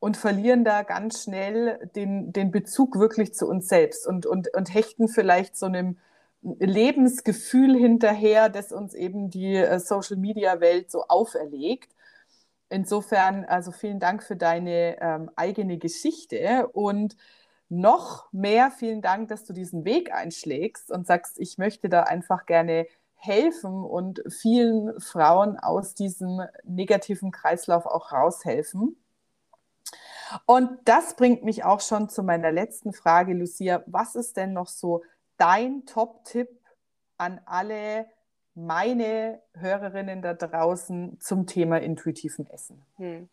und 0.00 0.16
verlieren 0.16 0.64
da 0.64 0.82
ganz 0.82 1.22
schnell 1.22 1.90
den, 1.94 2.32
den 2.32 2.50
Bezug 2.50 2.98
wirklich 2.98 3.34
zu 3.34 3.46
uns 3.46 3.68
selbst 3.68 4.06
und, 4.06 4.26
und, 4.26 4.52
und 4.54 4.74
hechten 4.74 5.08
vielleicht 5.08 5.56
so 5.56 5.66
einem 5.66 5.96
Lebensgefühl 6.42 7.76
hinterher, 7.76 8.48
das 8.48 8.72
uns 8.72 8.94
eben 8.94 9.30
die 9.30 9.56
äh, 9.56 9.78
Social-Media-Welt 9.78 10.90
so 10.90 11.04
auferlegt. 11.08 11.94
Insofern, 12.70 13.44
also 13.44 13.72
vielen 13.72 14.00
Dank 14.00 14.22
für 14.22 14.36
deine 14.36 15.00
ähm, 15.00 15.30
eigene 15.36 15.78
Geschichte 15.78 16.68
und 16.68 17.16
noch 17.68 18.32
mehr 18.32 18.70
vielen 18.70 19.02
Dank, 19.02 19.28
dass 19.28 19.44
du 19.44 19.52
diesen 19.52 19.84
Weg 19.84 20.12
einschlägst 20.12 20.90
und 20.90 21.06
sagst, 21.06 21.38
ich 21.38 21.58
möchte 21.58 21.88
da 21.88 22.02
einfach 22.02 22.46
gerne 22.46 22.86
helfen 23.14 23.84
und 23.84 24.22
vielen 24.28 24.98
Frauen 25.00 25.58
aus 25.58 25.94
diesem 25.94 26.40
negativen 26.64 27.30
Kreislauf 27.30 27.86
auch 27.86 28.12
raushelfen. 28.12 28.96
Und 30.46 30.70
das 30.84 31.14
bringt 31.16 31.44
mich 31.44 31.64
auch 31.64 31.80
schon 31.80 32.08
zu 32.08 32.22
meiner 32.22 32.50
letzten 32.50 32.92
Frage, 32.92 33.34
Lucia. 33.34 33.82
Was 33.86 34.14
ist 34.14 34.36
denn 34.36 34.52
noch 34.52 34.68
so 34.68 35.02
dein 35.40 35.86
Top-Tipp 35.86 36.48
an 37.16 37.40
alle 37.46 38.06
meine 38.54 39.40
Hörerinnen 39.54 40.22
da 40.22 40.34
draußen 40.34 41.18
zum 41.20 41.46
Thema 41.46 41.80
intuitiven 41.80 42.48
Essen? 42.50 42.84
Hm. 42.96 43.28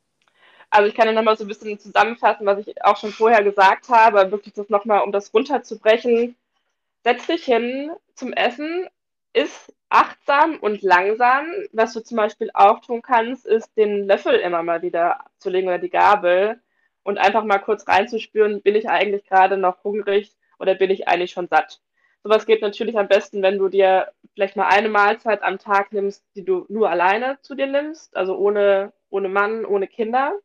Also 0.69 0.89
ich 0.89 0.95
kann 0.95 1.07
ja 1.07 1.13
nochmal 1.13 1.37
so 1.37 1.43
ein 1.43 1.47
bisschen 1.47 1.79
zusammenfassen, 1.79 2.45
was 2.45 2.59
ich 2.59 2.83
auch 2.83 2.97
schon 2.97 3.11
vorher 3.11 3.43
gesagt 3.43 3.89
habe, 3.89 4.31
wirklich 4.31 4.53
das 4.53 4.69
nochmal, 4.69 5.01
um 5.01 5.11
das 5.11 5.33
runterzubrechen. 5.33 6.35
Setz 7.03 7.27
dich 7.27 7.45
hin 7.45 7.91
zum 8.15 8.33
Essen, 8.33 8.87
ist 9.33 9.73
achtsam 9.89 10.57
und 10.59 10.81
langsam. 10.81 11.45
Was 11.71 11.93
du 11.93 12.01
zum 12.01 12.17
Beispiel 12.17 12.49
auch 12.53 12.81
tun 12.81 13.01
kannst, 13.01 13.45
ist 13.45 13.75
den 13.77 14.05
Löffel 14.05 14.35
immer 14.35 14.63
mal 14.63 14.81
wieder 14.81 15.25
zu 15.37 15.49
legen 15.49 15.67
oder 15.67 15.79
die 15.79 15.89
Gabel 15.89 16.59
und 17.03 17.17
einfach 17.17 17.45
mal 17.45 17.59
kurz 17.59 17.87
reinzuspüren, 17.87 18.61
bin 18.61 18.75
ich 18.75 18.89
eigentlich 18.89 19.25
gerade 19.25 19.57
noch 19.57 19.83
hungrig 19.85 20.35
oder 20.59 20.75
bin 20.75 20.89
ich 20.89 21.07
eigentlich 21.07 21.31
schon 21.31 21.47
satt. 21.47 21.79
Sowas 22.27 22.45
geht 22.45 22.61
natürlich 22.61 22.97
am 22.97 23.07
besten, 23.07 23.41
wenn 23.41 23.57
du 23.57 23.69
dir 23.69 24.11
vielleicht 24.33 24.57
mal 24.57 24.67
eine 24.67 24.89
Mahlzeit 24.89 25.43
am 25.43 25.59
Tag 25.59 25.93
nimmst, 25.93 26.25
die 26.35 26.43
du 26.43 26.65
nur 26.67 26.89
alleine 26.89 27.37
zu 27.41 27.55
dir 27.55 27.67
nimmst, 27.67 28.17
also 28.17 28.35
ohne, 28.35 28.91
ohne 29.09 29.29
Mann, 29.29 29.63
ohne 29.63 29.87
Kinder. 29.87 30.37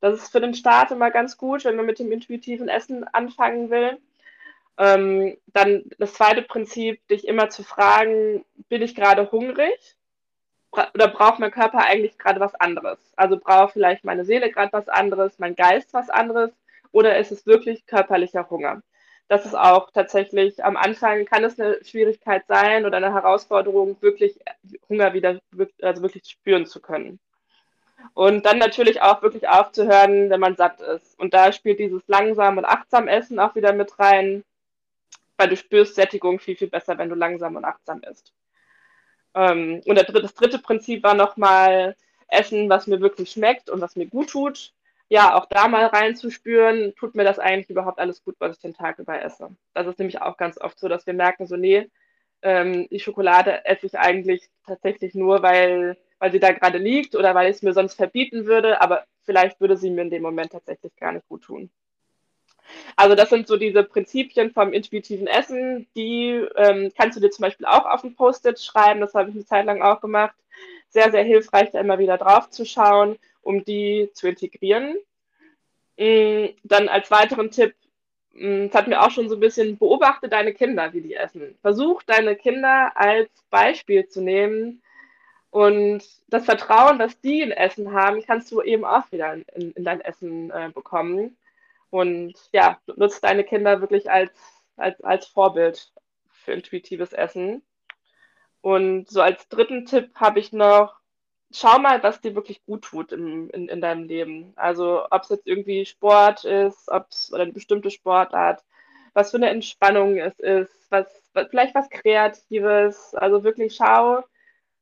Das 0.00 0.20
ist 0.20 0.32
für 0.32 0.40
den 0.40 0.54
Start 0.54 0.90
immer 0.90 1.12
ganz 1.12 1.36
gut, 1.36 1.64
wenn 1.64 1.76
man 1.76 1.86
mit 1.86 2.00
dem 2.00 2.10
intuitiven 2.10 2.68
Essen 2.68 3.04
anfangen 3.04 3.70
will. 3.70 3.98
Ähm, 4.78 5.38
dann 5.46 5.84
das 6.00 6.14
zweite 6.14 6.42
Prinzip, 6.42 7.06
dich 7.06 7.24
immer 7.28 7.50
zu 7.50 7.62
fragen, 7.62 8.44
bin 8.68 8.82
ich 8.82 8.96
gerade 8.96 9.30
hungrig? 9.30 9.96
Oder 10.72 11.06
braucht 11.06 11.38
mein 11.38 11.52
Körper 11.52 11.86
eigentlich 11.86 12.18
gerade 12.18 12.40
was 12.40 12.56
anderes? 12.56 12.98
Also 13.14 13.38
braucht 13.38 13.74
vielleicht 13.74 14.02
meine 14.02 14.24
Seele 14.24 14.50
gerade 14.50 14.72
was 14.72 14.88
anderes, 14.88 15.38
mein 15.38 15.54
Geist 15.54 15.94
was 15.94 16.10
anderes? 16.10 16.50
Oder 16.90 17.16
ist 17.16 17.30
es 17.30 17.46
wirklich 17.46 17.86
körperlicher 17.86 18.50
Hunger? 18.50 18.82
Das 19.28 19.44
ist 19.44 19.54
auch 19.54 19.90
tatsächlich 19.90 20.64
am 20.64 20.76
Anfang 20.76 21.26
kann 21.26 21.44
es 21.44 21.60
eine 21.60 21.84
Schwierigkeit 21.84 22.46
sein 22.48 22.86
oder 22.86 22.96
eine 22.96 23.12
Herausforderung, 23.12 23.96
wirklich 24.00 24.38
Hunger 24.88 25.12
wieder 25.12 25.38
also 25.82 26.02
wirklich 26.02 26.24
spüren 26.26 26.66
zu 26.66 26.80
können. 26.80 27.20
Und 28.14 28.46
dann 28.46 28.58
natürlich 28.58 29.02
auch 29.02 29.22
wirklich 29.22 29.48
aufzuhören, 29.48 30.30
wenn 30.30 30.40
man 30.40 30.56
satt 30.56 30.80
ist. 30.80 31.18
Und 31.18 31.34
da 31.34 31.52
spielt 31.52 31.78
dieses 31.78 32.02
langsam 32.06 32.56
und 32.56 32.64
achtsam 32.64 33.08
Essen 33.08 33.38
auch 33.38 33.54
wieder 33.54 33.72
mit 33.72 33.98
rein 33.98 34.44
weil 35.38 35.48
du 35.48 35.56
spürst 35.56 35.94
Sättigung 35.94 36.38
viel, 36.38 36.56
viel 36.56 36.68
besser, 36.68 36.98
wenn 36.98 37.08
du 37.08 37.14
langsam 37.14 37.56
und 37.56 37.64
achtsam 37.64 38.02
isst. 38.02 38.34
Ähm, 39.34 39.80
und 39.86 39.96
das 39.96 40.34
dritte 40.34 40.58
Prinzip 40.58 41.02
war 41.04 41.14
nochmal 41.14 41.96
Essen, 42.26 42.68
was 42.68 42.86
mir 42.86 43.00
wirklich 43.00 43.30
schmeckt 43.30 43.70
und 43.70 43.80
was 43.80 43.96
mir 43.96 44.06
gut 44.06 44.30
tut. 44.30 44.74
Ja, 45.10 45.34
auch 45.36 45.46
da 45.46 45.68
mal 45.68 45.86
reinzuspüren, 45.86 46.94
tut 46.94 47.14
mir 47.14 47.24
das 47.24 47.38
eigentlich 47.38 47.70
überhaupt 47.70 47.98
alles 47.98 48.22
gut, 48.22 48.36
was 48.38 48.56
ich 48.56 48.62
den 48.62 48.74
Tag 48.74 48.98
über 48.98 49.22
esse. 49.22 49.50
Das 49.72 49.86
ist 49.86 49.98
nämlich 49.98 50.20
auch 50.20 50.36
ganz 50.36 50.58
oft 50.60 50.78
so, 50.78 50.88
dass 50.88 51.06
wir 51.06 51.14
merken, 51.14 51.46
so, 51.46 51.56
nee, 51.56 51.90
ähm, 52.42 52.88
die 52.90 53.00
Schokolade 53.00 53.64
esse 53.64 53.86
ich 53.86 53.98
eigentlich 53.98 54.48
tatsächlich 54.66 55.14
nur, 55.14 55.42
weil, 55.42 55.96
weil 56.18 56.30
sie 56.32 56.40
da 56.40 56.52
gerade 56.52 56.78
liegt 56.78 57.16
oder 57.16 57.34
weil 57.34 57.50
ich 57.50 57.56
es 57.56 57.62
mir 57.62 57.72
sonst 57.72 57.94
verbieten 57.94 58.44
würde, 58.46 58.80
aber 58.82 59.04
vielleicht 59.24 59.60
würde 59.60 59.76
sie 59.78 59.90
mir 59.90 60.02
in 60.02 60.10
dem 60.10 60.22
Moment 60.22 60.52
tatsächlich 60.52 60.94
gar 60.96 61.12
nicht 61.12 61.26
gut 61.28 61.42
tun. 61.42 61.70
Also 62.96 63.14
das 63.14 63.30
sind 63.30 63.46
so 63.46 63.56
diese 63.56 63.84
Prinzipien 63.84 64.52
vom 64.52 64.72
intuitiven 64.72 65.26
Essen, 65.26 65.86
die 65.96 66.44
ähm, 66.56 66.92
kannst 66.96 67.16
du 67.16 67.20
dir 67.20 67.30
zum 67.30 67.42
Beispiel 67.42 67.66
auch 67.66 67.86
auf 67.86 68.04
ein 68.04 68.14
Post-it 68.14 68.60
schreiben, 68.60 69.00
das 69.00 69.14
habe 69.14 69.30
ich 69.30 69.36
eine 69.36 69.44
Zeit 69.46 69.64
lang 69.66 69.80
auch 69.82 70.00
gemacht. 70.00 70.34
Sehr, 70.90 71.10
sehr 71.10 71.22
hilfreich, 71.24 71.70
da 71.70 71.80
immer 71.80 71.98
wieder 71.98 72.18
drauf 72.18 72.50
zu 72.50 72.64
schauen, 72.64 73.18
um 73.48 73.64
die 73.64 74.10
zu 74.12 74.28
integrieren. 74.28 74.96
Mm, 75.98 76.46
dann 76.64 76.88
als 76.88 77.10
weiteren 77.10 77.50
Tipp, 77.50 77.74
mm, 78.32 78.66
das 78.66 78.74
hat 78.74 78.88
mir 78.88 79.02
auch 79.02 79.10
schon 79.10 79.28
so 79.28 79.36
ein 79.36 79.40
bisschen, 79.40 79.78
beobachte 79.78 80.28
deine 80.28 80.52
Kinder, 80.54 80.92
wie 80.92 81.00
die 81.00 81.14
essen. 81.14 81.56
Versuch 81.62 82.02
deine 82.02 82.36
Kinder 82.36 82.92
als 82.94 83.30
Beispiel 83.50 84.08
zu 84.08 84.20
nehmen, 84.20 84.82
und 85.50 86.04
das 86.28 86.44
Vertrauen, 86.44 86.98
das 86.98 87.20
die 87.20 87.40
in 87.40 87.52
Essen 87.52 87.92
haben, 87.92 88.22
kannst 88.22 88.52
du 88.52 88.60
eben 88.62 88.84
auch 88.84 89.10
wieder 89.12 89.34
in, 89.54 89.72
in 89.72 89.84
dein 89.84 90.00
Essen 90.00 90.50
äh, 90.50 90.70
bekommen. 90.74 91.36
Und 91.90 92.34
ja, 92.52 92.78
nutzt 92.96 93.24
deine 93.24 93.44
Kinder 93.44 93.80
wirklich 93.80 94.10
als, 94.10 94.32
als, 94.76 95.00
als 95.02 95.26
Vorbild 95.26 95.90
für 96.30 96.52
intuitives 96.52 97.12
Essen. 97.14 97.62
Und 98.60 99.08
so 99.08 99.22
als 99.22 99.48
dritten 99.48 99.86
Tipp 99.86 100.10
habe 100.16 100.38
ich 100.38 100.52
noch, 100.52 100.97
schau 101.52 101.78
mal, 101.78 102.02
was 102.02 102.20
dir 102.20 102.34
wirklich 102.34 102.64
gut 102.64 102.82
tut 102.82 103.12
im, 103.12 103.50
in, 103.50 103.68
in 103.68 103.80
deinem 103.80 104.04
Leben. 104.04 104.52
Also 104.56 105.06
ob 105.10 105.22
es 105.22 105.30
jetzt 105.30 105.46
irgendwie 105.46 105.84
Sport 105.86 106.44
ist, 106.44 106.88
ob 106.88 107.06
es 107.10 107.32
oder 107.32 107.42
eine 107.42 107.52
bestimmte 107.52 107.90
Sportart, 107.90 108.62
was 109.14 109.30
für 109.30 109.38
eine 109.38 109.50
Entspannung 109.50 110.18
es 110.18 110.38
ist, 110.38 110.86
was, 110.90 111.06
was 111.32 111.48
vielleicht 111.48 111.74
was 111.74 111.90
Kreatives. 111.90 113.14
Also 113.14 113.44
wirklich 113.44 113.74
schau, 113.74 114.24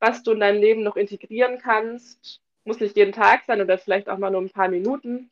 was 0.00 0.22
du 0.22 0.32
in 0.32 0.40
dein 0.40 0.56
Leben 0.56 0.82
noch 0.82 0.96
integrieren 0.96 1.58
kannst. 1.58 2.40
Muss 2.64 2.80
nicht 2.80 2.96
jeden 2.96 3.12
Tag 3.12 3.44
sein 3.46 3.60
oder 3.60 3.78
vielleicht 3.78 4.08
auch 4.08 4.18
mal 4.18 4.30
nur 4.30 4.42
ein 4.42 4.50
paar 4.50 4.68
Minuten, 4.68 5.30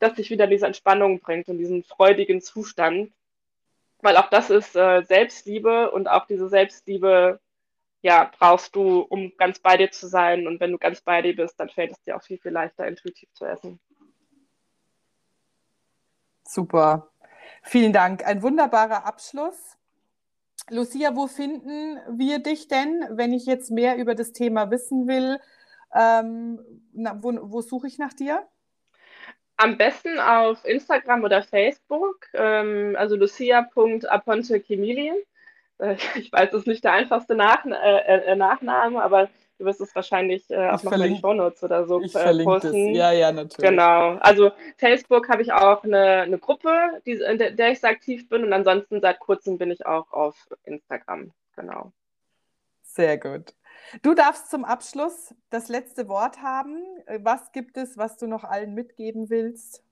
dass 0.00 0.14
dich 0.14 0.30
wieder 0.30 0.48
diese 0.48 0.66
Entspannung 0.66 1.20
bringt 1.20 1.48
und 1.48 1.58
diesen 1.58 1.84
freudigen 1.84 2.40
Zustand. 2.40 3.12
Weil 4.00 4.16
auch 4.16 4.28
das 4.30 4.50
ist 4.50 4.74
äh, 4.74 5.02
Selbstliebe 5.02 5.92
und 5.92 6.08
auch 6.08 6.26
diese 6.26 6.48
Selbstliebe 6.48 7.38
ja, 8.02 8.30
brauchst 8.38 8.74
du, 8.74 9.00
um 9.00 9.32
ganz 9.38 9.60
bei 9.60 9.76
dir 9.76 9.90
zu 9.90 10.08
sein. 10.08 10.46
Und 10.46 10.60
wenn 10.60 10.72
du 10.72 10.78
ganz 10.78 11.00
bei 11.00 11.22
dir 11.22 11.34
bist, 11.34 11.58
dann 11.58 11.70
fällt 11.70 11.92
es 11.92 12.02
dir 12.02 12.16
auch 12.16 12.22
viel, 12.22 12.38
viel 12.38 12.50
leichter, 12.50 12.86
intuitiv 12.86 13.32
zu 13.32 13.44
essen. 13.44 13.80
Super. 16.44 17.08
Vielen 17.62 17.92
Dank. 17.92 18.26
Ein 18.26 18.42
wunderbarer 18.42 19.06
Abschluss. 19.06 19.78
Lucia, 20.68 21.14
wo 21.14 21.28
finden 21.28 22.00
wir 22.18 22.40
dich 22.40 22.68
denn, 22.68 23.06
wenn 23.10 23.32
ich 23.32 23.46
jetzt 23.46 23.70
mehr 23.70 23.96
über 23.96 24.14
das 24.14 24.32
Thema 24.32 24.70
wissen 24.70 25.06
will? 25.06 25.38
Ähm, 25.94 26.58
na, 26.92 27.22
wo, 27.22 27.32
wo 27.42 27.60
suche 27.60 27.86
ich 27.86 27.98
nach 27.98 28.12
dir? 28.12 28.46
Am 29.56 29.76
besten 29.76 30.18
auf 30.18 30.64
Instagram 30.64 31.22
oder 31.22 31.42
Facebook, 31.42 32.26
ähm, 32.34 32.96
also 32.98 33.14
lucia.aponte-kimilien. 33.14 35.16
Äh, 35.82 35.96
ich 36.18 36.32
weiß, 36.32 36.52
es 36.52 36.60
ist 36.60 36.66
nicht 36.66 36.84
der 36.84 36.92
einfachste 36.92 37.34
Nach 37.34 37.64
äh, 37.64 38.32
äh, 38.32 38.36
Nachname, 38.36 39.02
aber 39.02 39.28
du 39.58 39.64
wirst 39.64 39.80
es 39.80 39.94
wahrscheinlich 39.94 40.48
äh, 40.50 40.70
auch 40.70 40.82
noch 40.82 40.92
in 40.92 41.00
den 41.00 41.16
Shownotes 41.16 41.62
oder 41.62 41.86
so 41.86 42.00
ich 42.00 42.14
äh, 42.14 42.44
posten. 42.44 42.88
Das. 42.88 42.96
Ja, 42.96 43.12
ja, 43.12 43.32
natürlich. 43.32 43.70
Genau. 43.70 44.16
Also 44.20 44.52
Facebook 44.78 45.28
habe 45.28 45.42
ich 45.42 45.52
auch 45.52 45.84
eine, 45.84 46.22
eine 46.22 46.38
Gruppe, 46.38 47.00
die, 47.06 47.12
in 47.12 47.38
der, 47.38 47.52
der 47.52 47.72
ich 47.72 47.80
sehr 47.80 47.90
aktiv 47.90 48.28
bin 48.28 48.44
und 48.44 48.52
ansonsten 48.52 49.00
seit 49.00 49.18
kurzem 49.20 49.58
bin 49.58 49.70
ich 49.70 49.84
auch 49.86 50.12
auf 50.12 50.36
Instagram. 50.64 51.32
Genau. 51.56 51.92
Sehr 52.82 53.18
gut. 53.18 53.54
Du 54.02 54.14
darfst 54.14 54.50
zum 54.50 54.64
Abschluss 54.64 55.34
das 55.50 55.68
letzte 55.68 56.08
Wort 56.08 56.40
haben. 56.40 56.82
Was 57.18 57.52
gibt 57.52 57.76
es, 57.76 57.98
was 57.98 58.16
du 58.16 58.26
noch 58.26 58.44
allen 58.44 58.74
mitgeben 58.74 59.28
willst? 59.28 59.82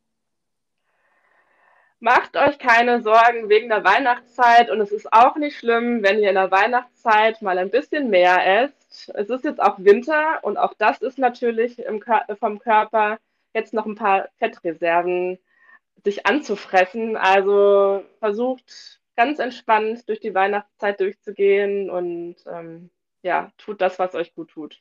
Macht 2.03 2.34
euch 2.36 2.59
keine 2.59 3.03
Sorgen 3.03 3.51
wegen 3.51 3.68
der 3.68 3.84
Weihnachtszeit 3.84 4.70
und 4.70 4.80
es 4.80 4.90
ist 4.90 5.12
auch 5.12 5.36
nicht 5.36 5.59
schlimm, 5.59 6.03
wenn 6.03 6.18
ihr 6.18 6.30
in 6.30 6.34
der 6.34 6.51
Weihnachtszeit 6.51 7.42
mal 7.42 7.59
ein 7.59 7.70
bisschen 7.70 8.09
mehr 8.09 8.64
esst. 8.64 9.12
Es 9.14 9.28
ist 9.28 9.44
jetzt 9.44 9.61
auch 9.61 9.78
Winter 9.78 10.42
und 10.42 10.57
auch 10.57 10.72
das 10.78 11.03
ist 11.03 11.18
natürlich 11.18 11.78
im, 11.78 12.03
vom 12.38 12.59
Körper 12.59 13.18
jetzt 13.53 13.74
noch 13.74 13.84
ein 13.84 13.96
paar 13.96 14.28
Fettreserven 14.38 15.38
sich 16.03 16.24
anzufressen. 16.24 17.18
Also 17.18 18.03
versucht 18.18 19.01
ganz 19.14 19.38
entspannt 19.38 20.09
durch 20.09 20.20
die 20.20 20.34
Weihnachtszeit 20.34 20.98
durchzugehen 21.01 21.90
und 21.90 22.36
ähm, 22.51 22.88
ja, 23.22 23.53
tut 23.59 23.82
das, 23.82 23.98
was 23.98 24.14
euch 24.14 24.34
gut 24.34 24.48
tut. 24.48 24.80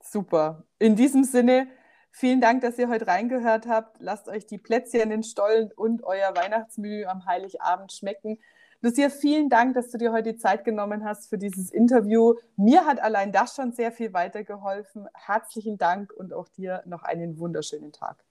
Super. 0.00 0.64
In 0.78 0.96
diesem 0.96 1.24
Sinne, 1.24 1.68
Vielen 2.10 2.40
Dank, 2.40 2.62
dass 2.62 2.78
ihr 2.78 2.88
heute 2.88 3.06
reingehört 3.06 3.66
habt. 3.66 4.00
Lasst 4.00 4.28
euch 4.28 4.46
die 4.46 4.58
Plätzchen 4.58 5.00
in 5.00 5.10
den 5.10 5.22
Stollen 5.22 5.70
und 5.72 6.04
euer 6.04 6.34
Weihnachtsmenü 6.34 7.04
am 7.04 7.26
Heiligabend 7.26 7.92
schmecken. 7.92 8.38
Lucia, 8.80 9.08
vielen 9.10 9.48
Dank, 9.48 9.74
dass 9.74 9.90
du 9.90 9.98
dir 9.98 10.12
heute 10.12 10.32
die 10.32 10.38
Zeit 10.38 10.64
genommen 10.64 11.04
hast 11.04 11.28
für 11.28 11.36
dieses 11.36 11.70
Interview. 11.70 12.34
Mir 12.56 12.86
hat 12.86 13.00
allein 13.00 13.32
das 13.32 13.56
schon 13.56 13.72
sehr 13.72 13.90
viel 13.90 14.12
weitergeholfen. 14.12 15.08
Herzlichen 15.14 15.78
Dank 15.78 16.12
und 16.12 16.32
auch 16.32 16.48
dir 16.48 16.82
noch 16.86 17.02
einen 17.02 17.38
wunderschönen 17.38 17.92
Tag. 17.92 18.24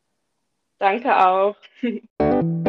Danke 0.80 1.18
auch. 1.18 1.56